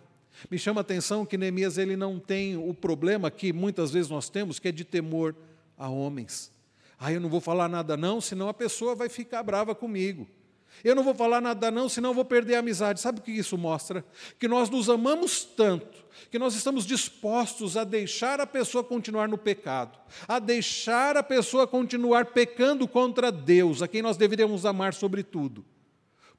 Me 0.50 0.58
chama 0.58 0.80
a 0.80 0.82
atenção 0.82 1.24
que 1.24 1.38
Neemias 1.38 1.78
ele 1.78 1.96
não 1.96 2.18
tem 2.18 2.56
o 2.56 2.74
problema 2.74 3.30
que 3.30 3.52
muitas 3.52 3.90
vezes 3.90 4.10
nós 4.10 4.28
temos, 4.28 4.58
que 4.58 4.68
é 4.68 4.72
de 4.72 4.84
temor 4.84 5.34
a 5.78 5.88
homens. 5.88 6.52
Ah, 6.98 7.12
eu 7.12 7.20
não 7.20 7.28
vou 7.28 7.40
falar 7.40 7.68
nada 7.68 7.96
não, 7.96 8.20
senão 8.20 8.48
a 8.48 8.54
pessoa 8.54 8.94
vai 8.94 9.08
ficar 9.08 9.42
brava 9.42 9.74
comigo. 9.74 10.28
Eu 10.82 10.94
não 10.94 11.04
vou 11.04 11.14
falar 11.14 11.40
nada 11.40 11.70
não, 11.70 11.88
senão 11.88 12.14
vou 12.14 12.24
perder 12.24 12.56
a 12.56 12.58
amizade. 12.58 13.00
Sabe 13.00 13.20
o 13.20 13.22
que 13.22 13.30
isso 13.30 13.56
mostra? 13.56 14.04
Que 14.38 14.48
nós 14.48 14.68
nos 14.68 14.88
amamos 14.90 15.44
tanto, 15.44 16.04
que 16.30 16.38
nós 16.38 16.54
estamos 16.54 16.84
dispostos 16.84 17.76
a 17.76 17.84
deixar 17.84 18.40
a 18.40 18.46
pessoa 18.46 18.82
continuar 18.82 19.28
no 19.28 19.38
pecado, 19.38 19.96
a 20.26 20.38
deixar 20.38 21.16
a 21.16 21.22
pessoa 21.22 21.66
continuar 21.66 22.26
pecando 22.26 22.88
contra 22.88 23.30
Deus, 23.30 23.82
a 23.82 23.88
quem 23.88 24.02
nós 24.02 24.16
deveríamos 24.16 24.66
amar 24.66 24.94
sobre 24.94 25.22
tudo, 25.22 25.64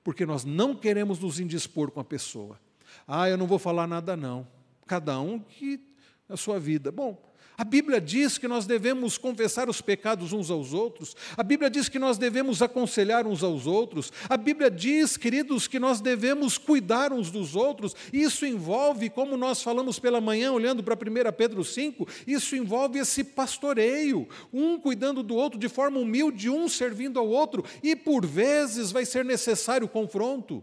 porque 0.06 0.24
nós 0.24 0.46
não 0.46 0.76
queremos 0.76 1.18
nos 1.18 1.40
indispor 1.40 1.90
com 1.90 2.00
a 2.00 2.04
pessoa. 2.04 2.60
Ah, 3.08 3.28
eu 3.28 3.36
não 3.36 3.48
vou 3.48 3.58
falar 3.58 3.88
nada 3.88 4.16
não. 4.16 4.48
Cada 4.86 5.20
um 5.20 5.40
que 5.40 5.80
a 6.28 6.38
sua 6.38 6.60
vida. 6.60 6.92
Bom, 6.92 7.18
a 7.58 7.64
Bíblia 7.64 8.02
diz 8.02 8.38
que 8.38 8.50
nós 8.50 8.66
devemos 8.66 9.18
confessar 9.18 9.70
os 9.70 9.80
pecados 9.80 10.34
uns 10.34 10.52
aos 10.52 10.74
outros. 10.74 11.16
A 11.38 11.44
Bíblia 11.44 11.70
diz 11.70 11.88
que 11.88 11.98
nós 11.98 12.18
devemos 12.18 12.62
aconselhar 12.62 13.26
uns 13.26 13.44
aos 13.44 13.66
outros. 13.66 14.12
A 14.30 14.36
Bíblia 14.36 14.70
diz, 14.70 15.16
queridos, 15.16 15.66
que 15.66 15.80
nós 15.80 16.02
devemos 16.02 16.58
cuidar 16.58 17.14
uns 17.14 17.32
dos 17.32 17.56
outros. 17.56 17.96
Isso 18.12 18.46
envolve, 18.46 19.10
como 19.10 19.38
nós 19.38 19.64
falamos 19.64 20.00
pela 20.00 20.20
manhã, 20.20 20.52
olhando 20.52 20.84
para 20.84 20.96
1 20.96 21.32
Pedro 21.32 21.64
5, 21.64 22.06
isso 22.28 22.58
envolve 22.58 23.00
esse 23.00 23.24
pastoreio, 23.24 24.28
um 24.52 24.78
cuidando 24.78 25.24
do 25.24 25.36
outro 25.36 25.58
de 25.58 25.70
forma 25.70 25.98
humilde, 25.98 26.50
um 26.50 26.68
servindo 26.68 27.20
ao 27.20 27.28
outro, 27.28 27.64
e 27.82 27.96
por 27.96 28.26
vezes 28.26 28.92
vai 28.92 29.06
ser 29.06 29.24
necessário 29.24 29.88
confronto. 29.88 30.62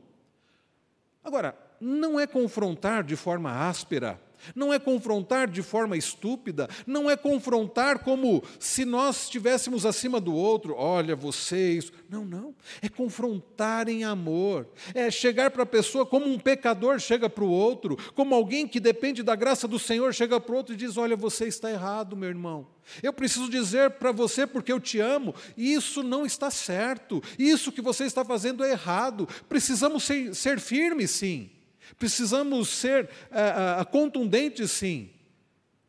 Agora, 1.25 1.57
não 1.81 2.21
é 2.21 2.27
confrontar 2.27 3.03
de 3.03 3.17
forma 3.17 3.51
áspera 3.67 4.21
não 4.55 4.73
é 4.73 4.79
confrontar 4.79 5.49
de 5.49 5.63
forma 5.63 5.97
estúpida, 5.97 6.69
não 6.87 7.11
é 7.11 7.17
confrontar 7.17 8.01
como 8.01 8.43
se 8.59 8.85
nós 8.85 9.25
estivéssemos 9.25 9.87
acima 9.87 10.21
do 10.21 10.35
outro, 10.35 10.75
olha 10.77 11.15
vocês. 11.15 11.93
Não, 12.09 12.25
não. 12.25 12.55
É 12.81 12.89
confrontar 12.89 13.89
em 13.89 14.05
amor. 14.05 14.69
É 14.95 15.11
chegar 15.11 15.51
para 15.51 15.63
a 15.63 15.67
pessoa 15.67 16.05
como 16.05 16.27
um 16.27 16.39
pecador 16.39 16.99
chega 16.99 17.29
para 17.29 17.45
o 17.45 17.51
outro, 17.51 17.97
como 18.15 18.35
alguém 18.35 18.67
que 18.67 18.81
depende 18.81 19.23
da 19.23 19.35
graça 19.35 19.67
do 19.67 19.79
Senhor 19.79 20.13
chega 20.15 20.41
para 20.41 20.53
o 20.53 20.57
outro 20.57 20.75
e 20.75 20.77
diz: 20.77 20.97
Olha, 20.97 21.17
você 21.17 21.47
está 21.47 21.71
errado, 21.71 22.17
meu 22.17 22.29
irmão. 22.29 22.67
Eu 23.03 23.13
preciso 23.13 23.49
dizer 23.49 23.93
para 23.93 24.13
você, 24.13 24.47
porque 24.47 24.73
eu 24.73 24.81
te 24.81 24.99
amo, 24.99 25.35
isso 25.57 26.03
não 26.03 26.27
está 26.27 26.51
certo, 26.51 27.23
isso 27.39 27.73
que 27.73 27.81
você 27.81 28.05
está 28.05 28.25
fazendo 28.25 28.65
é 28.65 28.73
errado. 28.73 29.29
Precisamos 29.49 30.03
ser, 30.03 30.35
ser 30.35 30.59
firmes, 30.61 31.11
sim. 31.11 31.51
Precisamos 31.99 32.69
ser 32.69 33.05
uh, 33.05 33.83
uh, 33.83 33.87
contundentes, 33.87 34.71
sim, 34.71 35.11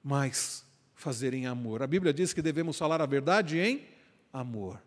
mas 0.03 0.65
fazer 0.95 1.33
em 1.33 1.45
amor. 1.45 1.83
A 1.83 1.87
Bíblia 1.87 2.13
diz 2.13 2.33
que 2.33 2.41
devemos 2.41 2.77
falar 2.77 3.01
a 3.01 3.05
verdade 3.05 3.59
em 3.59 3.87
amor. 4.31 4.81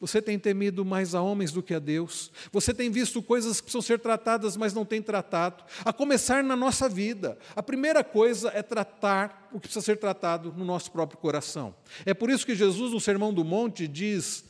Você 0.00 0.20
tem 0.20 0.38
temido 0.38 0.84
mais 0.84 1.14
a 1.14 1.22
homens 1.22 1.52
do 1.52 1.62
que 1.62 1.72
a 1.72 1.78
Deus. 1.78 2.30
Você 2.52 2.74
tem 2.74 2.90
visto 2.90 3.22
coisas 3.22 3.58
que 3.58 3.64
precisam 3.64 3.80
ser 3.80 3.98
tratadas, 3.98 4.56
mas 4.56 4.74
não 4.74 4.84
tem 4.84 5.00
tratado. 5.00 5.64
A 5.84 5.92
começar 5.92 6.44
na 6.44 6.56
nossa 6.56 6.88
vida. 6.88 7.38
A 7.56 7.62
primeira 7.62 8.04
coisa 8.04 8.50
é 8.54 8.62
tratar 8.62 9.48
o 9.52 9.60
que 9.60 9.68
precisa 9.68 9.84
ser 9.84 9.96
tratado 9.96 10.52
no 10.56 10.64
nosso 10.64 10.90
próprio 10.90 11.18
coração. 11.18 11.74
É 12.04 12.12
por 12.12 12.28
isso 12.28 12.44
que 12.44 12.54
Jesus, 12.54 12.92
no 12.92 13.00
Sermão 13.00 13.32
do 13.32 13.44
Monte, 13.44 13.88
diz 13.88 14.44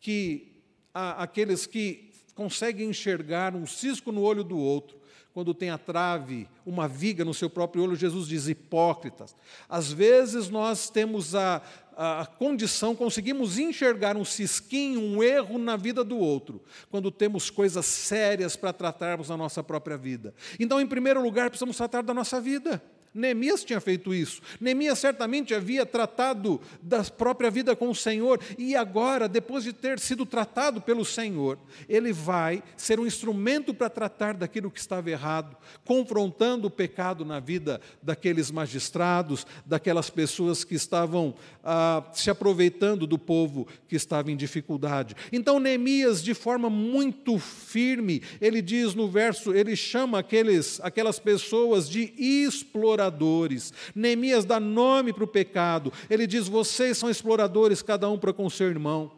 que 0.00 0.62
aqueles 0.94 1.66
que 1.66 2.12
conseguem 2.34 2.90
enxergar 2.90 3.56
um 3.56 3.66
cisco 3.66 4.12
no 4.12 4.22
olho 4.22 4.44
do 4.44 4.58
outro 4.58 4.99
quando 5.32 5.54
tem 5.54 5.70
a 5.70 5.78
trave, 5.78 6.48
uma 6.66 6.88
viga 6.88 7.24
no 7.24 7.32
seu 7.32 7.48
próprio 7.48 7.84
olho, 7.84 7.94
Jesus 7.94 8.26
diz 8.26 8.48
hipócritas. 8.48 9.36
Às 9.68 9.92
vezes 9.92 10.48
nós 10.48 10.90
temos 10.90 11.34
a, 11.34 11.62
a, 11.96 12.26
condição, 12.26 12.96
conseguimos 12.96 13.58
enxergar 13.58 14.16
um 14.16 14.24
cisquinho, 14.24 15.00
um 15.00 15.22
erro 15.22 15.58
na 15.58 15.76
vida 15.76 16.02
do 16.02 16.18
outro, 16.18 16.62
quando 16.90 17.10
temos 17.10 17.48
coisas 17.48 17.86
sérias 17.86 18.56
para 18.56 18.72
tratarmos 18.72 19.28
na 19.28 19.36
nossa 19.36 19.62
própria 19.62 19.96
vida. 19.96 20.34
Então, 20.58 20.80
em 20.80 20.86
primeiro 20.86 21.22
lugar, 21.22 21.48
precisamos 21.48 21.76
tratar 21.76 22.02
da 22.02 22.12
nossa 22.12 22.40
vida. 22.40 22.82
Neemias 23.12 23.64
tinha 23.64 23.80
feito 23.80 24.14
isso. 24.14 24.40
Neemias 24.60 24.98
certamente 24.98 25.52
havia 25.52 25.84
tratado 25.84 26.60
da 26.80 27.02
própria 27.02 27.50
vida 27.50 27.74
com 27.74 27.90
o 27.90 27.94
Senhor, 27.94 28.40
e 28.56 28.76
agora, 28.76 29.28
depois 29.28 29.64
de 29.64 29.72
ter 29.72 29.98
sido 29.98 30.24
tratado 30.24 30.80
pelo 30.80 31.04
Senhor, 31.04 31.58
ele 31.88 32.12
vai 32.12 32.62
ser 32.76 33.00
um 33.00 33.06
instrumento 33.06 33.74
para 33.74 33.90
tratar 33.90 34.34
daquilo 34.34 34.70
que 34.70 34.78
estava 34.78 35.10
errado, 35.10 35.56
confrontando 35.84 36.68
o 36.68 36.70
pecado 36.70 37.24
na 37.24 37.40
vida 37.40 37.80
daqueles 38.00 38.50
magistrados, 38.50 39.44
daquelas 39.66 40.08
pessoas 40.08 40.62
que 40.62 40.76
estavam 40.76 41.34
ah, 41.64 42.04
se 42.12 42.30
aproveitando 42.30 43.08
do 43.08 43.18
povo 43.18 43.66
que 43.88 43.96
estava 43.96 44.30
em 44.30 44.36
dificuldade. 44.36 45.16
Então, 45.32 45.58
Neemias, 45.58 46.22
de 46.22 46.32
forma 46.32 46.70
muito 46.70 47.38
firme, 47.40 48.22
ele 48.40 48.62
diz 48.62 48.94
no 48.94 49.08
verso, 49.08 49.52
ele 49.52 49.74
chama 49.74 50.20
aqueles, 50.20 50.80
aquelas 50.80 51.18
pessoas 51.18 51.88
de 51.88 52.14
exploradores 52.16 52.99
exploradores. 53.00 53.72
Neemias 53.94 54.44
dá 54.44 54.60
nome 54.60 55.12
para 55.12 55.24
o 55.24 55.28
pecado. 55.28 55.92
Ele 56.08 56.26
diz: 56.26 56.46
vocês 56.46 56.98
são 56.98 57.08
exploradores, 57.08 57.82
cada 57.82 58.08
um 58.08 58.18
para 58.18 58.32
com 58.32 58.48
seu 58.50 58.68
irmão. 58.68 59.10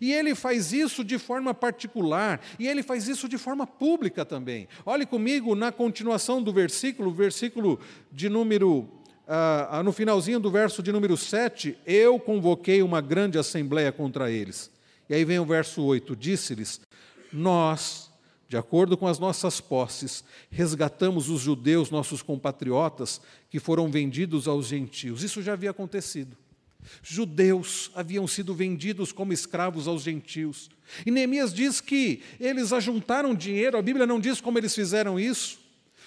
E 0.00 0.12
ele 0.12 0.34
faz 0.34 0.72
isso 0.72 1.04
de 1.04 1.18
forma 1.18 1.52
particular, 1.52 2.40
e 2.58 2.66
ele 2.66 2.82
faz 2.82 3.06
isso 3.06 3.28
de 3.28 3.36
forma 3.36 3.66
pública 3.66 4.24
também. 4.24 4.66
Olhe 4.86 5.04
comigo 5.04 5.54
na 5.54 5.70
continuação 5.70 6.42
do 6.42 6.52
versículo, 6.52 7.12
versículo 7.12 7.78
de 8.10 8.28
número. 8.28 8.88
Ah, 9.26 9.82
no 9.84 9.92
finalzinho 9.92 10.38
do 10.38 10.50
verso 10.50 10.82
de 10.82 10.92
número 10.92 11.16
7, 11.16 11.78
eu 11.86 12.18
convoquei 12.18 12.82
uma 12.82 13.00
grande 13.00 13.38
assembleia 13.38 13.90
contra 13.90 14.30
eles. 14.30 14.70
E 15.08 15.14
aí 15.14 15.24
vem 15.24 15.38
o 15.38 15.44
verso 15.44 15.82
8: 15.82 16.16
disse-lhes: 16.16 16.80
Nós 17.32 18.03
de 18.48 18.56
acordo 18.56 18.96
com 18.96 19.06
as 19.06 19.18
nossas 19.18 19.60
posses, 19.60 20.22
resgatamos 20.50 21.28
os 21.28 21.40
judeus, 21.40 21.90
nossos 21.90 22.22
compatriotas, 22.22 23.20
que 23.50 23.58
foram 23.58 23.90
vendidos 23.90 24.46
aos 24.46 24.66
gentios. 24.66 25.22
Isso 25.22 25.42
já 25.42 25.54
havia 25.54 25.70
acontecido. 25.70 26.36
Judeus 27.02 27.90
haviam 27.94 28.26
sido 28.28 28.54
vendidos 28.54 29.10
como 29.10 29.32
escravos 29.32 29.88
aos 29.88 30.02
gentios. 30.02 30.70
E 31.04 31.10
Neemias 31.10 31.52
diz 31.52 31.80
que 31.80 32.22
eles 32.38 32.72
ajuntaram 32.72 33.34
dinheiro, 33.34 33.78
a 33.78 33.82
Bíblia 33.82 34.06
não 34.06 34.20
diz 34.20 34.40
como 34.40 34.58
eles 34.58 34.74
fizeram 34.74 35.18
isso. 35.18 35.58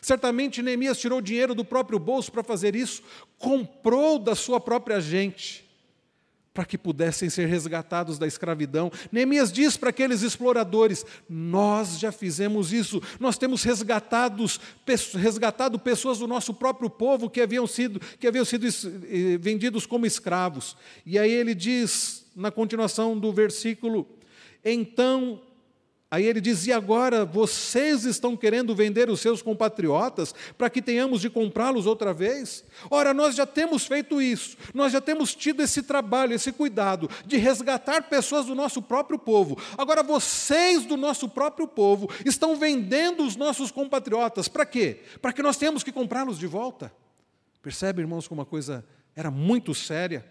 Certamente 0.02 0.62
Neemias 0.62 1.00
tirou 1.00 1.20
dinheiro 1.20 1.56
do 1.56 1.66
próprio 1.66 1.98
bolso 1.98 2.32
para 2.32 2.44
fazer 2.44 2.76
isso, 2.76 3.02
comprou 3.40 4.20
da 4.20 4.36
sua 4.36 4.60
própria 4.60 5.02
gente 5.02 5.67
para 6.58 6.66
que 6.66 6.76
pudessem 6.76 7.30
ser 7.30 7.48
resgatados 7.48 8.18
da 8.18 8.26
escravidão. 8.26 8.92
Neemias 9.12 9.52
diz 9.52 9.78
para 9.78 9.92
aqueles 9.92 10.24
exploradores: 10.24 11.06
Nós 11.30 12.00
já 12.00 12.12
fizemos 12.12 12.74
isso, 12.74 13.00
nós 13.20 13.38
temos 13.38 13.62
resgatados, 13.62 14.60
resgatado 15.14 15.78
pessoas 15.78 16.18
do 16.18 16.26
nosso 16.26 16.56
próprio 16.56 16.90
povo 16.90 17.30
que 17.30 17.42
haviam 17.42 17.68
sido, 17.68 18.00
que 18.20 18.26
haviam 18.26 18.44
sido 18.44 18.66
eh, 18.66 19.38
vendidos 19.40 19.86
como 19.86 20.08
escravos. 20.08 20.76
E 21.06 21.20
aí 21.20 21.32
ele 21.32 21.54
diz, 21.54 22.26
na 22.36 22.50
continuação 22.50 23.20
do 23.20 23.32
versículo: 23.32 24.08
Então 24.66 25.40
Aí 26.10 26.26
ele 26.26 26.40
diz: 26.40 26.66
E 26.66 26.72
agora 26.72 27.26
vocês 27.26 28.06
estão 28.06 28.36
querendo 28.38 28.74
vender 28.74 29.10
os 29.10 29.20
seus 29.20 29.42
compatriotas 29.42 30.34
para 30.58 30.70
que 30.70 30.82
tenhamos 30.82 31.20
de 31.20 31.30
comprá-los 31.30 31.86
outra 31.86 32.14
vez? 32.14 32.64
Ora, 32.90 33.14
nós 33.14 33.36
já 33.36 33.46
temos 33.46 33.86
feito 33.86 34.22
isso, 34.22 34.58
nós 34.74 34.94
já 34.94 35.02
temos 35.02 35.36
tido 35.36 35.62
esse 35.62 35.84
trabalho, 35.84 36.34
esse 36.34 36.54
cuidado 36.54 37.10
de 37.26 37.36
resgatar 37.36 38.04
pessoas 38.04 38.46
do 38.46 38.56
nosso 38.56 38.82
próprio 38.82 39.20
povo. 39.20 39.58
Agora, 39.78 40.02
vocês 40.02 40.86
do 40.86 40.96
nosso 40.96 41.28
próprio 41.28 41.68
povo 41.68 42.10
estão 42.26 42.56
vendendo 42.56 43.26
os 43.26 43.36
nossos 43.36 43.70
compatriotas 43.70 44.48
para 44.48 44.66
quê? 44.66 45.02
Para 45.22 45.34
que 45.34 45.44
nós 45.44 45.58
tenhamos 45.58 45.84
que 45.84 45.92
comprá-los 45.92 46.40
de 46.40 46.48
volta. 46.48 46.90
Percebe, 47.62 48.02
irmãos, 48.02 48.30
como 48.30 48.40
uma 48.40 48.46
coisa 48.46 48.86
era 49.14 49.30
muito 49.30 49.76
séria? 49.76 50.26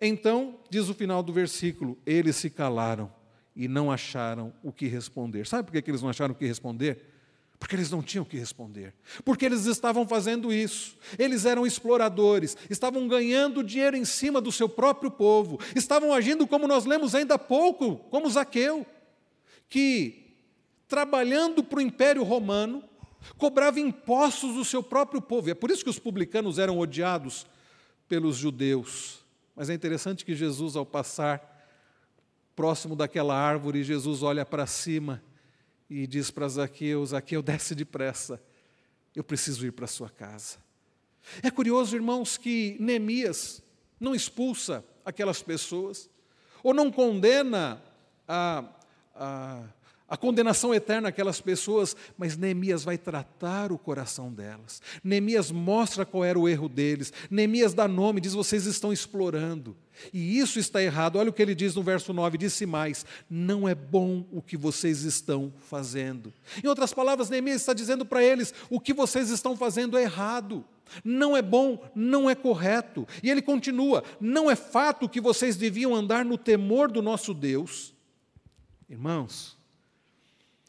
Então, 0.00 0.58
diz 0.68 0.88
o 0.88 0.94
final 0.94 1.22
do 1.22 1.32
versículo: 1.32 1.96
eles 2.04 2.34
se 2.34 2.50
calaram 2.50 3.19
e 3.60 3.68
não 3.68 3.92
acharam 3.92 4.54
o 4.62 4.72
que 4.72 4.86
responder. 4.86 5.46
Sabe 5.46 5.70
por 5.70 5.82
que 5.82 5.90
eles 5.90 6.00
não 6.00 6.08
acharam 6.08 6.32
o 6.32 6.34
que 6.34 6.46
responder? 6.46 7.04
Porque 7.58 7.76
eles 7.76 7.90
não 7.90 8.02
tinham 8.02 8.22
o 8.22 8.26
que 8.26 8.38
responder. 8.38 8.94
Porque 9.22 9.44
eles 9.44 9.66
estavam 9.66 10.08
fazendo 10.08 10.50
isso. 10.50 10.96
Eles 11.18 11.44
eram 11.44 11.66
exploradores, 11.66 12.56
estavam 12.70 13.06
ganhando 13.06 13.62
dinheiro 13.62 13.98
em 13.98 14.04
cima 14.06 14.40
do 14.40 14.50
seu 14.50 14.66
próprio 14.66 15.10
povo, 15.10 15.60
estavam 15.76 16.14
agindo 16.14 16.46
como 16.46 16.66
nós 16.66 16.86
lemos 16.86 17.14
ainda 17.14 17.34
há 17.34 17.38
pouco, 17.38 17.96
como 18.08 18.30
Zaqueu, 18.30 18.86
que 19.68 20.38
trabalhando 20.88 21.62
para 21.62 21.80
o 21.80 21.82
Império 21.82 22.22
Romano, 22.22 22.82
cobrava 23.36 23.78
impostos 23.78 24.54
do 24.54 24.64
seu 24.64 24.82
próprio 24.82 25.20
povo. 25.20 25.48
E 25.48 25.50
é 25.50 25.54
por 25.54 25.70
isso 25.70 25.84
que 25.84 25.90
os 25.90 25.98
publicanos 25.98 26.58
eram 26.58 26.78
odiados 26.78 27.46
pelos 28.08 28.38
judeus. 28.38 29.18
Mas 29.54 29.68
é 29.68 29.74
interessante 29.74 30.24
que 30.24 30.34
Jesus, 30.34 30.76
ao 30.76 30.86
passar 30.86 31.49
próximo 32.60 32.94
daquela 32.94 33.34
árvore, 33.34 33.82
Jesus 33.82 34.22
olha 34.22 34.44
para 34.44 34.66
cima 34.66 35.22
e 35.88 36.06
diz 36.06 36.30
para 36.30 36.46
Zaqueu: 36.46 37.06
Zaqueu, 37.06 37.40
desce 37.40 37.74
depressa, 37.74 38.38
eu 39.16 39.24
preciso 39.24 39.66
ir 39.66 39.70
para 39.70 39.86
sua 39.86 40.10
casa. 40.10 40.58
É 41.42 41.50
curioso, 41.50 41.96
irmãos, 41.96 42.36
que 42.36 42.76
Neemias 42.78 43.62
não 43.98 44.14
expulsa 44.14 44.84
aquelas 45.02 45.42
pessoas, 45.42 46.10
ou 46.62 46.74
não 46.74 46.92
condena 46.92 47.82
a, 48.28 48.62
a, 49.14 49.62
a 50.10 50.16
condenação 50.16 50.74
eterna 50.74 51.10
àquelas 51.10 51.40
pessoas, 51.40 51.94
mas 52.18 52.36
Neemias 52.36 52.82
vai 52.82 52.98
tratar 52.98 53.70
o 53.70 53.78
coração 53.78 54.32
delas. 54.32 54.82
Neemias 55.04 55.52
mostra 55.52 56.04
qual 56.04 56.24
era 56.24 56.36
o 56.36 56.48
erro 56.48 56.68
deles. 56.68 57.12
Neemias 57.30 57.72
dá 57.72 57.86
nome, 57.86 58.20
diz: 58.20 58.34
vocês 58.34 58.66
estão 58.66 58.92
explorando. 58.92 59.76
E 60.12 60.38
isso 60.38 60.58
está 60.58 60.82
errado. 60.82 61.16
Olha 61.16 61.30
o 61.30 61.32
que 61.32 61.40
ele 61.40 61.54
diz 61.54 61.76
no 61.76 61.82
verso 61.84 62.12
9: 62.12 62.36
disse 62.36 62.66
mais: 62.66 63.06
não 63.30 63.68
é 63.68 63.74
bom 63.74 64.26
o 64.32 64.42
que 64.42 64.56
vocês 64.56 65.04
estão 65.04 65.52
fazendo. 65.68 66.34
Em 66.62 66.66
outras 66.66 66.92
palavras, 66.92 67.30
Neemias 67.30 67.60
está 67.60 67.72
dizendo 67.72 68.04
para 68.04 68.20
eles: 68.20 68.52
o 68.68 68.80
que 68.80 68.92
vocês 68.92 69.30
estão 69.30 69.56
fazendo 69.56 69.96
é 69.96 70.02
errado. 70.02 70.64
Não 71.04 71.36
é 71.36 71.42
bom, 71.42 71.88
não 71.94 72.28
é 72.28 72.34
correto. 72.34 73.06
E 73.22 73.30
ele 73.30 73.42
continua: 73.42 74.02
não 74.20 74.50
é 74.50 74.56
fato 74.56 75.08
que 75.08 75.20
vocês 75.20 75.54
deviam 75.54 75.94
andar 75.94 76.24
no 76.24 76.36
temor 76.36 76.90
do 76.90 77.00
nosso 77.00 77.32
Deus. 77.32 77.94
Irmãos, 78.88 79.59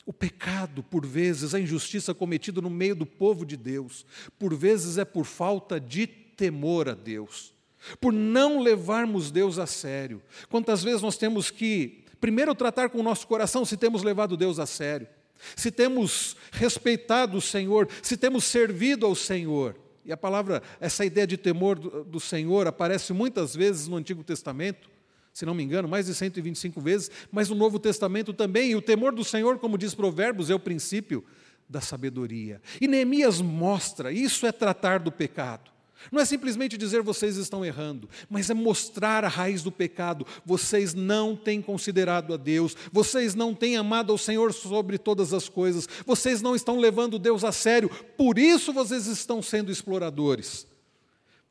o 0.06 0.12
pecado, 0.12 0.82
por 0.82 1.06
vezes, 1.06 1.54
a 1.54 1.60
injustiça 1.60 2.14
cometida 2.14 2.62
no 2.62 2.70
meio 2.70 2.95
do 2.95 3.06
povo 3.06 3.45
de 3.45 3.56
Deus, 3.56 4.06
por 4.39 4.54
vezes 4.56 4.97
é 4.97 5.06
por 5.06 5.26
falta 5.26 5.80
de 5.80 6.08
temor 6.08 6.89
a 6.89 6.93
Deus, 6.93 7.54
por 7.99 8.12
não 8.12 8.60
levarmos 8.60 9.32
Deus 9.32 9.60
a 9.60 9.68
sério. 9.68 10.22
Quantas 10.49 10.84
vezes 10.84 11.02
nós 11.02 11.18
temos 11.18 11.52
que, 11.52 12.04
primeiro, 12.20 12.56
tratar 12.56 12.89
com 12.89 12.99
o 12.99 13.04
nosso 13.04 13.28
coração 13.28 13.64
se 13.64 13.78
temos 13.78 14.04
levado 14.04 14.36
Deus 14.36 14.60
a 14.60 14.66
sério, 14.66 15.08
se 15.56 15.72
temos 15.72 16.36
respeitado 16.52 17.38
o 17.38 17.41
Senhor, 17.41 17.88
se 18.02 18.18
temos 18.18 18.43
servido 18.43 19.06
ao 19.06 19.16
Senhor. 19.16 19.76
E 20.04 20.12
a 20.12 20.18
palavra, 20.18 20.64
essa 20.80 21.06
ideia 21.06 21.28
de 21.28 21.38
temor 21.38 21.78
do, 21.78 22.04
do 22.04 22.20
Senhor 22.20 22.68
aparece 22.68 23.14
muitas 23.14 23.56
vezes 23.56 23.88
no 23.88 23.97
Antigo 23.97 24.24
Testamento, 24.24 24.89
se 25.34 25.45
não 25.45 25.53
me 25.53 25.63
engano, 25.63 25.88
mais 25.88 26.05
de 26.07 26.13
125 26.13 26.82
vezes, 26.82 27.11
mas 27.32 27.49
no 27.49 27.55
Novo 27.55 27.79
Testamento 27.79 28.34
também. 28.34 28.71
E 28.71 28.75
o 28.75 28.82
temor 28.82 29.13
do 29.13 29.23
Senhor, 29.23 29.59
como 29.59 29.77
diz 29.77 29.95
Provérbios, 29.95 30.49
é 30.49 30.55
o 30.55 30.59
princípio 30.59 31.23
da 31.69 31.79
sabedoria. 31.79 32.61
E 32.82 32.88
Neemias 32.88 33.39
mostra, 33.39 34.11
isso 34.11 34.45
é 34.45 34.51
tratar 34.51 34.99
do 34.99 35.11
pecado. 35.11 35.71
Não 36.11 36.19
é 36.19 36.25
simplesmente 36.25 36.77
dizer 36.77 37.01
vocês 37.01 37.38
estão 37.38 37.63
errando, 37.63 38.09
mas 38.29 38.49
é 38.49 38.53
mostrar 38.53 39.23
a 39.23 39.27
raiz 39.27 39.61
do 39.61 39.71
pecado. 39.71 40.25
Vocês 40.45 40.93
não 40.93 41.36
têm 41.36 41.61
considerado 41.61 42.34
a 42.34 42.38
Deus, 42.38 42.75
vocês 42.91 43.36
não 43.36 43.53
têm 43.53 43.77
amado 43.77 44.11
ao 44.11 44.17
Senhor 44.17 44.53
sobre 44.53 44.97
todas 44.97 45.34
as 45.34 45.47
coisas, 45.47 45.88
vocês 46.05 46.41
não 46.41 46.55
estão 46.55 46.79
levando 46.79 47.19
Deus 47.19 47.43
a 47.43 47.51
sério, 47.51 47.89
por 48.17 48.39
isso 48.39 48.73
vocês 48.73 49.05
estão 49.05 49.41
sendo 49.41 49.71
exploradores. 49.71 50.65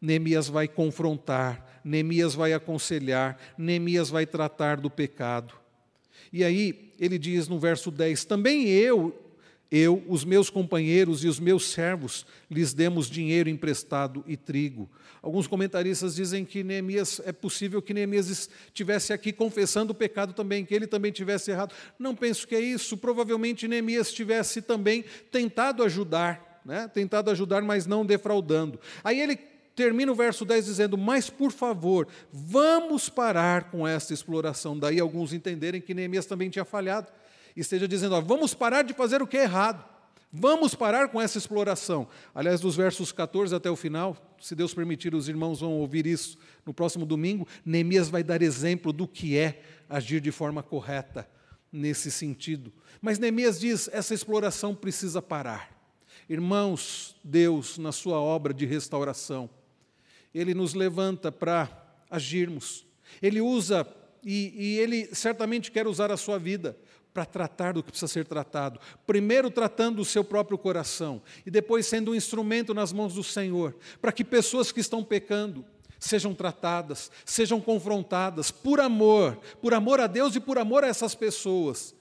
Neemias 0.01 0.49
vai 0.49 0.67
confrontar, 0.67 1.70
Neemias 1.85 2.35
vai 2.35 2.53
aconselhar, 2.53 3.39
Neemias 3.57 4.11
vai 4.11 4.27
tratar 4.27 4.81
do 4.81 4.91
pecado. 4.91 5.55
E 6.33 6.45
aí 6.45 6.93
ele 6.99 7.19
diz 7.19 7.49
no 7.49 7.59
verso 7.59 7.91
10: 7.91 8.25
Também 8.25 8.69
eu, 8.69 9.19
eu, 9.71 10.03
os 10.09 10.25
meus 10.25 10.51
companheiros 10.51 11.25
e 11.25 11.29
os 11.29 11.41
meus 11.41 11.71
servos 11.71 12.27
lhes 12.51 12.73
demos 12.73 13.09
dinheiro 13.09 13.49
emprestado 13.49 14.25
e 14.27 14.37
trigo. 14.37 14.91
Alguns 15.23 15.47
comentaristas 15.47 16.15
dizem 16.15 16.47
que 16.47 16.65
Neemias, 16.65 17.21
é 17.27 17.33
possível 17.33 17.83
que 17.83 17.93
Neemias 17.93 18.49
estivesse 18.67 19.13
aqui 19.13 19.33
confessando 19.33 19.93
o 19.93 19.95
pecado 19.95 20.33
também, 20.33 20.65
que 20.65 20.75
ele 20.75 20.87
também 20.87 21.13
tivesse 21.13 21.51
errado. 21.51 21.75
Não 21.99 22.15
penso 22.15 22.49
que 22.49 22.55
é 22.55 22.61
isso. 22.61 22.97
Provavelmente 22.97 23.69
Neemias 23.69 24.13
tivesse 24.13 24.63
também 24.63 25.05
tentado 25.31 25.83
ajudar, 25.83 26.63
né? 26.65 26.89
tentado 26.89 27.31
ajudar, 27.31 27.61
mas 27.61 27.87
não 27.87 28.05
defraudando. 28.05 28.81
Aí 29.05 29.21
ele 29.21 29.37
termina 29.81 30.13
o 30.13 30.15
verso 30.15 30.45
10 30.45 30.67
dizendo: 30.67 30.99
Mas 30.99 31.31
por 31.31 31.51
favor, 31.51 32.07
vamos 32.31 33.09
parar 33.09 33.71
com 33.71 33.89
essa 33.89 34.13
exploração. 34.13 34.79
Daí 34.79 35.01
alguns 35.01 35.33
entenderem 35.33 35.81
que 35.81 35.95
Neemias 35.95 36.27
também 36.27 36.51
tinha 36.51 36.67
falhado 36.67 37.07
esteja 37.57 37.89
dizendo: 37.89 38.15
ó, 38.15 38.21
vamos 38.21 38.53
parar 38.53 38.83
de 38.83 38.93
fazer 38.93 39.23
o 39.23 39.27
que 39.27 39.39
é 39.39 39.45
errado, 39.45 39.83
vamos 40.31 40.75
parar 40.75 41.09
com 41.09 41.19
essa 41.19 41.39
exploração. 41.39 42.07
Aliás, 42.35 42.61
dos 42.61 42.77
versos 42.77 43.11
14 43.11 43.55
até 43.55 43.71
o 43.71 43.77
final, 43.77 44.15
se 44.39 44.55
Deus 44.55 44.75
permitir, 44.75 45.15
os 45.15 45.29
irmãos 45.29 45.61
vão 45.61 45.73
ouvir 45.73 46.07
isso 46.07 46.37
no 46.67 46.75
próximo 46.75 47.07
domingo. 47.07 47.49
Neemias 47.65 48.11
vai 48.11 48.23
dar 48.23 48.43
exemplo 48.43 48.93
do 48.93 49.09
que 49.09 49.39
é 49.39 49.63
agir 49.89 50.21
de 50.21 50.31
forma 50.31 50.63
correta 50.63 51.27
nesse 51.73 52.11
sentido. 52.11 52.71
Mas 53.01 53.19
Neemias 53.19 53.59
diz: 53.59 53.89
essa 53.93 54.13
exploração 54.13 54.75
precisa 54.75 55.23
parar. 55.23 55.81
Irmãos, 56.29 57.17
Deus, 57.25 57.77
na 57.77 57.91
sua 57.91 58.21
obra 58.21 58.55
de 58.55 58.65
restauração, 58.65 59.51
Ele 60.35 60.55
nos 60.55 60.75
levanta 60.75 61.33
para 61.33 61.69
agirmos. 62.11 62.87
Ele 63.21 63.41
usa, 63.41 63.87
e, 64.23 64.53
e 64.57 64.79
Ele 64.79 65.15
certamente 65.15 65.71
quer 65.71 65.87
usar 65.87 66.11
a 66.11 66.17
sua 66.17 66.39
vida 66.39 66.77
para 67.13 67.25
tratar 67.25 67.73
do 67.73 67.83
que 67.83 67.91
precisa 67.91 68.13
ser 68.13 68.25
tratado. 68.25 68.81
Primeiro, 69.07 69.51
tratando 69.51 70.01
o 70.01 70.05
seu 70.05 70.23
próprio 70.23 70.57
coração, 70.57 71.23
e 71.45 71.51
depois, 71.51 71.87
sendo 71.87 72.13
um 72.13 72.15
instrumento 72.15 72.73
nas 72.73 72.93
mãos 72.93 73.15
do 73.15 73.25
Senhor, 73.25 73.77
para 74.01 74.13
que 74.13 74.25
pessoas 74.25 74.71
que 74.71 74.81
estão 74.81 75.03
pecando 75.03 75.65
sejam 75.99 76.35
tratadas, 76.35 77.11
sejam 77.25 77.61
confrontadas 77.61 78.51
por 78.51 78.81
amor, 78.81 79.39
por 79.61 79.75
amor 79.75 80.01
a 80.01 80.07
Deus 80.07 80.35
e 80.35 80.41
por 80.41 80.57
amor 80.57 80.83
a 80.83 80.89
essas 80.89 81.15
pessoas, 81.15 81.95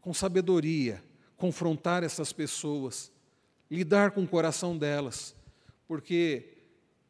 com 0.00 0.12
sabedoria, 0.12 1.02
confrontar 1.36 2.02
essas 2.02 2.32
pessoas, 2.32 3.12
lidar 3.70 4.10
com 4.10 4.22
o 4.22 4.28
coração 4.28 4.76
delas, 4.76 5.34
porque 5.86 6.53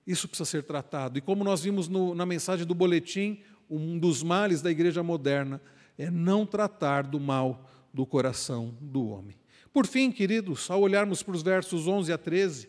isso 0.07 0.29
precisa 0.29 0.49
ser 0.49 0.63
tratado. 0.63 1.19
E 1.19 1.21
como 1.21 1.45
nós 1.45 1.63
vimos 1.63 1.89
no, 1.89 2.15
na 2.15 2.27
mensagem 2.27 2.67
do 2.67 2.75
boletim, 2.75 3.41
um 3.71 3.99
dos 3.99 4.23
males 4.23 4.61
da 4.61 4.71
igreja 4.71 5.03
moderna 5.03 5.61
é 5.97 6.11
não 6.11 6.45
tratar 6.45 7.05
do 7.05 7.19
mal 7.19 7.69
do 7.93 8.05
coração 8.05 8.77
do 8.81 9.09
homem. 9.09 9.37
Por 9.73 9.87
fim, 9.87 10.11
queridos, 10.11 10.71
ao 10.71 10.83
olharmos 10.83 11.23
para 11.23 11.35
os 11.35 11.43
versos 11.43 11.87
11 11.87 12.13
a 12.13 12.19
13, 12.19 12.69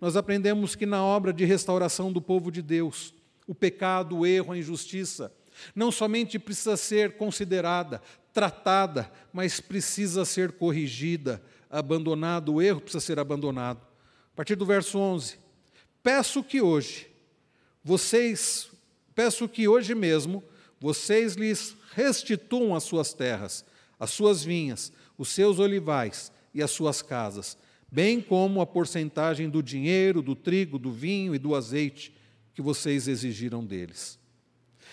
nós 0.00 0.16
aprendemos 0.16 0.74
que 0.74 0.84
na 0.84 1.02
obra 1.02 1.32
de 1.32 1.44
restauração 1.44 2.12
do 2.12 2.20
povo 2.20 2.50
de 2.50 2.60
Deus, 2.60 3.14
o 3.46 3.54
pecado, 3.54 4.18
o 4.18 4.26
erro, 4.26 4.52
a 4.52 4.58
injustiça, 4.58 5.32
não 5.74 5.92
somente 5.92 6.38
precisa 6.38 6.76
ser 6.76 7.16
considerada, 7.16 8.02
tratada, 8.32 9.10
mas 9.32 9.60
precisa 9.60 10.24
ser 10.24 10.52
corrigida, 10.52 11.42
abandonado, 11.70 12.54
o 12.54 12.62
erro 12.62 12.80
precisa 12.80 13.00
ser 13.00 13.18
abandonado. 13.18 13.80
A 14.32 14.36
partir 14.36 14.56
do 14.56 14.66
verso 14.66 14.98
11, 14.98 15.38
peço 16.02 16.42
que 16.42 16.60
hoje, 16.60 17.08
vocês, 17.84 18.70
peço 19.14 19.48
que 19.48 19.68
hoje 19.68 19.94
mesmo, 19.94 20.42
vocês 20.80 21.34
lhes 21.34 21.76
restituam 21.94 22.74
as 22.74 22.84
suas 22.84 23.12
terras, 23.12 23.64
as 23.98 24.10
suas 24.10 24.42
vinhas, 24.42 24.92
os 25.16 25.28
seus 25.28 25.58
olivais 25.58 26.32
e 26.52 26.62
as 26.62 26.70
suas 26.70 27.02
casas, 27.02 27.56
bem 27.90 28.20
como 28.20 28.60
a 28.60 28.66
porcentagem 28.66 29.48
do 29.48 29.62
dinheiro, 29.62 30.22
do 30.22 30.34
trigo, 30.34 30.78
do 30.78 30.90
vinho 30.90 31.34
e 31.34 31.38
do 31.38 31.54
azeite 31.54 32.12
que 32.54 32.62
vocês 32.62 33.08
exigiram 33.08 33.64
deles. 33.64 34.18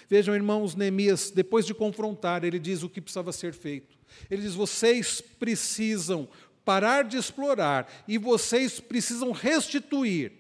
Vejam, 0.10 0.34
irmãos, 0.34 0.76
Neemias, 0.76 1.30
depois 1.30 1.66
de 1.66 1.74
confrontar, 1.74 2.44
ele 2.44 2.58
diz 2.60 2.84
o 2.84 2.90
que 2.90 3.02
precisava 3.02 3.32
ser 3.32 3.54
feito. 3.54 3.98
Ele 4.30 4.42
diz: 4.42 4.56
vocês 4.56 5.22
precisam 5.22 6.28
parar 6.66 7.04
de 7.04 7.18
explorar 7.18 7.88
e 8.08 8.18
vocês 8.18 8.80
precisam 8.80 9.32
restituir. 9.32 10.32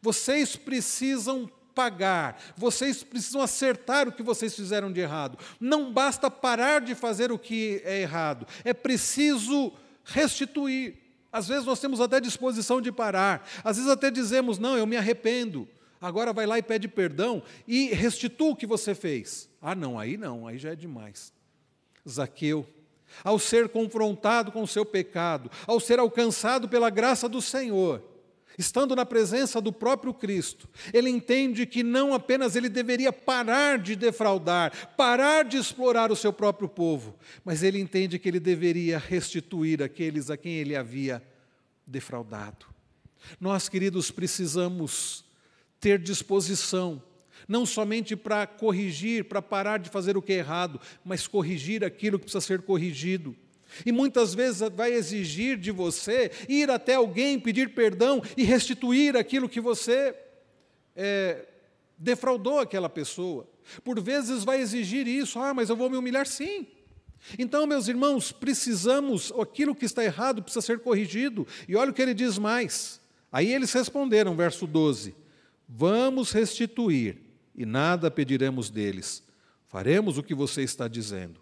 Vocês 0.00 0.56
precisam 0.56 1.50
pagar, 1.74 2.40
vocês 2.56 3.02
precisam 3.02 3.40
acertar 3.42 4.08
o 4.08 4.12
que 4.12 4.22
vocês 4.22 4.54
fizeram 4.54 4.92
de 4.92 5.00
errado. 5.00 5.38
Não 5.58 5.92
basta 5.92 6.30
parar 6.30 6.80
de 6.80 6.94
fazer 6.94 7.32
o 7.32 7.38
que 7.38 7.82
é 7.84 8.00
errado, 8.00 8.46
é 8.64 8.72
preciso 8.72 9.72
restituir. 10.04 10.96
Às 11.32 11.48
vezes 11.48 11.64
nós 11.64 11.80
temos 11.80 12.00
até 12.00 12.20
disposição 12.20 12.80
de 12.80 12.92
parar, 12.92 13.48
às 13.64 13.76
vezes 13.76 13.90
até 13.90 14.10
dizemos: 14.10 14.58
não, 14.58 14.76
eu 14.76 14.86
me 14.86 14.96
arrependo. 14.96 15.68
Agora 16.00 16.32
vai 16.32 16.46
lá 16.46 16.58
e 16.58 16.62
pede 16.62 16.86
perdão 16.86 17.42
e 17.66 17.86
restitua 17.86 18.50
o 18.50 18.56
que 18.56 18.66
você 18.66 18.94
fez. 18.94 19.48
Ah, 19.60 19.74
não, 19.74 19.98
aí 19.98 20.18
não, 20.18 20.46
aí 20.46 20.58
já 20.58 20.72
é 20.72 20.76
demais. 20.76 21.32
Zaqueu, 22.06 22.66
ao 23.24 23.38
ser 23.38 23.70
confrontado 23.70 24.52
com 24.52 24.62
o 24.62 24.68
seu 24.68 24.84
pecado, 24.84 25.50
ao 25.66 25.80
ser 25.80 25.98
alcançado 25.98 26.68
pela 26.68 26.90
graça 26.90 27.26
do 27.26 27.40
Senhor, 27.40 28.02
Estando 28.56 28.94
na 28.94 29.04
presença 29.04 29.60
do 29.60 29.72
próprio 29.72 30.14
Cristo, 30.14 30.68
ele 30.92 31.10
entende 31.10 31.66
que 31.66 31.82
não 31.82 32.14
apenas 32.14 32.54
ele 32.54 32.68
deveria 32.68 33.12
parar 33.12 33.78
de 33.78 33.96
defraudar, 33.96 34.94
parar 34.96 35.44
de 35.44 35.56
explorar 35.56 36.12
o 36.12 36.16
seu 36.16 36.32
próprio 36.32 36.68
povo, 36.68 37.16
mas 37.44 37.62
ele 37.62 37.80
entende 37.80 38.18
que 38.18 38.28
ele 38.28 38.38
deveria 38.38 38.98
restituir 38.98 39.82
aqueles 39.82 40.30
a 40.30 40.36
quem 40.36 40.54
ele 40.54 40.76
havia 40.76 41.22
defraudado. 41.86 42.66
Nós, 43.40 43.68
queridos, 43.68 44.10
precisamos 44.10 45.24
ter 45.80 45.98
disposição, 45.98 47.02
não 47.48 47.66
somente 47.66 48.14
para 48.14 48.46
corrigir, 48.46 49.24
para 49.24 49.42
parar 49.42 49.78
de 49.78 49.90
fazer 49.90 50.16
o 50.16 50.22
que 50.22 50.32
é 50.32 50.36
errado, 50.36 50.80
mas 51.04 51.26
corrigir 51.26 51.84
aquilo 51.84 52.18
que 52.18 52.24
precisa 52.24 52.40
ser 52.40 52.62
corrigido. 52.62 53.36
E 53.84 53.92
muitas 53.92 54.34
vezes 54.34 54.60
vai 54.74 54.92
exigir 54.92 55.56
de 55.56 55.70
você 55.70 56.30
ir 56.48 56.70
até 56.70 56.94
alguém, 56.94 57.40
pedir 57.40 57.74
perdão 57.74 58.22
e 58.36 58.44
restituir 58.44 59.16
aquilo 59.16 59.48
que 59.48 59.60
você 59.60 60.14
é, 60.94 61.46
defraudou 61.98 62.60
aquela 62.60 62.88
pessoa. 62.88 63.48
Por 63.82 64.00
vezes 64.00 64.44
vai 64.44 64.60
exigir 64.60 65.06
isso, 65.06 65.38
ah, 65.38 65.54
mas 65.54 65.70
eu 65.70 65.76
vou 65.76 65.88
me 65.88 65.96
humilhar 65.96 66.26
sim. 66.26 66.66
Então, 67.38 67.66
meus 67.66 67.88
irmãos, 67.88 68.32
precisamos, 68.32 69.32
aquilo 69.40 69.74
que 69.74 69.86
está 69.86 70.04
errado 70.04 70.42
precisa 70.42 70.60
ser 70.60 70.80
corrigido. 70.80 71.46
E 71.66 71.74
olha 71.74 71.90
o 71.90 71.94
que 71.94 72.02
ele 72.02 72.12
diz 72.12 72.38
mais. 72.38 73.00
Aí 73.32 73.52
eles 73.52 73.72
responderam, 73.72 74.36
verso 74.36 74.66
12: 74.66 75.14
Vamos 75.68 76.30
restituir, 76.30 77.18
e 77.54 77.64
nada 77.64 78.10
pediremos 78.10 78.68
deles. 78.70 79.22
Faremos 79.66 80.18
o 80.18 80.22
que 80.22 80.34
você 80.34 80.62
está 80.62 80.86
dizendo. 80.86 81.40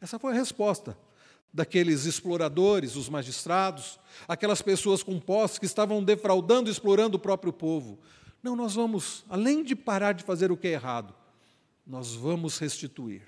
Essa 0.00 0.18
foi 0.18 0.32
a 0.32 0.36
resposta 0.36 0.96
daqueles 1.52 2.04
exploradores, 2.04 2.96
os 2.96 3.08
magistrados, 3.08 3.98
aquelas 4.28 4.62
pessoas 4.62 5.02
com 5.02 5.18
posse 5.18 5.58
que 5.58 5.66
estavam 5.66 6.02
defraudando, 6.02 6.70
explorando 6.70 7.16
o 7.16 7.20
próprio 7.20 7.52
povo. 7.52 7.98
Não, 8.42 8.54
nós 8.54 8.74
vamos, 8.74 9.24
além 9.28 9.62
de 9.62 9.74
parar 9.74 10.12
de 10.12 10.24
fazer 10.24 10.52
o 10.52 10.56
que 10.56 10.68
é 10.68 10.72
errado, 10.72 11.14
nós 11.86 12.14
vamos 12.14 12.58
restituir, 12.58 13.22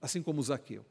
assim 0.00 0.22
como 0.22 0.42
Zaqueu. 0.42 0.84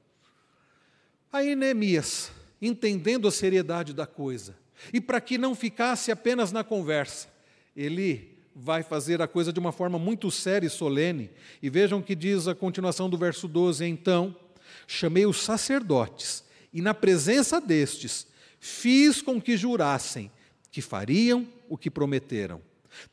Aí 1.31 1.55
Neemias, 1.55 2.31
entendendo 2.61 3.27
a 3.27 3.31
seriedade 3.31 3.93
da 3.93 4.05
coisa, 4.05 4.55
e 4.93 4.99
para 4.99 5.21
que 5.21 5.37
não 5.37 5.55
ficasse 5.55 6.11
apenas 6.11 6.51
na 6.51 6.63
conversa, 6.63 7.29
ele 7.75 8.37
vai 8.55 8.83
fazer 8.83 9.21
a 9.21 9.27
coisa 9.27 9.51
de 9.51 9.59
uma 9.59 9.71
forma 9.71 9.99
muito 9.99 10.31
séria 10.31 10.67
e 10.67 10.69
solene. 10.69 11.29
E 11.61 11.69
vejam 11.69 12.01
que 12.01 12.15
diz 12.15 12.47
a 12.47 12.55
continuação 12.55 13.09
do 13.09 13.17
verso 13.17 13.47
12: 13.47 13.85
Então 13.85 14.35
chamei 14.87 15.25
os 15.25 15.41
sacerdotes 15.41 16.44
e 16.75 16.81
na 16.81 16.93
presença 16.93 17.61
destes, 17.61 18.27
fiz 18.59 19.21
com 19.21 19.41
que 19.41 19.55
jurassem 19.55 20.29
que 20.69 20.81
fariam 20.81 21.47
o 21.69 21.77
que 21.77 21.89
prometeram. 21.89 22.61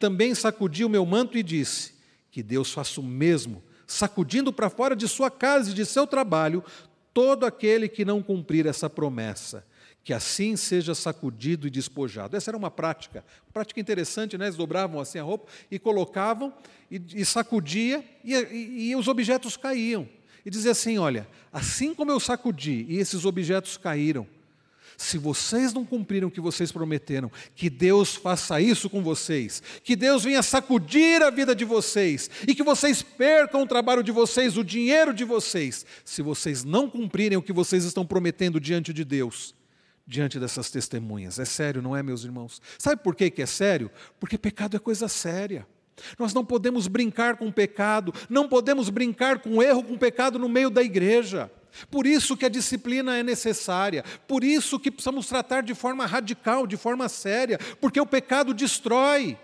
Também 0.00 0.34
sacudi 0.34 0.84
o 0.84 0.88
meu 0.88 1.06
manto 1.06 1.38
e 1.38 1.44
disse: 1.44 1.94
Que 2.28 2.42
Deus 2.42 2.72
faça 2.72 3.00
o 3.00 3.04
mesmo, 3.04 3.62
sacudindo 3.86 4.52
para 4.52 4.68
fora 4.68 4.96
de 4.96 5.06
sua 5.06 5.30
casa 5.30 5.70
e 5.70 5.74
de 5.74 5.86
seu 5.86 6.08
trabalho 6.08 6.64
todo 7.14 7.46
aquele 7.46 7.88
que 7.88 8.04
não 8.04 8.20
cumprir 8.20 8.66
essa 8.66 8.90
promessa 8.90 9.64
que 10.04 10.12
assim 10.12 10.56
seja 10.56 10.94
sacudido 10.94 11.66
e 11.66 11.70
despojado. 11.70 12.36
Essa 12.36 12.50
era 12.50 12.56
uma 12.56 12.70
prática, 12.70 13.24
prática 13.52 13.80
interessante, 13.80 14.36
né? 14.36 14.46
Eles 14.46 14.56
dobravam 14.56 15.00
assim 15.00 15.18
a 15.18 15.22
roupa 15.22 15.46
e 15.70 15.78
colocavam 15.78 16.52
e, 16.90 17.00
e 17.14 17.24
sacudia 17.24 18.04
e, 18.24 18.34
e, 18.34 18.90
e 18.90 18.96
os 18.96 19.06
objetos 19.06 19.56
caíam. 19.56 20.08
E 20.44 20.50
dizia 20.50 20.72
assim: 20.72 20.98
olha, 20.98 21.26
assim 21.52 21.94
como 21.94 22.10
eu 22.10 22.20
sacudi 22.20 22.86
e 22.88 22.98
esses 22.98 23.24
objetos 23.24 23.76
caíram, 23.76 24.26
se 24.96 25.18
vocês 25.18 25.72
não 25.72 25.84
cumpriram 25.84 26.28
o 26.28 26.30
que 26.30 26.40
vocês 26.40 26.70
prometeram, 26.70 27.30
que 27.54 27.68
Deus 27.68 28.14
faça 28.14 28.60
isso 28.60 28.88
com 28.88 29.02
vocês, 29.02 29.62
que 29.82 29.96
Deus 29.96 30.24
venha 30.24 30.42
sacudir 30.42 31.22
a 31.22 31.30
vida 31.30 31.54
de 31.54 31.64
vocês 31.64 32.30
e 32.46 32.54
que 32.54 32.62
vocês 32.62 33.02
percam 33.02 33.62
o 33.62 33.66
trabalho 33.66 34.02
de 34.02 34.12
vocês, 34.12 34.56
o 34.56 34.64
dinheiro 34.64 35.12
de 35.12 35.24
vocês, 35.24 35.84
se 36.04 36.22
vocês 36.22 36.62
não 36.62 36.88
cumprirem 36.88 37.38
o 37.38 37.42
que 37.42 37.52
vocês 37.52 37.84
estão 37.84 38.06
prometendo 38.06 38.60
diante 38.60 38.92
de 38.92 39.04
Deus, 39.04 39.54
diante 40.06 40.38
dessas 40.38 40.70
testemunhas. 40.70 41.38
É 41.38 41.44
sério, 41.44 41.82
não 41.82 41.96
é, 41.96 42.02
meus 42.02 42.24
irmãos? 42.24 42.60
Sabe 42.78 43.02
por 43.02 43.14
que, 43.14 43.30
que 43.30 43.42
é 43.42 43.46
sério? 43.46 43.90
Porque 44.20 44.38
pecado 44.38 44.76
é 44.76 44.80
coisa 44.80 45.08
séria. 45.08 45.66
Nós 46.18 46.34
não 46.34 46.44
podemos 46.44 46.86
brincar 46.88 47.36
com 47.36 47.48
o 47.48 47.52
pecado, 47.52 48.12
não 48.28 48.48
podemos 48.48 48.88
brincar 48.88 49.38
com 49.40 49.56
o 49.56 49.62
erro, 49.62 49.82
com 49.82 49.94
o 49.94 49.98
pecado 49.98 50.38
no 50.38 50.48
meio 50.48 50.70
da 50.70 50.82
igreja. 50.82 51.50
Por 51.90 52.06
isso 52.06 52.36
que 52.36 52.44
a 52.44 52.50
disciplina 52.50 53.16
é 53.16 53.22
necessária, 53.22 54.04
por 54.28 54.44
isso 54.44 54.78
que 54.78 54.90
precisamos 54.90 55.26
tratar 55.26 55.62
de 55.62 55.74
forma 55.74 56.04
radical, 56.04 56.66
de 56.66 56.76
forma 56.76 57.08
séria, 57.08 57.58
porque 57.80 58.00
o 58.00 58.06
pecado 58.06 58.52
destrói, 58.52 59.38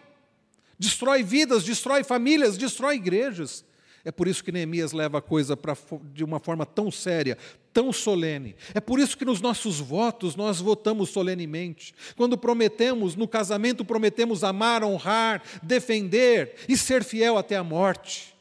destrói 0.79 1.23
vidas, 1.23 1.65
destrói 1.65 2.05
famílias, 2.05 2.59
destrói 2.59 2.97
igrejas. 2.97 3.65
É 4.09 4.11
por 4.11 4.27
isso 4.27 4.43
que 4.43 4.51
Neemias 4.51 4.93
leva 4.93 5.19
a 5.19 5.21
coisa 5.21 5.55
pra, 5.55 5.77
de 6.15 6.25
uma 6.25 6.41
forma 6.41 6.65
tão 6.65 6.91
séria, 6.91 7.37
tão 7.75 7.93
solene. 7.93 8.57
É 8.73 8.81
por 8.81 8.99
isso 8.99 9.19
que 9.19 9.25
nos 9.27 9.39
nossos 9.39 9.81
votos 9.81 10.35
nós 10.35 10.63
votamos 10.63 11.11
solenemente. 11.11 11.95
Quando 12.17 12.39
prometemos, 12.39 13.15
no 13.15 13.29
casamento, 13.29 13.85
prometemos 13.85 14.43
amar, 14.43 14.83
honrar, 14.83 15.43
defender 15.63 16.55
e 16.67 16.75
ser 16.75 17.05
fiel 17.05 17.37
até 17.37 17.55
a 17.55 17.63
morte. 17.63 18.35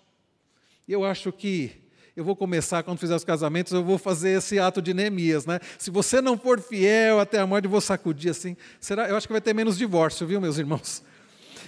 Eu 0.87 1.03
acho 1.03 1.33
que 1.33 1.73
eu 2.15 2.23
vou 2.23 2.33
começar, 2.33 2.81
quando 2.81 2.99
fizer 2.99 3.17
os 3.17 3.25
casamentos, 3.25 3.73
eu 3.73 3.83
vou 3.83 3.97
fazer 3.97 4.37
esse 4.37 4.57
ato 4.59 4.81
de 4.81 4.93
Neemias, 4.93 5.45
né? 5.45 5.59
Se 5.77 5.91
você 5.91 6.21
não 6.21 6.37
for 6.37 6.61
fiel 6.61 7.19
até 7.19 7.39
a 7.39 7.45
morte, 7.45 7.65
eu 7.65 7.71
vou 7.71 7.81
sacudir 7.81 8.31
assim. 8.31 8.55
Será? 8.79 9.09
Eu 9.09 9.17
acho 9.17 9.27
que 9.27 9.33
vai 9.33 9.41
ter 9.41 9.53
menos 9.53 9.77
divórcio, 9.77 10.25
viu, 10.25 10.39
meus 10.39 10.57
irmãos? 10.57 11.03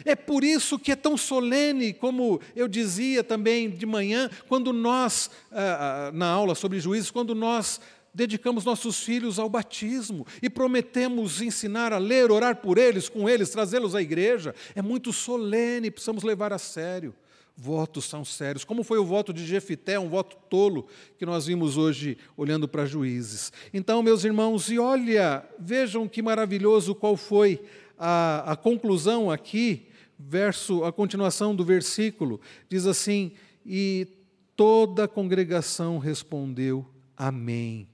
É 0.06 0.16
por 0.16 0.44
isso 0.44 0.80
que 0.80 0.92
é 0.92 0.96
tão 0.96 1.18
solene, 1.18 1.94
como 1.94 2.40
eu 2.56 2.68
dizia 2.68 3.24
também 3.24 3.70
de 3.70 3.86
manhã, 3.86 4.30
quando 4.48 4.72
nós, 4.74 5.30
ah, 5.52 6.10
ah, 6.10 6.12
na 6.12 6.28
aula 6.28 6.56
sobre 6.56 6.80
juízes, 6.80 7.12
quando 7.12 7.36
nós 7.36 7.80
dedicamos 8.14 8.66
nossos 8.66 9.00
filhos 9.02 9.40
ao 9.40 9.50
batismo 9.50 10.26
e 10.42 10.50
prometemos 10.50 11.42
ensinar 11.42 11.94
a 11.94 11.98
ler, 11.98 12.32
orar 12.32 12.58
por 12.58 12.78
eles, 12.78 13.08
com 13.08 13.30
eles, 13.30 13.50
trazê-los 13.50 13.96
à 13.96 14.02
igreja. 14.02 14.54
É 14.76 14.82
muito 14.82 15.14
solene, 15.14 15.92
precisamos 15.92 16.24
levar 16.24 16.52
a 16.52 16.58
sério. 16.58 17.14
Votos 17.56 18.06
são 18.06 18.24
sérios. 18.24 18.64
Como 18.64 18.84
foi 18.84 19.00
o 19.00 19.06
voto 19.06 19.34
de 19.34 19.46
Jefité, 19.46 20.00
um 20.00 20.08
voto 20.08 20.38
tolo 20.50 20.88
que 21.18 21.26
nós 21.26 21.46
vimos 21.46 21.76
hoje 21.76 22.18
olhando 22.38 22.70
para 22.70 22.86
juízes. 22.86 23.52
Então, 23.74 24.02
meus 24.02 24.24
irmãos, 24.24 24.72
e 24.72 24.80
olha, 24.80 25.46
vejam 25.60 26.08
que 26.08 26.22
maravilhoso 26.22 26.96
qual 26.96 27.18
foi 27.18 27.62
a, 27.98 28.54
a 28.54 28.56
conclusão 28.56 29.30
aqui 29.30 29.89
verso, 30.20 30.84
a 30.84 30.92
continuação 30.92 31.56
do 31.56 31.64
versículo, 31.64 32.42
diz 32.68 32.86
assim: 32.86 33.32
E 33.66 34.08
toda 34.56 35.06
a 35.06 35.08
congregação 35.08 35.98
respondeu: 35.98 36.86
Amém. 37.16 37.88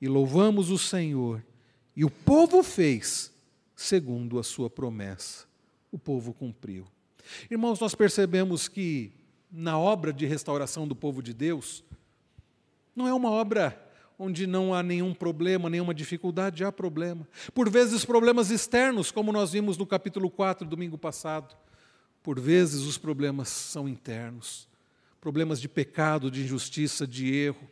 E 0.00 0.08
louvamos 0.08 0.70
o 0.70 0.78
Senhor. 0.78 1.44
E 1.94 2.04
o 2.04 2.10
povo 2.10 2.62
fez 2.62 3.32
segundo 3.74 4.38
a 4.38 4.42
sua 4.42 4.68
promessa. 4.68 5.46
O 5.90 5.98
povo 5.98 6.32
cumpriu. 6.32 6.86
Irmãos, 7.50 7.80
nós 7.80 7.94
percebemos 7.94 8.68
que 8.68 9.12
na 9.50 9.78
obra 9.78 10.12
de 10.12 10.26
restauração 10.26 10.86
do 10.86 10.94
povo 10.94 11.22
de 11.22 11.32
Deus, 11.32 11.82
não 12.94 13.08
é 13.08 13.14
uma 13.14 13.30
obra 13.30 13.84
onde 14.18 14.46
não 14.46 14.74
há 14.74 14.82
nenhum 14.82 15.14
problema, 15.14 15.70
nenhuma 15.70 15.94
dificuldade, 15.94 16.64
há 16.64 16.72
problema. 16.72 17.26
Por 17.54 17.70
vezes, 17.70 18.04
problemas 18.04 18.50
externos, 18.50 19.10
como 19.10 19.32
nós 19.32 19.52
vimos 19.52 19.78
no 19.78 19.86
capítulo 19.86 20.28
4, 20.28 20.66
domingo 20.66 20.98
passado. 20.98 21.56
Por 22.22 22.38
vezes 22.38 22.82
os 22.82 22.98
problemas 22.98 23.48
são 23.48 23.88
internos, 23.88 24.68
problemas 25.20 25.60
de 25.60 25.68
pecado, 25.68 26.30
de 26.30 26.42
injustiça, 26.42 27.06
de 27.06 27.34
erro, 27.34 27.68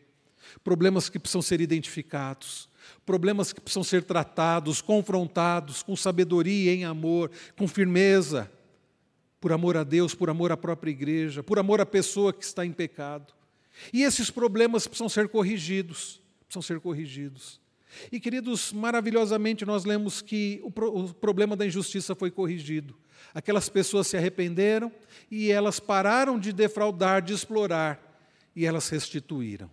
problemas 0.63 1.09
que 1.09 1.19
precisam 1.19 1.43
ser 1.43 1.61
identificados, 1.61 2.69
problemas 3.05 3.53
que 3.53 3.61
precisam 3.61 3.85
ser 3.85 4.05
tratados, 4.05 4.81
confrontados 4.81 5.83
com 5.83 5.97
sabedoria, 5.97 6.73
em 6.73 6.85
amor, 6.85 7.31
com 7.57 7.67
firmeza, 7.67 8.51
por 9.41 9.53
amor 9.53 9.77
a 9.77 9.85
Deus, 9.85 10.15
por 10.15 10.31
amor 10.31 10.51
à 10.51 10.57
própria 10.57 10.91
igreja, 10.91 11.43
por 11.43 11.59
amor 11.59 11.81
à 11.81 11.87
pessoa 11.87 12.33
que 12.33 12.45
está 12.45 12.65
em 12.65 12.73
pecado. 12.73 13.35
E 13.93 14.03
esses 14.03 14.31
problemas 14.31 14.87
precisam 14.87 15.09
ser 15.09 15.29
corrigidos, 15.29 16.21
precisam 16.47 16.63
ser 16.63 16.81
corrigidos. 16.81 17.61
E, 18.11 18.21
queridos, 18.21 18.73
maravilhosamente 18.73 19.65
nós 19.65 19.85
lemos 19.85 20.23
que 20.23 20.61
o, 20.63 20.71
pro, 20.71 20.95
o 20.95 21.15
problema 21.15 21.57
da 21.57 21.67
injustiça 21.67 22.15
foi 22.15 22.31
corrigido. 22.31 22.97
Aquelas 23.35 23.69
pessoas 23.69 24.07
se 24.07 24.17
arrependeram 24.17 24.91
e 25.31 25.51
elas 25.51 25.81
pararam 25.81 26.39
de 26.39 26.53
defraudar, 26.53 27.23
de 27.23 27.33
explorar, 27.33 28.01
e 28.55 28.65
elas 28.65 28.89
restituíram. 28.89 29.71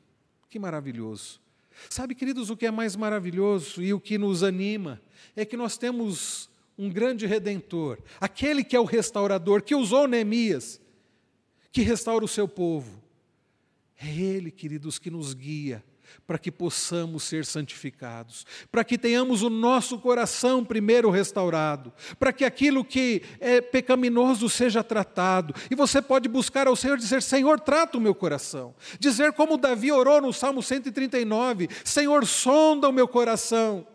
Que 0.49 0.59
maravilhoso. 0.59 1.41
Sabe, 1.89 2.15
queridos, 2.15 2.49
o 2.49 2.57
que 2.57 2.65
é 2.65 2.71
mais 2.71 2.95
maravilhoso 2.95 3.81
e 3.81 3.93
o 3.93 3.99
que 3.99 4.17
nos 4.17 4.43
anima 4.43 5.01
é 5.35 5.45
que 5.45 5.57
nós 5.57 5.77
temos 5.77 6.49
um 6.77 6.89
grande 6.89 7.25
redentor, 7.25 7.99
aquele 8.19 8.63
que 8.63 8.75
é 8.75 8.79
o 8.79 8.85
restaurador, 8.85 9.61
que 9.61 9.75
usou 9.75 10.07
Neemias, 10.07 10.81
que 11.71 11.81
restaura 11.81 12.25
o 12.25 12.27
seu 12.27 12.47
povo. 12.47 13.01
É 13.97 14.09
Ele, 14.09 14.51
queridos, 14.51 14.99
que 14.99 15.09
nos 15.09 15.33
guia 15.33 15.83
para 16.25 16.37
que 16.37 16.51
possamos 16.51 17.23
ser 17.23 17.45
santificados, 17.45 18.45
para 18.71 18.83
que 18.83 18.97
tenhamos 18.97 19.41
o 19.41 19.49
nosso 19.49 19.99
coração 19.99 20.63
primeiro 20.63 21.09
restaurado, 21.09 21.93
para 22.17 22.33
que 22.33 22.45
aquilo 22.45 22.83
que 22.83 23.21
é 23.39 23.61
pecaminoso 23.61 24.49
seja 24.49 24.83
tratado. 24.83 25.53
E 25.69 25.75
você 25.75 26.01
pode 26.01 26.27
buscar 26.29 26.67
ao 26.67 26.75
Senhor 26.75 26.97
dizer: 26.97 27.21
Senhor, 27.21 27.59
trata 27.59 27.97
o 27.97 28.01
meu 28.01 28.15
coração. 28.15 28.73
Dizer 28.99 29.33
como 29.33 29.57
Davi 29.57 29.91
orou 29.91 30.21
no 30.21 30.33
Salmo 30.33 30.61
139: 30.61 31.69
Senhor, 31.83 32.25
sonda 32.25 32.89
o 32.89 32.93
meu 32.93 33.07
coração, 33.07 33.85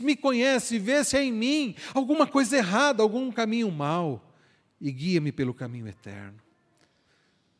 me 0.00 0.16
conhece, 0.16 0.78
vê 0.78 1.02
se 1.04 1.16
é 1.16 1.24
em 1.24 1.32
mim 1.32 1.74
alguma 1.94 2.26
coisa 2.26 2.56
errada, 2.56 3.02
algum 3.02 3.30
caminho 3.30 3.70
mau, 3.70 4.32
e 4.80 4.90
guia-me 4.90 5.32
pelo 5.32 5.54
caminho 5.54 5.88
eterno. 5.88 6.38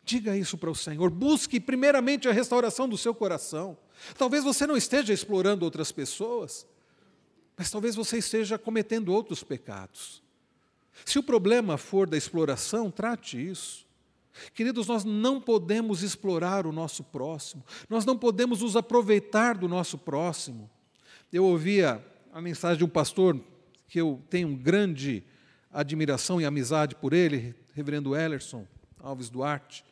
Diga 0.04 0.36
isso 0.36 0.58
para 0.58 0.70
o 0.70 0.74
Senhor. 0.74 1.10
Busque 1.10 1.60
primeiramente 1.60 2.28
a 2.28 2.32
restauração 2.32 2.88
do 2.88 2.98
seu 2.98 3.14
coração. 3.14 3.76
Talvez 4.16 4.42
você 4.42 4.66
não 4.66 4.76
esteja 4.76 5.12
explorando 5.12 5.64
outras 5.64 5.92
pessoas, 5.92 6.66
mas 7.56 7.70
talvez 7.70 7.94
você 7.94 8.18
esteja 8.18 8.58
cometendo 8.58 9.12
outros 9.12 9.44
pecados. 9.44 10.22
Se 11.04 11.18
o 11.18 11.22
problema 11.22 11.78
for 11.78 12.08
da 12.08 12.16
exploração, 12.16 12.90
trate 12.90 13.38
isso. 13.38 13.86
Queridos, 14.54 14.86
nós 14.86 15.04
não 15.04 15.40
podemos 15.40 16.02
explorar 16.02 16.66
o 16.66 16.72
nosso 16.72 17.04
próximo, 17.04 17.64
nós 17.88 18.04
não 18.04 18.16
podemos 18.16 18.62
nos 18.62 18.76
aproveitar 18.76 19.56
do 19.56 19.68
nosso 19.68 19.98
próximo. 19.98 20.70
Eu 21.32 21.44
ouvia 21.44 22.04
a 22.32 22.40
mensagem 22.40 22.78
de 22.78 22.84
um 22.84 22.88
pastor 22.88 23.38
que 23.88 24.00
eu 24.00 24.22
tenho 24.30 24.56
grande 24.56 25.22
admiração 25.70 26.40
e 26.40 26.44
amizade 26.44 26.94
por 26.94 27.12
ele, 27.12 27.54
reverendo 27.74 28.16
Ellerson 28.16 28.66
Alves 28.98 29.28
Duarte. 29.28 29.84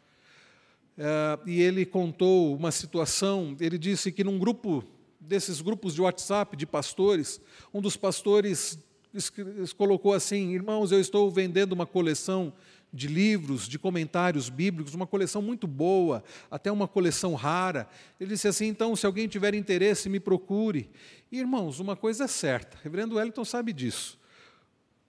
Eh, 1.02 1.38
e 1.46 1.62
ele 1.62 1.86
contou 1.86 2.54
uma 2.54 2.70
situação. 2.70 3.56
Ele 3.58 3.78
disse 3.78 4.12
que 4.12 4.22
num 4.22 4.38
grupo 4.38 4.84
desses 5.18 5.62
grupos 5.62 5.94
de 5.94 6.02
WhatsApp 6.02 6.54
de 6.58 6.66
pastores, 6.66 7.40
um 7.72 7.80
dos 7.80 7.96
pastores 7.96 8.78
colocou 9.78 10.12
assim: 10.12 10.52
Irmãos, 10.52 10.92
eu 10.92 11.00
estou 11.00 11.30
vendendo 11.30 11.72
uma 11.72 11.86
coleção 11.86 12.52
de 12.92 13.08
livros, 13.08 13.66
de 13.66 13.78
comentários 13.78 14.50
bíblicos, 14.50 14.92
uma 14.92 15.06
coleção 15.06 15.40
muito 15.40 15.66
boa, 15.66 16.22
até 16.50 16.70
uma 16.70 16.86
coleção 16.86 17.34
rara. 17.34 17.88
Ele 18.20 18.34
disse 18.34 18.48
assim: 18.48 18.66
então, 18.66 18.94
se 18.94 19.06
alguém 19.06 19.26
tiver 19.26 19.54
interesse, 19.54 20.06
me 20.10 20.20
procure. 20.20 20.90
E, 21.32 21.38
irmãos, 21.38 21.80
uma 21.80 21.96
coisa 21.96 22.24
é 22.24 22.28
certa, 22.28 22.76
o 22.76 22.80
reverendo 22.84 23.14
Wellington 23.14 23.44
sabe 23.46 23.72
disso. 23.72 24.18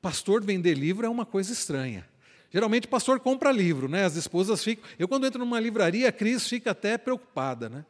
Pastor 0.02 0.42
vender 0.42 0.76
livro 0.76 1.06
é 1.06 1.10
uma 1.10 1.26
coisa 1.26 1.52
estranha. 1.52 2.10
Geralmente 2.52 2.86
o 2.86 2.90
pastor 2.90 3.20
compra 3.20 3.52
livro, 3.52 3.88
né? 3.88 4.04
As 4.04 4.16
esposas 4.16 4.64
ficam. 4.64 4.84
Eu, 5.00 5.08
quando 5.08 5.26
entro 5.26 5.40
numa 5.40 5.60
livraria, 5.60 6.10
a 6.10 6.12
Cris 6.12 6.48
fica 6.48 6.72
até 6.72 6.98
preocupada, 6.98 7.70
né? 7.70 7.86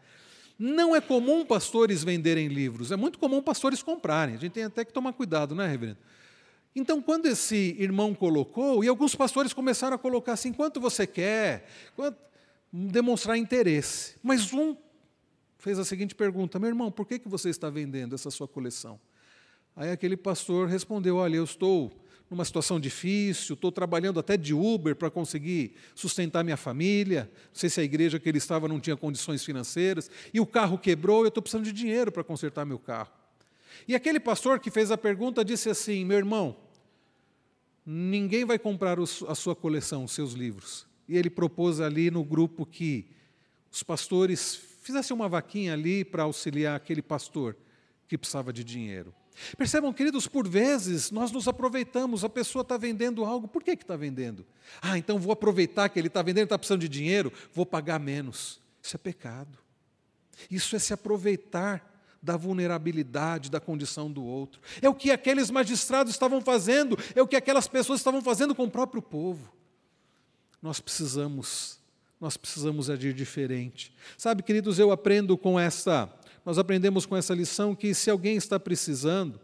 Não 0.58 0.96
é 0.96 1.02
comum 1.02 1.44
pastores 1.44 2.04
venderem 2.04 2.48
livros, 2.48 2.92
é 2.92 2.96
muito 2.96 3.18
comum 3.18 3.42
pastores 3.42 3.82
comprarem. 3.82 4.36
A 4.36 4.38
gente 4.38 4.52
tem 4.52 4.64
até 4.64 4.86
que 4.86 4.94
tomar 4.94 5.14
cuidado, 5.14 5.56
né, 5.56 5.66
reverendo? 5.66 5.98
Então, 6.76 7.02
quando 7.02 7.26
esse 7.26 7.76
irmão 7.80 8.14
colocou, 8.14 8.84
e 8.84 8.88
alguns 8.88 9.16
pastores 9.16 9.52
começaram 9.54 9.96
a 9.96 10.00
colocar 10.00 10.34
assim: 10.34 10.54
quanto 10.54 10.80
você 10.80 11.08
quer? 11.08 11.68
Quanto? 11.96 12.18
Demonstrar 12.72 13.38
interesse. 13.38 14.16
Mas 14.24 14.54
um 14.54 14.78
fez 15.58 15.80
a 15.80 15.84
seguinte 15.84 16.16
pergunta: 16.16 16.60
meu 16.60 16.70
irmão, 16.70 16.92
por 16.92 17.08
que, 17.08 17.20
que 17.20 17.28
você 17.28 17.50
está 17.50 17.70
vendendo 17.70 18.16
essa 18.16 18.30
sua 18.30 18.48
coleção? 18.48 19.00
Aí 19.76 19.92
aquele 19.92 20.16
pastor 20.16 20.68
respondeu: 20.68 21.18
olha, 21.18 21.36
eu 21.38 21.44
estou 21.44 21.92
numa 22.32 22.46
situação 22.46 22.80
difícil, 22.80 23.56
estou 23.56 23.74
trabalhando 23.74 24.18
até 24.18 24.38
de 24.38 24.54
Uber 24.54 24.96
para 24.96 25.12
conseguir 25.12 25.74
sustentar 25.94 26.46
minha 26.46 26.56
família. 26.56 27.30
Não 27.50 27.56
sei 27.60 27.70
se 27.70 27.82
a 27.82 27.84
igreja 27.84 28.18
que 28.22 28.30
ele 28.30 28.38
estava 28.38 28.70
não 28.70 28.80
tinha 28.80 28.96
condições 28.96 29.44
financeiras, 29.44 30.10
e 30.34 30.40
o 30.40 30.46
carro 30.46 30.78
quebrou, 30.78 31.24
eu 31.24 31.28
estou 31.28 31.44
precisando 31.44 31.66
de 31.66 31.74
dinheiro 31.74 32.10
para 32.10 32.24
consertar 32.24 32.64
meu 32.64 32.80
carro. 32.80 33.12
E 33.86 33.94
aquele 33.94 34.18
pastor 34.18 34.62
que 34.62 34.72
fez 34.72 34.92
a 34.92 34.98
pergunta 34.98 35.44
disse 35.44 35.70
assim: 35.70 36.06
meu 36.06 36.18
irmão, 36.18 36.56
ninguém 37.86 38.46
vai 38.46 38.58
comprar 38.58 38.98
a 38.98 39.36
sua 39.36 39.56
coleção, 39.56 40.06
os 40.06 40.14
seus 40.14 40.32
livros. 40.32 40.88
E 41.10 41.18
ele 41.18 41.30
propôs 41.30 41.82
ali 41.82 42.10
no 42.10 42.24
grupo 42.24 42.66
que 42.66 43.08
os 43.70 43.84
pastores 43.84 44.58
fizessem 44.82 45.14
uma 45.14 45.28
vaquinha 45.28 45.74
ali 45.74 46.06
para 46.06 46.24
auxiliar 46.24 46.78
aquele 46.78 47.02
pastor 47.02 47.58
que 48.08 48.18
precisava 48.18 48.54
de 48.54 48.64
dinheiro. 48.64 49.14
Percebam, 49.58 49.94
queridos, 49.94 50.28
por 50.28 50.48
vezes 50.48 51.12
nós 51.12 51.32
nos 51.32 51.48
aproveitamos, 51.48 52.24
a 52.24 52.30
pessoa 52.30 52.62
está 52.62 52.78
vendendo 52.78 53.26
algo, 53.26 53.48
por 53.48 53.64
que 53.64 53.72
está 53.72 53.96
vendendo? 53.96 54.46
Ah, 54.82 54.98
então 54.98 55.20
vou 55.20 55.32
aproveitar 55.32 55.90
que 55.90 56.00
ele 56.00 56.08
está 56.08 56.22
vendendo, 56.22 56.46
está 56.46 56.58
precisando 56.58 56.82
de 56.82 56.90
dinheiro, 56.90 57.32
vou 57.54 57.66
pagar 57.66 58.00
menos. 58.00 58.60
Isso 58.82 58.96
é 58.96 59.00
pecado. 59.00 59.58
Isso 60.50 60.76
é 60.76 60.80
se 60.80 60.94
aproveitar 60.94 61.88
da 62.22 62.38
vulnerabilidade, 62.38 63.50
da 63.50 63.60
condição 63.60 64.12
do 64.12 64.24
outro. 64.24 64.62
É 64.82 64.88
o 64.88 64.94
que 64.94 65.12
aqueles 65.12 65.50
magistrados 65.50 66.14
estavam 66.14 66.40
fazendo, 66.42 66.98
é 67.16 67.22
o 67.22 67.28
que 67.28 67.36
aquelas 67.36 67.68
pessoas 67.68 68.00
estavam 68.00 68.22
fazendo 68.22 68.54
com 68.54 68.66
o 68.66 68.72
próprio 68.72 69.02
povo. 69.02 69.52
Nós 70.62 70.80
precisamos, 70.80 71.80
nós 72.20 72.38
precisamos 72.38 72.90
agir 72.90 73.14
diferente. 73.14 73.92
Sabe, 74.18 74.44
queridos, 74.44 74.78
eu 74.78 74.92
aprendo 74.92 75.36
com 75.36 75.60
essa 75.60 76.14
nós 76.46 76.58
aprendemos 76.58 77.06
com 77.06 77.16
essa 77.16 77.34
lição 77.34 77.76
que 77.76 77.94
se 77.94 78.10
alguém 78.10 78.36
está 78.36 78.60
precisando, 78.60 79.40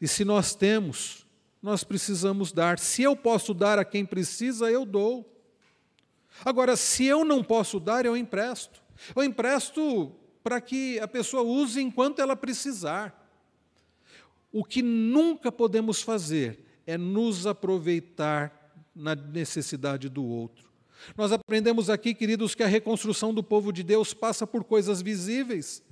e 0.00 0.08
se 0.08 0.24
nós 0.24 0.54
temos, 0.54 1.26
nós 1.62 1.84
precisamos 1.84 2.52
dar. 2.52 2.78
Se 2.78 3.02
eu 3.02 3.14
posso 3.14 3.52
dar 3.52 3.78
a 3.78 3.84
quem 3.84 4.04
precisa, 4.04 4.70
eu 4.70 4.84
dou. 4.86 5.30
Agora, 6.44 6.76
se 6.76 7.04
eu 7.04 7.24
não 7.24 7.44
posso 7.44 7.78
dar, 7.78 8.06
eu 8.06 8.16
empresto. 8.16 8.82
Eu 9.14 9.22
empresto 9.22 10.12
para 10.42 10.60
que 10.60 10.98
a 11.00 11.08
pessoa 11.08 11.42
use 11.42 11.80
enquanto 11.82 12.20
ela 12.20 12.34
precisar. 12.34 13.16
O 14.50 14.64
que 14.64 14.82
nunca 14.82 15.52
podemos 15.52 16.00
fazer 16.00 16.64
é 16.86 16.96
nos 16.96 17.46
aproveitar 17.46 18.72
na 18.94 19.14
necessidade 19.14 20.08
do 20.08 20.24
outro. 20.24 20.69
Nós 21.16 21.32
aprendemos 21.32 21.90
aqui, 21.90 22.14
queridos, 22.14 22.54
que 22.54 22.62
a 22.62 22.66
reconstrução 22.66 23.32
do 23.32 23.42
povo 23.42 23.72
de 23.72 23.82
Deus 23.82 24.14
passa 24.14 24.46
por 24.46 24.64
coisas 24.64 25.02
visíveis: 25.02 25.82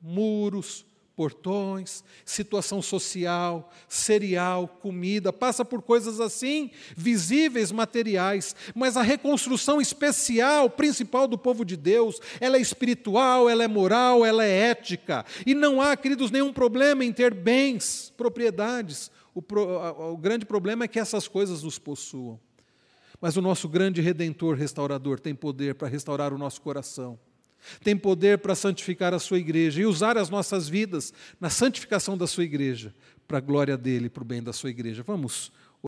muros, 0.00 0.84
portões, 1.20 2.02
situação 2.24 2.80
social, 2.80 3.70
cereal, 3.86 4.66
comida, 4.66 5.30
passa 5.30 5.62
por 5.62 5.82
coisas 5.82 6.18
assim, 6.18 6.70
visíveis, 6.96 7.70
materiais, 7.70 8.56
mas 8.74 8.96
a 8.96 9.02
reconstrução 9.02 9.82
especial, 9.82 10.70
principal 10.70 11.28
do 11.28 11.36
povo 11.36 11.62
de 11.62 11.76
Deus, 11.76 12.18
ela 12.40 12.56
é 12.56 12.60
espiritual, 12.62 13.50
ela 13.50 13.62
é 13.62 13.68
moral, 13.68 14.24
ela 14.24 14.46
é 14.46 14.70
ética. 14.70 15.26
E 15.44 15.54
não 15.54 15.82
há, 15.82 15.94
queridos, 15.94 16.30
nenhum 16.30 16.54
problema 16.54 17.04
em 17.04 17.12
ter 17.12 17.34
bens, 17.34 18.10
propriedades. 18.16 19.10
O, 19.34 19.42
pro, 19.42 19.62
o 20.12 20.16
grande 20.16 20.46
problema 20.46 20.86
é 20.86 20.88
que 20.88 20.98
essas 20.98 21.28
coisas 21.28 21.62
nos 21.62 21.78
possuam. 21.78 22.40
Mas 23.20 23.36
o 23.36 23.42
nosso 23.42 23.68
grande 23.68 24.00
redentor, 24.00 24.56
restaurador, 24.56 25.20
tem 25.20 25.34
poder 25.34 25.74
para 25.74 25.88
restaurar 25.88 26.32
o 26.32 26.38
nosso 26.38 26.60
coração, 26.60 27.18
tem 27.84 27.96
poder 27.96 28.38
para 28.38 28.54
santificar 28.54 29.12
a 29.12 29.18
sua 29.18 29.38
igreja 29.38 29.82
e 29.82 29.86
usar 29.86 30.16
as 30.16 30.30
nossas 30.30 30.68
vidas 30.68 31.12
na 31.38 31.50
santificação 31.50 32.16
da 32.16 32.26
sua 32.26 32.44
igreja, 32.44 32.94
para 33.28 33.38
a 33.38 33.40
glória 33.40 33.76
dele, 33.76 34.08
para 34.08 34.22
o 34.22 34.26
bem 34.26 34.42
da 34.42 34.52
sua 34.52 34.70
igreja. 34.70 35.02
Vamos 35.02 35.52